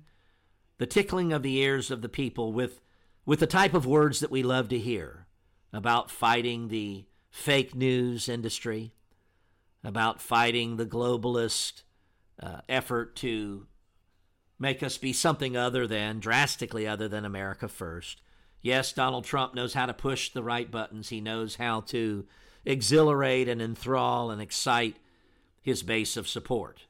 the 0.77 0.87
tickling 0.87 1.31
of 1.31 1.43
the 1.43 1.57
ears 1.57 1.91
of 1.91 2.01
the 2.01 2.09
people 2.09 2.51
with, 2.51 2.81
with 3.25 3.39
the 3.39 3.47
type 3.47 3.73
of 3.73 3.85
words 3.85 4.19
that 4.19 4.31
we 4.31 4.41
love 4.41 4.69
to 4.69 4.79
hear 4.79 5.24
about 5.75 6.11
fighting 6.11 6.67
the 6.67 7.05
fake 7.29 7.75
news 7.75 8.29
industry, 8.29 8.93
about 9.83 10.21
fighting 10.21 10.77
the 10.77 10.85
globalist 10.85 11.83
uh, 12.41 12.61
effort 12.67 13.15
to 13.17 13.67
make 14.57 14.81
us 14.81 14.97
be 14.97 15.13
something 15.13 15.57
other 15.57 15.85
than, 15.85 16.19
drastically 16.19 16.87
other 16.87 17.07
than 17.07 17.25
America 17.25 17.67
first. 17.67 18.21
Yes, 18.61 18.93
Donald 18.93 19.25
Trump 19.25 19.53
knows 19.53 19.73
how 19.73 19.85
to 19.85 19.93
push 19.93 20.29
the 20.29 20.43
right 20.43 20.69
buttons. 20.69 21.09
He 21.09 21.21
knows 21.21 21.57
how 21.57 21.81
to 21.81 22.25
exhilarate 22.65 23.47
and 23.47 23.61
enthrall 23.61 24.31
and 24.31 24.41
excite 24.41 24.97
his 25.61 25.83
base 25.83 26.17
of 26.17 26.27
support. 26.27 26.87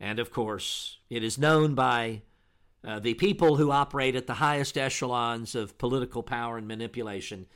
And 0.00 0.18
of 0.18 0.30
course, 0.30 0.98
it 1.10 1.22
is 1.22 1.38
known 1.38 1.74
by 1.74 2.22
uh, 2.86 2.98
the 2.98 3.14
people 3.14 3.56
who 3.56 3.70
operate 3.70 4.16
at 4.16 4.26
the 4.26 4.34
highest 4.34 4.76
echelons 4.76 5.54
of 5.54 5.78
political 5.78 6.22
power 6.22 6.58
and 6.58 6.68
manipulation. 6.68 7.46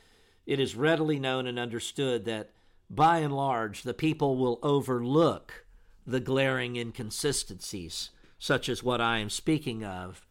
It 0.49 0.59
is 0.59 0.75
readily 0.75 1.19
known 1.19 1.45
and 1.45 1.59
understood 1.59 2.25
that 2.25 2.49
by 2.89 3.19
and 3.19 3.31
large, 3.31 3.83
the 3.83 3.93
people 3.93 4.35
will 4.35 4.57
overlook 4.63 5.63
the 6.07 6.19
glaring 6.19 6.75
inconsistencies, 6.75 8.09
such 8.39 8.67
as 8.67 8.81
what 8.81 8.99
I 8.99 9.19
am 9.19 9.29
speaking 9.29 9.85
of, 9.85 10.25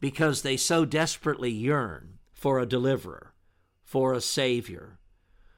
because 0.00 0.42
they 0.42 0.56
so 0.56 0.84
desperately 0.84 1.52
yearn 1.52 2.18
for 2.32 2.58
a 2.58 2.66
deliverer, 2.66 3.34
for 3.84 4.12
a 4.12 4.20
savior, 4.20 4.98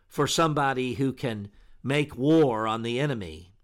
for 0.07 0.27
somebody 0.27 0.97
who 0.97 1.15
can 1.15 1.49
make 1.83 2.15
war 2.15 2.67
on 2.67 2.83
the 2.83 3.01
enemy 3.01 3.55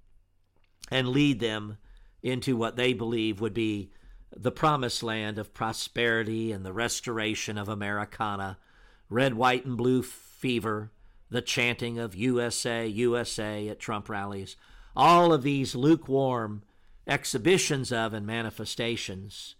and 0.91 1.09
lead 1.09 1.41
them 1.41 1.77
into 2.23 2.57
what 2.57 2.77
they 2.77 2.95
believe 2.95 3.43
would 3.43 3.53
be 3.53 3.93
the 4.35 4.51
promised 4.51 5.03
land 5.03 5.39
of 5.39 5.53
prosperity 5.53 6.51
and 6.51 6.65
the 6.65 6.73
restoration 6.73 7.59
of 7.59 7.69
Americana, 7.69 8.57
red, 9.11 9.35
white, 9.35 9.67
and 9.67 9.77
blue 9.77 10.03
fever, 10.41 10.91
the 11.29 11.43
chanting 11.43 11.99
of 11.99 12.15
USA, 12.15 12.87
USA 12.87 13.69
at 13.69 13.79
Trump 13.79 14.09
rallies, 14.09 14.57
all 14.97 15.33
of 15.33 15.43
these 15.43 15.75
lukewarm 15.75 16.63
exhibitions 17.07 17.93
of 17.93 18.15
and 18.15 18.27
manifestations 18.27 19.55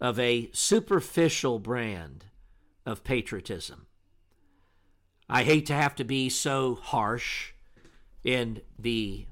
of 0.00 0.18
a 0.18 0.50
superficial 0.52 1.58
brand 1.58 2.24
of 2.84 3.04
patriotism. 3.04 3.86
I 5.28 5.44
hate 5.44 5.66
to 5.66 5.74
have 5.74 5.94
to 5.96 6.04
be 6.04 6.28
so 6.28 6.74
harsh 6.74 7.52
in 8.24 8.60
the 8.78 9.26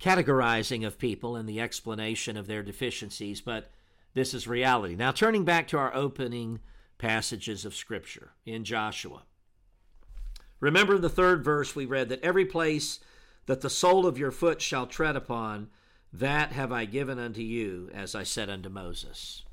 categorizing 0.00 0.86
of 0.86 0.98
people 0.98 1.36
and 1.36 1.48
the 1.48 1.60
explanation 1.60 2.36
of 2.36 2.46
their 2.46 2.62
deficiencies, 2.62 3.40
but 3.40 3.70
this 4.14 4.34
is 4.34 4.46
reality. 4.46 4.94
Now, 4.94 5.12
turning 5.12 5.44
back 5.44 5.68
to 5.68 5.78
our 5.78 5.94
opening 5.94 6.60
passages 6.98 7.64
of 7.64 7.74
Scripture 7.74 8.32
in 8.44 8.64
Joshua. 8.64 9.22
Remember 10.60 10.96
in 10.96 11.02
the 11.02 11.08
third 11.08 11.44
verse 11.44 11.76
we 11.76 11.86
read 11.86 12.08
that 12.08 12.22
every 12.22 12.44
place 12.44 13.00
that 13.46 13.60
the 13.60 13.70
sole 13.70 14.06
of 14.06 14.18
your 14.18 14.30
foot 14.30 14.60
shall 14.60 14.86
tread 14.86 15.16
upon, 15.16 15.68
that 16.12 16.52
have 16.52 16.72
I 16.72 16.84
given 16.84 17.18
unto 17.18 17.40
you, 17.40 17.90
as 17.94 18.14
I 18.14 18.22
said 18.22 18.50
unto 18.50 18.68
Moses. 18.68 19.44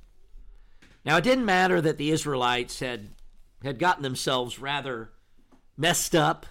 Now, 1.05 1.17
it 1.17 1.23
didn't 1.23 1.45
matter 1.45 1.79
that 1.81 1.97
the 1.97 2.11
Israelites 2.11 2.79
had, 2.79 3.09
had 3.63 3.79
gotten 3.79 4.03
themselves 4.03 4.59
rather 4.59 5.11
messed 5.77 6.15
up 6.15 6.45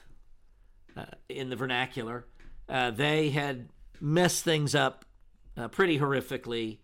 uh, 0.97 1.07
in 1.29 1.51
the 1.51 1.57
vernacular. 1.57 2.27
Uh, 2.69 2.91
they 2.91 3.31
had 3.31 3.69
messed 4.01 4.45
things 4.45 4.75
up 4.75 5.05
uh, 5.57 5.69
pretty 5.69 5.99
horrifically 5.99 6.79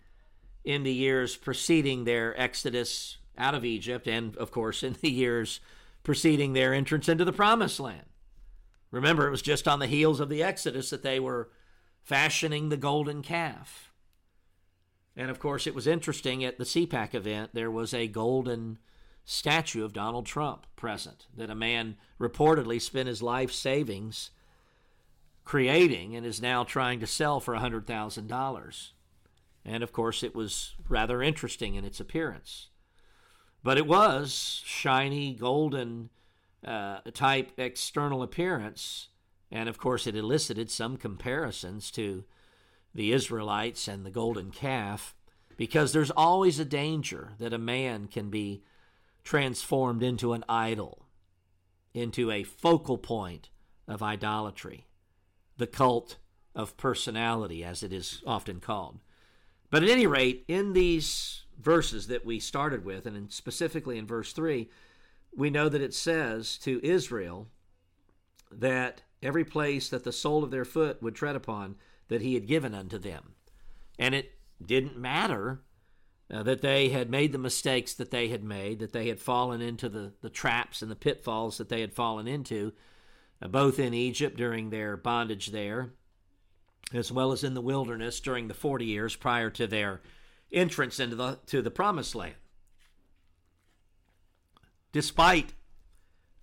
in 0.64 0.83
the 0.83 0.93
years 0.93 1.37
preceding 1.37 2.05
their 2.05 2.39
exodus 2.41 3.18
out 3.39 3.55
of 3.55 3.64
Egypt, 3.64 4.07
and 4.07 4.37
of 4.37 4.51
course, 4.51 4.83
in 4.83 4.97
the 5.01 5.11
years 5.11 5.61
preceding 6.03 6.53
their 6.53 6.72
entrance 6.74 7.09
into 7.09 7.24
the 7.24 7.32
promised 7.32 7.80
land. 7.80 8.07
Remember, 8.90 9.26
it 9.26 9.30
was 9.30 9.42
just 9.42 9.68
on 9.68 9.78
the 9.78 9.86
heels 9.86 10.20
of 10.20 10.28
the 10.28 10.42
Exodus 10.42 10.90
that 10.90 11.03
they 11.03 11.20
were 11.20 11.51
fashioning 12.03 12.68
the 12.68 12.76
golden 12.76 13.22
calf. 13.22 13.92
And 15.16 15.30
of 15.30 15.38
course, 15.38 15.66
it 15.66 15.74
was 15.74 15.86
interesting 15.86 16.44
at 16.44 16.59
the 16.59 16.64
CPAC 16.64 17.14
event, 17.14 17.51
there 17.53 17.70
was 17.70 17.92
a 17.92 18.09
golden 18.09 18.78
statue 19.24 19.84
of 19.84 19.92
Donald 19.92 20.26
Trump 20.26 20.66
present 20.76 21.26
that 21.36 21.51
a 21.51 21.55
man 21.55 21.96
reportedly 22.18 22.80
spent 22.80 23.07
his 23.07 23.22
life 23.22 23.53
savings 23.53 24.30
creating 25.44 26.16
and 26.16 26.24
is 26.24 26.40
now 26.40 26.64
trying 26.64 27.01
to 27.01 27.07
sell 27.07 27.38
for 27.38 27.55
$100,000. 27.55 28.90
And 29.64 29.82
of 29.82 29.92
course, 29.92 30.22
it 30.22 30.34
was 30.34 30.74
rather 30.88 31.22
interesting 31.22 31.74
in 31.74 31.84
its 31.84 32.01
appearance. 32.01 32.70
But 33.62 33.78
it 33.78 33.86
was 33.86 34.62
shiny, 34.64 35.34
golden 35.34 36.11
uh, 36.64 37.00
type 37.12 37.52
external 37.58 38.22
appearance. 38.22 39.08
And 39.50 39.68
of 39.68 39.78
course, 39.78 40.06
it 40.06 40.16
elicited 40.16 40.70
some 40.70 40.96
comparisons 40.96 41.90
to 41.92 42.24
the 42.94 43.12
Israelites 43.12 43.86
and 43.86 44.04
the 44.04 44.11
golden 44.11 44.50
calf, 44.50 45.14
because 45.56 45.92
there's 45.92 46.11
always 46.11 46.58
a 46.58 46.64
danger 46.64 47.32
that 47.38 47.52
a 47.52 47.58
man 47.58 48.06
can 48.06 48.30
be 48.30 48.62
transformed 49.22 50.02
into 50.02 50.32
an 50.32 50.44
idol, 50.48 51.06
into 51.94 52.30
a 52.30 52.42
focal 52.42 52.98
point 52.98 53.50
of 53.86 54.02
idolatry, 54.02 54.86
the 55.56 55.66
cult 55.66 56.16
of 56.54 56.76
personality, 56.76 57.62
as 57.62 57.82
it 57.82 57.92
is 57.92 58.22
often 58.26 58.58
called. 58.58 58.98
But 59.70 59.82
at 59.82 59.88
any 59.88 60.06
rate, 60.06 60.44
in 60.48 60.72
these 60.72 61.44
verses 61.61 62.06
that 62.08 62.24
we 62.24 62.40
started 62.40 62.84
with, 62.84 63.06
and 63.06 63.32
specifically 63.32 63.98
in 63.98 64.06
verse 64.06 64.32
3, 64.32 64.68
we 65.36 65.50
know 65.50 65.68
that 65.68 65.82
it 65.82 65.94
says 65.94 66.58
to 66.58 66.84
Israel 66.84 67.48
that 68.50 69.02
every 69.22 69.44
place 69.44 69.88
that 69.88 70.04
the 70.04 70.12
sole 70.12 70.42
of 70.42 70.50
their 70.50 70.64
foot 70.64 71.02
would 71.02 71.14
tread 71.14 71.36
upon, 71.36 71.76
that 72.08 72.22
he 72.22 72.34
had 72.34 72.46
given 72.46 72.74
unto 72.74 72.98
them. 72.98 73.34
And 73.98 74.14
it 74.14 74.32
didn't 74.64 74.96
matter 74.96 75.62
uh, 76.32 76.42
that 76.42 76.62
they 76.62 76.88
had 76.88 77.11
made 77.11 77.32
the 77.32 77.38
mistakes 77.38 77.94
that 77.94 78.11
they 78.11 78.28
had 78.28 78.44
made, 78.44 78.78
that 78.78 78.92
they 78.92 79.08
had 79.08 79.20
fallen 79.20 79.61
into 79.61 79.88
the, 79.88 80.12
the 80.20 80.30
traps 80.30 80.82
and 80.82 80.90
the 80.90 80.96
pitfalls 80.96 81.58
that 81.58 81.68
they 81.68 81.80
had 81.80 81.92
fallen 81.92 82.26
into, 82.26 82.72
uh, 83.42 83.48
both 83.48 83.78
in 83.78 83.94
Egypt 83.94 84.36
during 84.36 84.70
their 84.70 84.96
bondage 84.96 85.48
there, 85.48 85.90
as 86.92 87.12
well 87.12 87.32
as 87.32 87.44
in 87.44 87.54
the 87.54 87.61
wilderness 87.61 88.20
during 88.20 88.48
the 88.48 88.54
40 88.54 88.84
years 88.84 89.16
prior 89.16 89.50
to 89.50 89.66
their 89.66 90.00
entrance 90.53 91.01
into 91.01 91.16
the, 91.16 91.38
to 91.46 91.62
the 91.62 91.70
promised 91.70 92.14
land. 92.14 92.34
Despite 94.92 95.55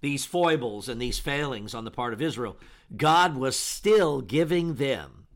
these 0.02 0.26
foibles 0.26 0.88
and 0.88 1.02
these 1.02 1.20
failings 1.20 1.74
on 1.74 1.84
the 1.84 1.92
part 1.92 2.14
of 2.14 2.22
Israel, 2.22 2.58
God 2.96 3.36
was 3.36 3.58
still 3.58 4.22
giving 4.22 4.76
them 4.76 5.28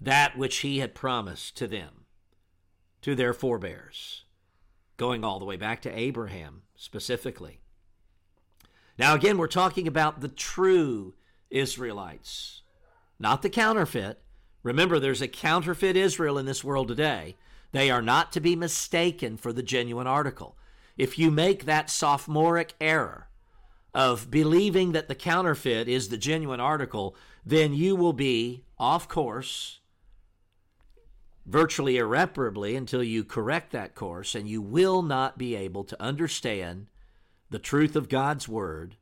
that 0.00 0.36
which 0.36 0.58
he 0.58 0.78
had 0.78 0.94
promised 0.94 1.56
to 1.58 1.66
them, 1.66 2.06
to 3.02 3.14
their 3.14 3.34
forebears, 3.34 4.24
going 4.96 5.24
all 5.24 5.38
the 5.38 5.44
way 5.44 5.56
back 5.56 5.82
to 5.82 5.98
Abraham 5.98 6.62
specifically. 6.76 7.60
Now, 8.98 9.14
again, 9.14 9.38
we're 9.38 9.48
talking 9.48 9.86
about 9.86 10.20
the 10.20 10.28
true 10.28 11.14
Israelites 11.50 12.62
not 13.22 13.40
the 13.40 13.48
counterfeit. 13.48 14.20
Remember, 14.62 14.98
there's 14.98 15.22
a 15.22 15.28
counterfeit 15.28 15.96
Israel 15.96 16.38
in 16.38 16.46
this 16.46 16.62
world 16.62 16.88
today. 16.88 17.36
They 17.72 17.90
are 17.90 18.02
not 18.02 18.32
to 18.32 18.40
be 18.40 18.54
mistaken 18.54 19.36
for 19.36 19.52
the 19.52 19.62
genuine 19.62 20.06
article. 20.06 20.56
If 20.96 21.18
you 21.18 21.30
make 21.30 21.64
that 21.64 21.90
sophomoric 21.90 22.74
error 22.80 23.28
of 23.94 24.30
believing 24.30 24.92
that 24.92 25.08
the 25.08 25.14
counterfeit 25.14 25.88
is 25.88 26.08
the 26.08 26.18
genuine 26.18 26.60
article, 26.60 27.16
then 27.44 27.74
you 27.74 27.96
will 27.96 28.12
be 28.12 28.64
off 28.78 29.08
course 29.08 29.80
virtually 31.44 31.96
irreparably 31.96 32.76
until 32.76 33.02
you 33.02 33.24
correct 33.24 33.72
that 33.72 33.96
course, 33.96 34.34
and 34.36 34.48
you 34.48 34.62
will 34.62 35.02
not 35.02 35.36
be 35.36 35.56
able 35.56 35.82
to 35.82 36.00
understand 36.00 36.86
the 37.50 37.58
truth 37.58 37.96
of 37.96 38.08
God's 38.08 38.48
Word 38.48 38.96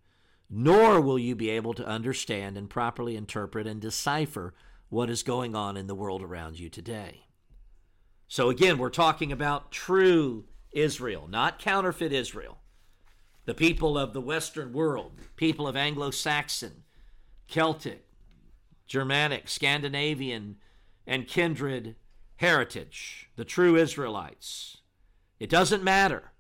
nor 0.51 1.01
will 1.01 1.19
you 1.19 1.37
be 1.37 1.49
able 1.49 1.73
to 1.75 1.87
understand 1.87 2.59
and 2.59 2.69
properly 2.69 3.17
interpret 3.17 3.69
and 3.69 3.81
decipher 3.81 4.53
what 4.91 5.09
is 5.09 5.23
going 5.23 5.57
on 5.57 5.77
in 5.77 5.87
the 5.87 5.95
world 5.95 6.23
around 6.23 6.61
you 6.61 6.69
today. 6.69 7.23
So, 8.29 8.51
again, 8.51 8.77
we're 8.79 8.91
talking 8.91 9.33
about 9.33 9.73
true 9.73 10.45
Israel, 10.73 11.27
not 11.29 11.59
counterfeit 11.59 12.13
Israel. 12.13 12.59
the 13.47 13.55
people 13.55 13.99
of 13.99 14.13
the 14.13 14.21
Western 14.21 14.73
world, 14.73 15.13
people 15.37 15.67
of 15.67 15.75
Anglo 15.75 16.11
Saxon, 16.11 16.85
Celtic, 17.49 18.07
Germanic, 18.87 19.49
Scandinavian, 19.49 20.57
and 21.07 21.27
kindred 21.27 21.97
heritage, 22.37 23.29
the 23.37 23.45
true 23.45 23.77
Israelites. 23.77 24.79
It 25.39 25.51
doesn't 25.51 25.83
matter 25.83 26.33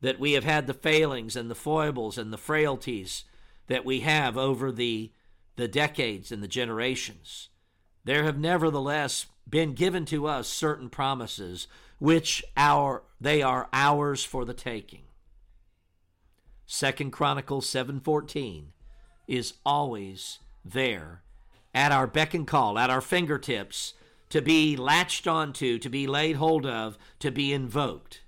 that 0.00 0.18
we 0.18 0.32
have 0.32 0.44
had 0.44 0.66
the 0.66 0.74
failings 0.74 1.36
and 1.36 1.50
the 1.50 1.54
foibles 1.54 2.16
and 2.16 2.32
the 2.32 2.38
frailties 2.38 3.24
that 3.66 3.84
we 3.84 4.00
have 4.00 4.38
over 4.38 4.72
the, 4.72 5.12
the 5.56 5.68
decades 5.68 6.32
and 6.32 6.42
the 6.42 6.48
generations. 6.48 7.50
There 8.04 8.24
have 8.24 8.38
nevertheless 8.38 9.26
been 9.48 9.74
given 9.74 10.04
to 10.06 10.26
us 10.26 10.48
certain 10.48 10.88
promises 10.88 11.68
which 11.98 12.42
our 12.56 13.04
they 13.20 13.42
are 13.42 13.68
ours 13.72 14.24
for 14.24 14.44
the 14.44 14.54
taking. 14.54 15.02
Second 16.66 17.12
Chronicles 17.12 17.68
7:14 17.68 18.72
is 19.28 19.54
always 19.64 20.40
there 20.64 21.22
at 21.74 21.92
our 21.92 22.06
beck 22.06 22.34
and 22.34 22.46
call, 22.46 22.78
at 22.78 22.90
our 22.90 23.00
fingertips 23.00 23.94
to 24.30 24.40
be 24.40 24.76
latched 24.76 25.26
onto, 25.26 25.78
to 25.78 25.88
be 25.90 26.06
laid 26.06 26.36
hold 26.36 26.66
of, 26.66 26.96
to 27.18 27.30
be 27.30 27.52
invoked 27.52 28.22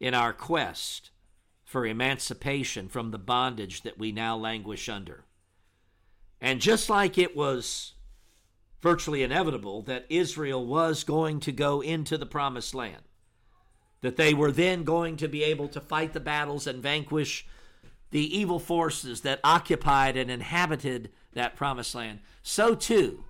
in 0.00 0.14
our 0.14 0.32
quest 0.32 1.10
for 1.64 1.84
emancipation 1.84 2.88
from 2.88 3.10
the 3.10 3.18
bondage 3.18 3.82
that 3.82 3.98
we 3.98 4.10
now 4.10 4.36
languish 4.36 4.88
under. 4.88 5.24
And 6.40 6.60
just 6.60 6.88
like 6.88 7.18
it 7.18 7.36
was 7.36 7.92
virtually 8.80 9.22
inevitable 9.22 9.82
that 9.82 10.06
Israel 10.08 10.64
was 10.64 11.04
going 11.04 11.40
to 11.40 11.52
go 11.52 11.80
into 11.80 12.16
the 12.16 12.26
promised 12.26 12.74
land, 12.74 13.02
that 14.00 14.16
they 14.16 14.32
were 14.32 14.52
then 14.52 14.84
going 14.84 15.16
to 15.16 15.28
be 15.28 15.42
able 15.42 15.68
to 15.68 15.80
fight 15.80 16.12
the 16.12 16.20
battles 16.20 16.66
and 16.66 16.82
vanquish 16.82 17.46
the 18.10 18.38
evil 18.38 18.58
forces 18.58 19.20
that 19.22 19.40
occupied 19.44 20.16
and 20.16 20.30
inhabited 20.30 21.10
that 21.34 21.56
promised 21.56 21.94
land, 21.94 22.20
so 22.42 22.74
too 22.74 23.24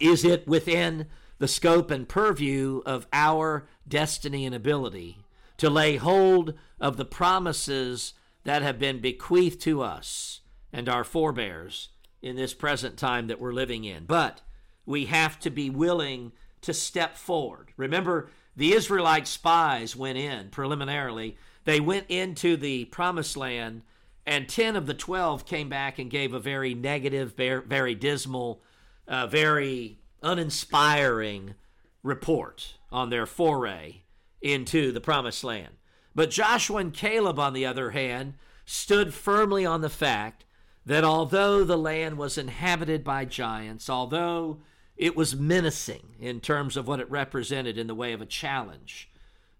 is 0.00 0.24
it 0.24 0.46
within 0.48 1.06
the 1.38 1.48
scope 1.48 1.90
and 1.90 2.08
purview 2.08 2.82
of 2.84 3.06
our 3.12 3.66
destiny 3.86 4.44
and 4.44 4.54
ability 4.54 5.18
to 5.56 5.70
lay 5.70 5.96
hold 5.96 6.54
of 6.80 6.96
the 6.96 7.04
promises 7.04 8.14
that 8.44 8.62
have 8.62 8.78
been 8.78 9.00
bequeathed 9.00 9.60
to 9.60 9.82
us 9.82 10.40
and 10.72 10.88
our 10.88 11.04
forebears 11.04 11.90
in 12.20 12.36
this 12.36 12.54
present 12.54 12.96
time 12.96 13.28
that 13.28 13.40
we're 13.40 13.52
living 13.52 13.84
in. 13.84 14.04
But 14.04 14.40
we 14.86 15.06
have 15.06 15.38
to 15.40 15.50
be 15.50 15.70
willing 15.70 16.32
to 16.62 16.72
step 16.72 17.16
forward. 17.16 17.72
Remember, 17.76 18.30
the 18.56 18.72
Israelite 18.72 19.26
spies 19.26 19.96
went 19.96 20.18
in 20.18 20.48
preliminarily. 20.50 21.36
They 21.64 21.80
went 21.80 22.06
into 22.08 22.56
the 22.56 22.86
promised 22.86 23.36
land, 23.36 23.82
and 24.26 24.48
10 24.48 24.76
of 24.76 24.86
the 24.86 24.94
12 24.94 25.44
came 25.44 25.68
back 25.68 25.98
and 25.98 26.10
gave 26.10 26.32
a 26.32 26.38
very 26.38 26.74
negative, 26.74 27.34
very 27.34 27.94
dismal, 27.94 28.62
uh, 29.08 29.26
very 29.26 29.98
uninspiring 30.22 31.54
report 32.02 32.74
on 32.90 33.10
their 33.10 33.26
foray 33.26 34.02
into 34.40 34.92
the 34.92 35.00
promised 35.00 35.42
land. 35.42 35.74
But 36.14 36.30
Joshua 36.30 36.78
and 36.78 36.94
Caleb, 36.94 37.38
on 37.38 37.54
the 37.54 37.66
other 37.66 37.90
hand, 37.90 38.34
stood 38.64 39.12
firmly 39.12 39.66
on 39.66 39.80
the 39.80 39.90
fact 39.90 40.44
that 40.86 41.02
although 41.02 41.64
the 41.64 41.78
land 41.78 42.18
was 42.18 42.38
inhabited 42.38 43.02
by 43.02 43.24
giants, 43.24 43.88
although 43.90 44.60
it 44.96 45.16
was 45.16 45.36
menacing 45.36 46.14
in 46.20 46.40
terms 46.40 46.76
of 46.76 46.86
what 46.86 47.00
it 47.00 47.10
represented 47.10 47.78
in 47.78 47.86
the 47.86 47.94
way 47.94 48.12
of 48.12 48.20
a 48.20 48.26
challenge 48.26 49.10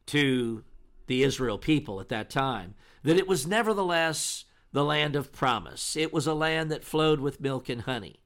to 0.07 0.65
the 1.07 1.23
Israel 1.23 1.59
people 1.59 2.01
at 2.01 2.09
that 2.09 2.31
time, 2.31 2.75
that 3.03 3.17
it 3.17 3.29
was 3.29 3.47
nevertheless 3.47 4.45
the 4.73 4.85
land 4.85 5.17
of 5.17 5.33
promise. 5.33 5.97
It 5.97 6.13
was 6.13 6.27
a 6.27 6.35
land 6.35 6.71
that 6.71 6.85
flowed 6.85 7.21
with 7.21 7.41
milk 7.41 7.69
and 7.69 7.83
honey. 7.83 8.21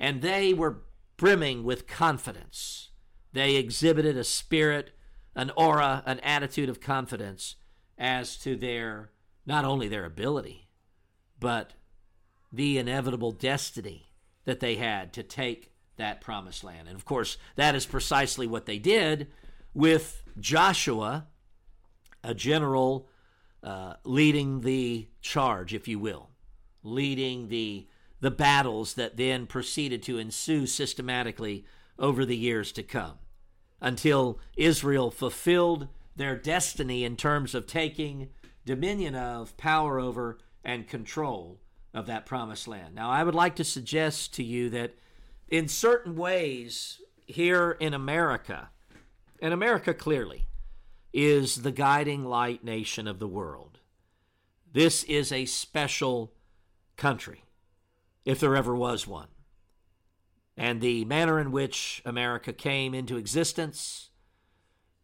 And 0.00 0.22
they 0.22 0.52
were 0.54 0.82
brimming 1.16 1.64
with 1.64 1.86
confidence. 1.86 2.90
They 3.32 3.56
exhibited 3.56 4.16
a 4.16 4.24
spirit 4.24 4.92
an 5.38 5.52
aura, 5.56 6.02
an 6.04 6.18
attitude 6.20 6.68
of 6.68 6.80
confidence 6.80 7.54
as 7.96 8.36
to 8.36 8.56
their 8.56 9.10
not 9.46 9.64
only 9.64 9.86
their 9.86 10.04
ability, 10.04 10.68
but 11.38 11.74
the 12.52 12.76
inevitable 12.76 13.30
destiny 13.30 14.12
that 14.44 14.58
they 14.58 14.74
had 14.74 15.12
to 15.12 15.22
take 15.22 15.70
that 15.98 16.20
promised 16.20 16.64
land. 16.64 16.88
And 16.88 16.96
of 16.96 17.04
course, 17.04 17.36
that 17.56 17.74
is 17.74 17.86
precisely 17.86 18.46
what 18.46 18.66
they 18.66 18.78
did 18.78 19.28
with 19.74 20.22
Joshua, 20.40 21.26
a 22.24 22.34
general 22.34 23.08
uh, 23.62 23.94
leading 24.04 24.62
the 24.62 25.08
charge, 25.20 25.74
if 25.74 25.86
you 25.86 25.98
will, 25.98 26.30
leading 26.82 27.48
the 27.48 27.86
the 28.20 28.30
battles 28.32 28.94
that 28.94 29.16
then 29.16 29.46
proceeded 29.46 30.02
to 30.02 30.18
ensue 30.18 30.66
systematically 30.66 31.64
over 32.00 32.24
the 32.24 32.36
years 32.36 32.72
to 32.72 32.82
come 32.82 33.18
until 33.80 34.40
Israel 34.56 35.08
fulfilled 35.10 35.86
their 36.16 36.36
destiny 36.36 37.04
in 37.04 37.16
terms 37.16 37.54
of 37.54 37.66
taking 37.66 38.28
dominion 38.66 39.14
of, 39.14 39.56
power 39.56 40.00
over, 40.00 40.38
and 40.64 40.88
control 40.88 41.60
of 41.94 42.06
that 42.06 42.26
promised 42.26 42.68
land. 42.68 42.94
Now, 42.94 43.10
I 43.10 43.22
would 43.22 43.34
like 43.34 43.56
to 43.56 43.64
suggest 43.64 44.34
to 44.34 44.42
you 44.42 44.68
that 44.70 44.94
in 45.48 45.68
certain 45.68 46.16
ways, 46.16 47.00
here 47.26 47.72
in 47.72 47.94
America, 47.94 48.70
and 49.40 49.52
America 49.52 49.94
clearly 49.94 50.46
is 51.12 51.62
the 51.62 51.72
guiding 51.72 52.24
light 52.24 52.64
nation 52.64 53.06
of 53.06 53.18
the 53.18 53.28
world. 53.28 53.78
This 54.72 55.04
is 55.04 55.32
a 55.32 55.46
special 55.46 56.32
country, 56.96 57.44
if 58.24 58.40
there 58.40 58.56
ever 58.56 58.74
was 58.74 59.06
one 59.06 59.28
and 60.58 60.80
the 60.80 61.04
manner 61.04 61.38
in 61.38 61.52
which 61.52 62.02
America 62.04 62.52
came 62.52 62.92
into 62.92 63.16
existence, 63.16 64.10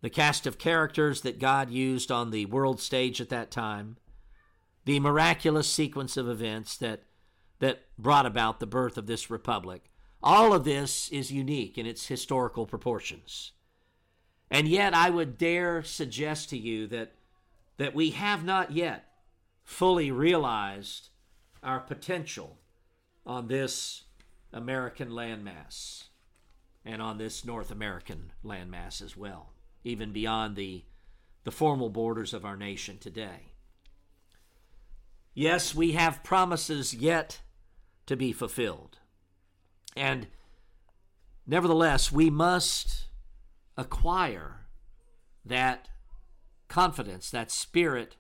the 0.02 0.10
cast 0.10 0.48
of 0.48 0.58
characters 0.58 1.20
that 1.20 1.38
God 1.38 1.70
used 1.70 2.10
on 2.10 2.30
the 2.30 2.44
world 2.46 2.80
stage 2.80 3.20
at 3.20 3.28
that 3.28 3.52
time, 3.52 3.96
the 4.84 4.98
miraculous 4.98 5.70
sequence 5.70 6.16
of 6.16 6.28
events 6.28 6.76
that, 6.78 7.04
that 7.60 7.84
brought 7.96 8.26
about 8.26 8.58
the 8.58 8.66
birth 8.66 8.98
of 8.98 9.06
this 9.06 9.30
republic. 9.30 9.92
All 10.24 10.54
of 10.54 10.64
this 10.64 11.10
is 11.10 11.30
unique 11.30 11.76
in 11.76 11.84
its 11.84 12.06
historical 12.06 12.64
proportions. 12.64 13.52
And 14.50 14.66
yet, 14.66 14.94
I 14.94 15.10
would 15.10 15.36
dare 15.36 15.82
suggest 15.82 16.48
to 16.48 16.56
you 16.56 16.86
that, 16.86 17.12
that 17.76 17.94
we 17.94 18.10
have 18.12 18.42
not 18.42 18.72
yet 18.72 19.04
fully 19.64 20.10
realized 20.10 21.10
our 21.62 21.78
potential 21.78 22.56
on 23.26 23.48
this 23.48 24.04
American 24.50 25.10
landmass 25.10 26.04
and 26.86 27.02
on 27.02 27.18
this 27.18 27.44
North 27.44 27.70
American 27.70 28.32
landmass 28.42 29.02
as 29.02 29.18
well, 29.18 29.52
even 29.84 30.10
beyond 30.10 30.56
the, 30.56 30.84
the 31.44 31.50
formal 31.50 31.90
borders 31.90 32.32
of 32.32 32.46
our 32.46 32.56
nation 32.56 32.96
today. 32.96 33.52
Yes, 35.34 35.74
we 35.74 35.92
have 35.92 36.24
promises 36.24 36.94
yet 36.94 37.40
to 38.06 38.16
be 38.16 38.32
fulfilled. 38.32 39.00
And 39.96 40.26
nevertheless, 41.46 42.10
we 42.10 42.30
must 42.30 43.08
acquire 43.76 44.66
that 45.44 45.88
confidence, 46.68 47.30
that 47.30 47.50
spirit 47.50 48.16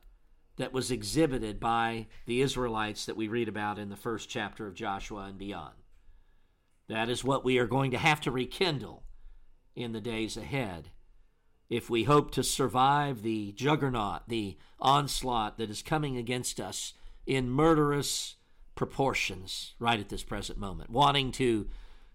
that 0.56 0.72
was 0.72 0.90
exhibited 0.90 1.58
by 1.58 2.06
the 2.26 2.40
Israelites 2.40 3.06
that 3.06 3.16
we 3.16 3.26
read 3.26 3.48
about 3.48 3.78
in 3.78 3.88
the 3.88 3.96
first 3.96 4.28
chapter 4.28 4.66
of 4.66 4.74
Joshua 4.74 5.24
and 5.24 5.38
beyond. 5.38 5.74
That 6.88 7.08
is 7.08 7.24
what 7.24 7.44
we 7.44 7.58
are 7.58 7.66
going 7.66 7.90
to 7.90 7.98
have 7.98 8.20
to 8.22 8.30
rekindle 8.30 9.02
in 9.74 9.92
the 9.92 10.00
days 10.00 10.36
ahead 10.36 10.90
if 11.70 11.88
we 11.88 12.04
hope 12.04 12.30
to 12.32 12.42
survive 12.42 13.22
the 13.22 13.52
juggernaut, 13.52 14.22
the 14.28 14.56
onslaught 14.78 15.58
that 15.58 15.70
is 15.70 15.82
coming 15.82 16.16
against 16.16 16.60
us 16.60 16.92
in 17.26 17.50
murderous 17.50 18.36
proportions 18.74 19.74
right 19.78 20.00
at 20.00 20.08
this 20.08 20.22
present 20.22 20.58
moment, 20.58 20.90
wanting 20.90 21.32
to, 21.32 21.68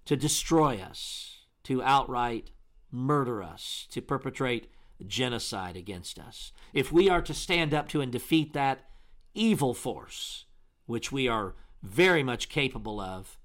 to 0.06 0.16
destroy 0.16 0.78
us, 0.78 1.46
to 1.64 1.82
outright 1.84 2.52
murder 2.92 3.42
us, 3.44 3.88
to 3.92 4.02
perpetrate 4.02 4.72
genocide 5.06 5.78
against 5.78 6.20
us. 6.20 6.52
If 6.74 6.92
we 6.92 7.10
are 7.10 7.22
to 7.22 7.34
stand 7.34 7.74
up 7.74 7.88
to 7.90 8.02
and 8.02 8.12
defeat 8.12 8.54
that 8.54 8.86
evil 9.34 9.74
force, 9.74 10.46
which 10.86 11.12
we 11.12 11.28
are 11.28 11.56
very 11.82 12.24
much 12.24 12.50
capable 12.50 13.00
of, 13.00 13.38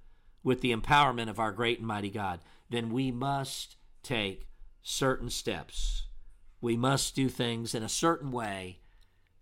with 0.42 0.60
the 0.60 0.74
empowerment 0.74 1.28
of 1.28 1.40
our 1.40 1.52
great 1.52 1.78
and 1.78 1.88
mighty 1.88 2.10
God, 2.10 2.40
then 2.68 2.92
we 2.92 3.10
must 3.10 3.76
take 4.02 4.46
certain 4.82 5.30
steps. 5.30 6.04
We 6.60 6.76
must 6.76 7.16
do 7.16 7.28
things 7.28 7.74
in 7.74 7.82
a 7.82 7.88
certain 7.88 8.30
way 8.30 8.80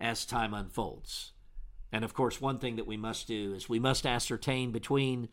as 0.00 0.24
time 0.24 0.54
unfolds. 0.54 1.32
And 1.92 2.04
of 2.04 2.14
course, 2.14 2.40
one 2.40 2.58
thing 2.58 2.76
that 2.76 2.86
we 2.86 2.96
must 2.96 3.28
do 3.28 3.52
is 3.54 3.68
we 3.68 3.78
must 3.78 4.06
ascertain 4.06 4.72
between 4.72 5.28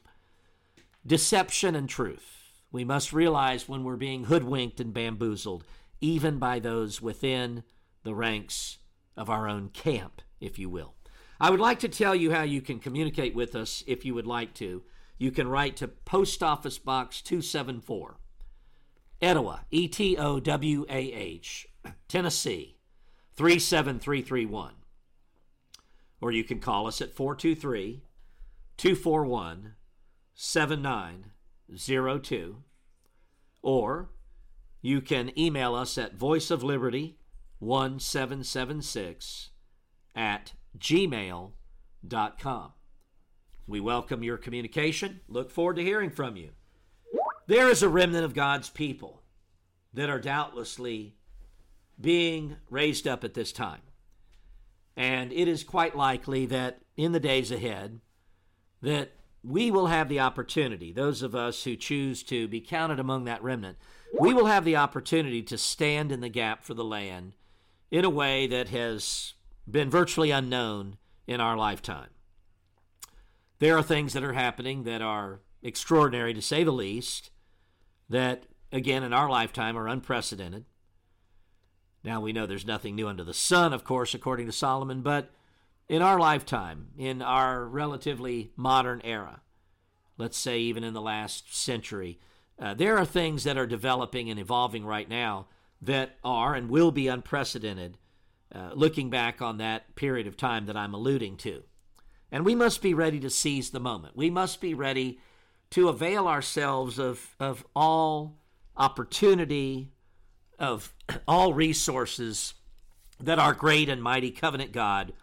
deception 1.08 1.74
and 1.74 1.88
truth. 1.88 2.52
We 2.72 2.84
must 2.84 3.14
realize 3.14 3.70
when 3.70 3.84
we're 3.84 3.96
being 3.96 4.26
hoodwinked 4.26 4.80
and 4.80 4.94
bamboozled, 4.94 5.64
even 6.02 6.38
by 6.38 6.60
those 6.60 7.02
within 7.02 7.64
the 8.04 8.14
ranks 8.14 8.78
of 9.16 9.30
our 9.30 9.48
own 9.48 9.70
camp, 9.70 10.22
if 10.40 10.60
you 10.60 10.70
will. 10.70 10.96
I 11.40 11.50
would 11.50 11.60
like 11.62 11.80
to 11.80 11.88
tell 11.88 12.14
you 12.14 12.32
how 12.32 12.44
you 12.44 12.62
can 12.62 12.80
communicate 12.80 13.34
with 13.34 13.56
us 13.56 13.84
if 13.88 14.04
you 14.04 14.14
would 14.14 14.28
like 14.28 14.54
to. 14.56 14.84
You 15.18 15.32
can 15.32 15.48
write 15.48 15.78
to 15.78 15.88
Post 15.88 16.44
Office 16.44 16.78
Box 16.78 17.22
274, 17.22 18.18
Etowah, 19.22 19.66
E 19.72 19.88
T 19.88 20.18
O 20.18 20.40
W 20.40 20.86
A 20.90 20.98
H, 20.98 21.68
Tennessee 22.08 22.78
37331. 23.36 24.79
Or 26.22 26.32
you 26.32 26.44
can 26.44 26.60
call 26.60 26.88
us 26.88 27.02
at 27.02 27.16
423 27.16 28.04
241 28.78 29.74
7902. 30.34 32.64
Or 33.62 34.10
you 34.82 35.02
can 35.02 35.38
email 35.38 35.76
us 35.76 35.98
at 35.98 36.18
voiceofliberty 36.18 37.16
1776 37.60 39.50
at 40.16 40.54
gmail.com. 40.78 42.74
We 43.68 43.80
welcome 43.80 44.24
your 44.24 44.38
communication. 44.38 45.20
Look 45.28 45.52
forward 45.52 45.76
to 45.76 45.84
hearing 45.84 46.10
from 46.10 46.38
you. 46.38 46.52
There 47.48 47.70
is 47.70 47.84
a 47.84 47.90
remnant 47.90 48.26
of 48.26 48.34
God's 48.34 48.70
people 48.70 49.22
that 49.94 50.10
are 50.10 50.20
doubtlessly 50.20 51.16
being 52.00 52.56
raised 52.70 53.08
up 53.08 53.24
at 53.24 53.34
this 53.34 53.52
time. 53.52 53.82
And 55.00 55.32
it 55.32 55.48
is 55.48 55.64
quite 55.64 55.96
likely 55.96 56.46
that 56.48 56.82
in 56.98 57.14
the 57.14 57.22
days 57.22 57.52
ahead 57.52 58.02
that 58.82 59.14
we 59.42 59.72
will 59.72 59.88
have 59.88 60.10
the 60.10 60.20
opportunity, 60.20 60.92
those 60.92 61.22
of 61.22 61.34
us 61.34 61.64
who 61.64 61.78
choose 61.78 62.22
to 62.24 62.50
be 62.50 62.60
counted 62.60 63.00
among 63.00 63.24
that 63.24 63.42
remnant, 63.42 63.78
we 64.20 64.34
will 64.34 64.48
have 64.48 64.66
the 64.66 64.76
opportunity 64.76 65.42
to 65.44 65.58
stand 65.58 66.12
in 66.12 66.20
the 66.20 66.28
gap 66.28 66.66
for 66.66 66.74
the 66.74 66.84
land 66.84 67.38
in 67.90 68.04
a 68.04 68.10
way 68.10 68.46
that 68.48 68.68
has 68.68 69.36
been 69.72 69.90
virtually 69.90 70.32
unknown 70.32 70.98
in 71.26 71.40
our 71.40 71.56
lifetime. 71.56 72.10
There 73.60 73.78
are 73.78 73.84
things 73.84 74.12
that 74.12 74.24
are 74.24 74.34
happening 74.34 74.84
that 74.84 75.02
are 75.02 75.40
extraordinary 75.64 76.34
to 76.34 76.42
say 76.42 76.66
the 76.66 76.72
least, 76.72 77.32
that, 78.10 78.48
again, 78.74 79.04
in 79.04 79.14
our 79.14 79.30
lifetime 79.30 79.78
are 79.78 79.88
unprecedented. 79.88 80.66
Now 82.04 82.22
we 82.22 82.34
know 82.34 82.46
there's 82.46 82.66
nothing 82.66 82.96
new 82.96 83.08
under 83.08 83.24
the 83.24 83.34
sun, 83.34 83.74
of 83.74 83.84
course, 83.84 84.14
according 84.14 84.46
to 84.46 84.52
Solomon, 84.52 85.02
but 85.02 85.32
in 85.88 86.02
our 86.02 86.20
lifetime, 86.20 86.90
in 86.98 87.22
our 87.22 87.66
relatively 87.66 88.52
modern 88.56 89.02
era, 89.04 89.42
let's 90.18 90.38
say 90.38 90.60
even 90.60 90.84
in 90.84 90.94
the 90.94 91.02
last 91.02 91.56
century, 91.56 92.20
uh, 92.60 92.74
there 92.74 92.98
are 92.98 93.06
things 93.06 93.44
that 93.44 93.58
are 93.58 93.66
developing 93.66 94.30
and 94.30 94.40
evolving 94.40 94.86
right 94.86 95.10
now 95.10 95.48
that 95.82 96.18
are 96.24 96.56
and 96.56 96.70
will 96.70 96.92
be 96.92 97.08
unprecedented 97.08 97.98
uh, 98.54 98.72
looking 98.74 99.10
back 99.10 99.42
on 99.42 99.58
that 99.58 99.96
period 99.96 100.28
of 100.28 100.36
time 100.36 100.66
that 100.66 100.78
I'm 100.78 100.94
alluding 100.94 101.38
to. 101.38 101.64
And 102.32 102.46
we 102.46 102.56
must 102.56 102.82
be 102.82 102.94
ready 102.94 103.20
to 103.22 103.30
seize 103.30 103.70
the 103.70 103.80
moment. 103.80 104.16
We 104.16 104.30
must 104.30 104.62
be 104.62 104.74
ready 104.74 105.20
to 105.72 105.90
avail 105.90 106.28
ourselves 106.28 107.00
of, 107.00 107.36
of 107.40 107.66
all 107.76 108.38
opportunity, 108.76 109.92
of 110.60 110.94
all 111.28 111.54
resources 111.54 112.54
that 113.20 113.40
our 113.40 113.54
great 113.54 113.90
and 113.90 114.02
mighty 114.02 114.32
covenant 114.32 114.72
God 114.72 115.14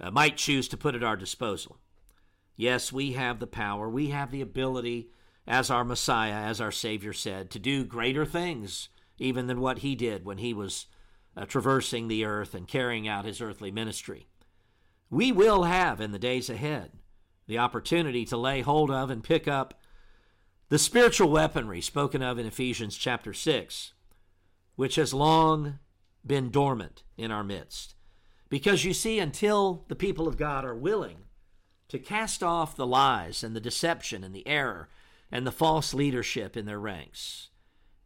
uh, 0.00 0.10
might 0.10 0.36
choose 0.36 0.68
to 0.68 0.76
put 0.76 0.94
at 0.94 1.04
our 1.04 1.16
disposal. 1.16 1.78
Yes, 2.56 2.92
we 2.92 3.12
have 3.12 3.38
the 3.38 3.46
power, 3.46 3.88
we 3.88 4.08
have 4.08 4.30
the 4.30 4.40
ability, 4.40 5.10
as 5.46 5.70
our 5.70 5.84
Messiah, 5.84 6.32
as 6.32 6.60
our 6.60 6.72
Savior 6.72 7.12
said, 7.12 7.50
to 7.50 7.58
do 7.58 7.84
greater 7.84 8.24
things 8.24 8.88
even 9.18 9.46
than 9.46 9.60
what 9.60 9.78
he 9.78 9.94
did 9.94 10.24
when 10.24 10.38
he 10.38 10.52
was 10.52 10.86
uh, 11.36 11.44
traversing 11.44 12.08
the 12.08 12.24
earth 12.24 12.54
and 12.54 12.66
carrying 12.66 13.06
out 13.06 13.24
his 13.24 13.40
earthly 13.40 13.70
ministry. 13.70 14.26
We 15.10 15.32
will 15.32 15.64
have 15.64 16.00
in 16.00 16.12
the 16.12 16.18
days 16.18 16.50
ahead 16.50 16.92
the 17.46 17.58
opportunity 17.58 18.24
to 18.26 18.36
lay 18.36 18.60
hold 18.62 18.90
of 18.90 19.10
and 19.10 19.22
pick 19.22 19.46
up 19.46 19.74
the 20.68 20.78
spiritual 20.78 21.30
weaponry 21.30 21.80
spoken 21.80 22.22
of 22.22 22.38
in 22.38 22.46
Ephesians 22.46 22.96
chapter 22.96 23.32
6, 23.32 23.92
which 24.76 24.94
has 24.94 25.12
long 25.12 25.78
been 26.24 26.50
dormant 26.50 27.02
in 27.16 27.30
our 27.30 27.44
midst. 27.44 27.94
Because 28.48 28.84
you 28.84 28.94
see, 28.94 29.18
until 29.18 29.84
the 29.88 29.96
people 29.96 30.28
of 30.28 30.36
God 30.36 30.64
are 30.64 30.74
willing 30.74 31.18
to 31.88 31.98
cast 31.98 32.42
off 32.42 32.76
the 32.76 32.86
lies 32.86 33.42
and 33.42 33.54
the 33.56 33.60
deception 33.60 34.22
and 34.22 34.34
the 34.34 34.46
error 34.46 34.88
and 35.30 35.46
the 35.46 35.52
false 35.52 35.92
leadership 35.92 36.56
in 36.56 36.66
their 36.66 36.78
ranks, 36.78 37.48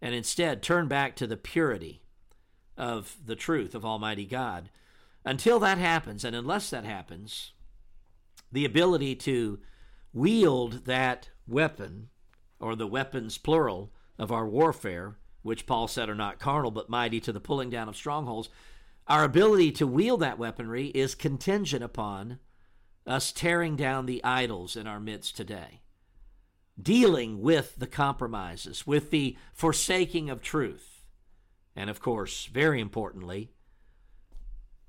and 0.00 0.14
instead 0.14 0.62
turn 0.62 0.88
back 0.88 1.14
to 1.16 1.26
the 1.26 1.36
purity 1.36 2.02
of 2.76 3.16
the 3.24 3.36
truth 3.36 3.74
of 3.74 3.84
Almighty 3.84 4.24
God. 4.24 4.70
Until 5.24 5.58
that 5.60 5.76
happens, 5.76 6.24
and 6.24 6.34
unless 6.34 6.70
that 6.70 6.84
happens, 6.84 7.52
the 8.50 8.64
ability 8.64 9.14
to 9.16 9.58
wield 10.14 10.86
that 10.86 11.28
weapon, 11.46 12.08
or 12.58 12.74
the 12.74 12.86
weapons 12.86 13.36
plural, 13.36 13.92
of 14.18 14.32
our 14.32 14.48
warfare, 14.48 15.16
which 15.42 15.66
Paul 15.66 15.88
said 15.88 16.08
are 16.08 16.14
not 16.14 16.38
carnal 16.38 16.70
but 16.70 16.90
mighty 16.90 17.20
to 17.20 17.32
the 17.32 17.40
pulling 17.40 17.70
down 17.70 17.88
of 17.88 17.96
strongholds, 17.96 18.48
our 19.06 19.24
ability 19.24 19.72
to 19.72 19.86
wield 19.86 20.20
that 20.20 20.38
weaponry 20.38 20.86
is 20.88 21.14
contingent 21.14 21.82
upon 21.82 22.38
us 23.06 23.32
tearing 23.32 23.76
down 23.76 24.06
the 24.06 24.22
idols 24.22 24.76
in 24.76 24.86
our 24.86 25.00
midst 25.00 25.36
today, 25.36 25.80
dealing 26.80 27.40
with 27.40 27.76
the 27.76 27.86
compromises, 27.86 28.86
with 28.86 29.10
the 29.10 29.36
forsaking 29.52 30.30
of 30.30 30.42
truth 30.42 30.90
and 31.76 31.88
of 31.88 32.00
course, 32.00 32.46
very 32.46 32.80
importantly, 32.80 33.52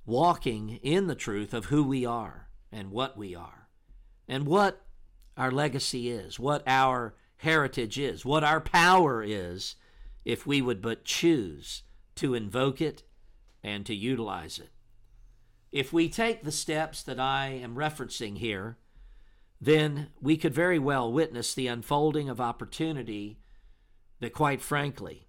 walking 0.06 0.80
in 0.82 1.08
the 1.08 1.16
truth 1.16 1.54
of 1.54 1.66
who 1.66 1.84
we 1.84 2.06
are 2.06 2.50
and 2.72 2.92
what 2.92 3.18
we 3.18 3.36
are 3.36 3.70
and 4.28 4.46
what 4.46 4.86
our 5.38 5.52
legacy 5.52 6.10
is, 6.10 6.40
what 6.40 6.64
our 6.68 7.16
heritage 7.38 7.98
is, 7.98 8.26
what 8.26 8.44
our 8.44 8.60
power 8.60 9.24
is, 9.24 9.76
if 10.26 10.46
we 10.46 10.62
would 10.62 10.82
but 10.82 11.06
choose 11.06 11.84
to 12.16 12.34
invoke 12.34 12.82
it 12.82 13.04
and 13.64 13.86
to 13.86 13.96
utilize 13.96 14.60
it. 14.60 14.70
If 15.72 15.94
we 15.94 16.10
take 16.10 16.44
the 16.44 16.52
steps 16.52 17.02
that 17.04 17.20
I 17.20 17.48
am 17.48 17.76
referencing 17.76 18.38
here, 18.38 18.78
then 19.60 20.10
we 20.20 20.38
could 20.38 20.54
very 20.54 20.80
well 20.80 21.12
witness 21.12 21.54
the 21.54 21.68
unfolding 21.68 22.30
of 22.30 22.42
opportunity 22.42 23.40
that, 24.20 24.34
quite 24.34 24.62
frankly, 24.62 25.28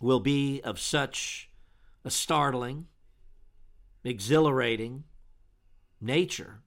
will 0.00 0.20
be 0.20 0.60
of 0.62 0.78
such 0.78 1.50
a 2.04 2.10
startling, 2.10 2.86
exhilarating 4.04 5.04
nature 6.00 6.60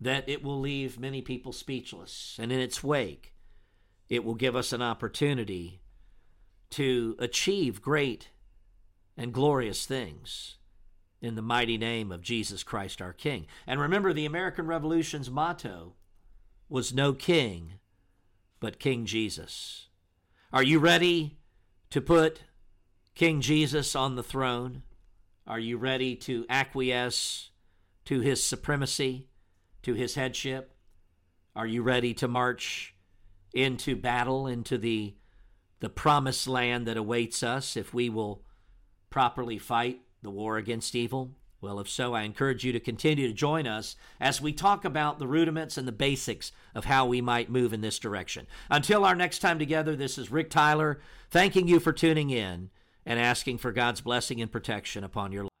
that 0.00 0.28
it 0.28 0.42
will 0.42 0.60
leave 0.60 0.98
many 0.98 1.22
people 1.22 1.52
speechless. 1.52 2.36
And 2.38 2.52
in 2.52 2.60
its 2.60 2.82
wake, 2.84 3.34
it 4.08 4.24
will 4.24 4.34
give 4.34 4.56
us 4.56 4.72
an 4.72 4.82
opportunity 4.82 5.80
to 6.70 7.16
achieve 7.18 7.82
great 7.82 8.30
and 9.16 9.32
glorious 9.32 9.86
things 9.86 10.56
in 11.20 11.34
the 11.34 11.42
mighty 11.42 11.76
name 11.76 12.12
of 12.12 12.22
Jesus 12.22 12.62
Christ 12.62 13.02
our 13.02 13.12
King. 13.12 13.46
And 13.66 13.80
remember, 13.80 14.12
the 14.12 14.26
American 14.26 14.66
Revolution's 14.66 15.30
motto 15.30 15.94
was 16.68 16.94
no 16.94 17.12
king, 17.12 17.74
but 18.60 18.78
King 18.78 19.06
Jesus. 19.06 19.88
Are 20.52 20.62
you 20.62 20.78
ready 20.78 21.38
to 21.90 22.00
put 22.00 22.42
King 23.14 23.40
Jesus 23.40 23.96
on 23.96 24.14
the 24.14 24.22
throne? 24.22 24.82
Are 25.46 25.58
you 25.58 25.78
ready 25.78 26.14
to 26.16 26.44
acquiesce 26.48 27.50
to 28.04 28.20
his 28.20 28.42
supremacy, 28.42 29.28
to 29.82 29.94
his 29.94 30.14
headship? 30.14 30.74
Are 31.56 31.66
you 31.66 31.82
ready 31.82 32.14
to 32.14 32.28
march 32.28 32.94
into 33.52 33.96
battle, 33.96 34.46
into 34.46 34.78
the, 34.78 35.16
the 35.80 35.88
promised 35.88 36.48
land 36.48 36.86
that 36.86 36.96
awaits 36.96 37.42
us 37.42 37.76
if 37.76 37.94
we 37.94 38.08
will 38.08 38.42
properly 39.10 39.58
fight 39.58 40.02
the 40.22 40.30
war 40.30 40.56
against 40.56 40.94
evil? 40.94 41.32
Well, 41.60 41.80
if 41.80 41.88
so, 41.88 42.14
I 42.14 42.22
encourage 42.22 42.64
you 42.64 42.72
to 42.72 42.80
continue 42.80 43.26
to 43.26 43.34
join 43.34 43.66
us 43.66 43.96
as 44.20 44.40
we 44.40 44.52
talk 44.52 44.84
about 44.84 45.18
the 45.18 45.26
rudiments 45.26 45.76
and 45.76 45.88
the 45.88 45.92
basics 45.92 46.52
of 46.72 46.84
how 46.84 47.06
we 47.06 47.20
might 47.20 47.50
move 47.50 47.72
in 47.72 47.80
this 47.80 47.98
direction. 47.98 48.46
Until 48.70 49.04
our 49.04 49.16
next 49.16 49.40
time 49.40 49.58
together, 49.58 49.96
this 49.96 50.18
is 50.18 50.30
Rick 50.30 50.50
Tyler 50.50 51.00
thanking 51.30 51.66
you 51.66 51.80
for 51.80 51.92
tuning 51.92 52.30
in 52.30 52.70
and 53.04 53.18
asking 53.18 53.58
for 53.58 53.72
God's 53.72 54.00
blessing 54.00 54.40
and 54.40 54.52
protection 54.52 55.02
upon 55.02 55.32
your 55.32 55.44
life. 55.44 55.57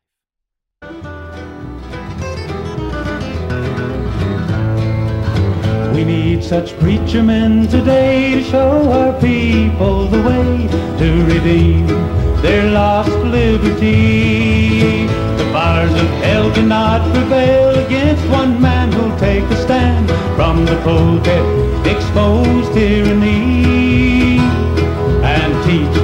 We 5.98 6.04
need 6.04 6.44
such 6.44 6.78
preacher 6.78 7.24
men 7.24 7.66
today 7.66 8.36
to 8.36 8.42
show 8.44 8.88
our 8.92 9.12
people 9.20 10.06
the 10.06 10.22
way 10.22 10.68
to 11.00 11.24
redeem 11.24 11.88
their 12.40 12.70
lost 12.70 13.10
liberty. 13.10 15.08
The 15.08 15.50
fires 15.52 15.90
of 15.90 16.08
hell 16.22 16.54
cannot 16.54 17.02
prevail 17.12 17.84
against 17.84 18.24
one 18.28 18.62
man 18.62 18.92
who'll 18.92 19.18
take 19.18 19.42
a 19.42 19.56
stand 19.56 20.08
from 20.36 20.64
the 20.66 20.80
cold 20.84 21.24
that 21.24 21.86
expose 21.92 22.72
tyranny 22.72 24.38
and 25.34 25.50
teach 25.66 25.96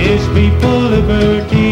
his 0.00 0.22
people 0.28 0.78
liberty. 0.94 1.69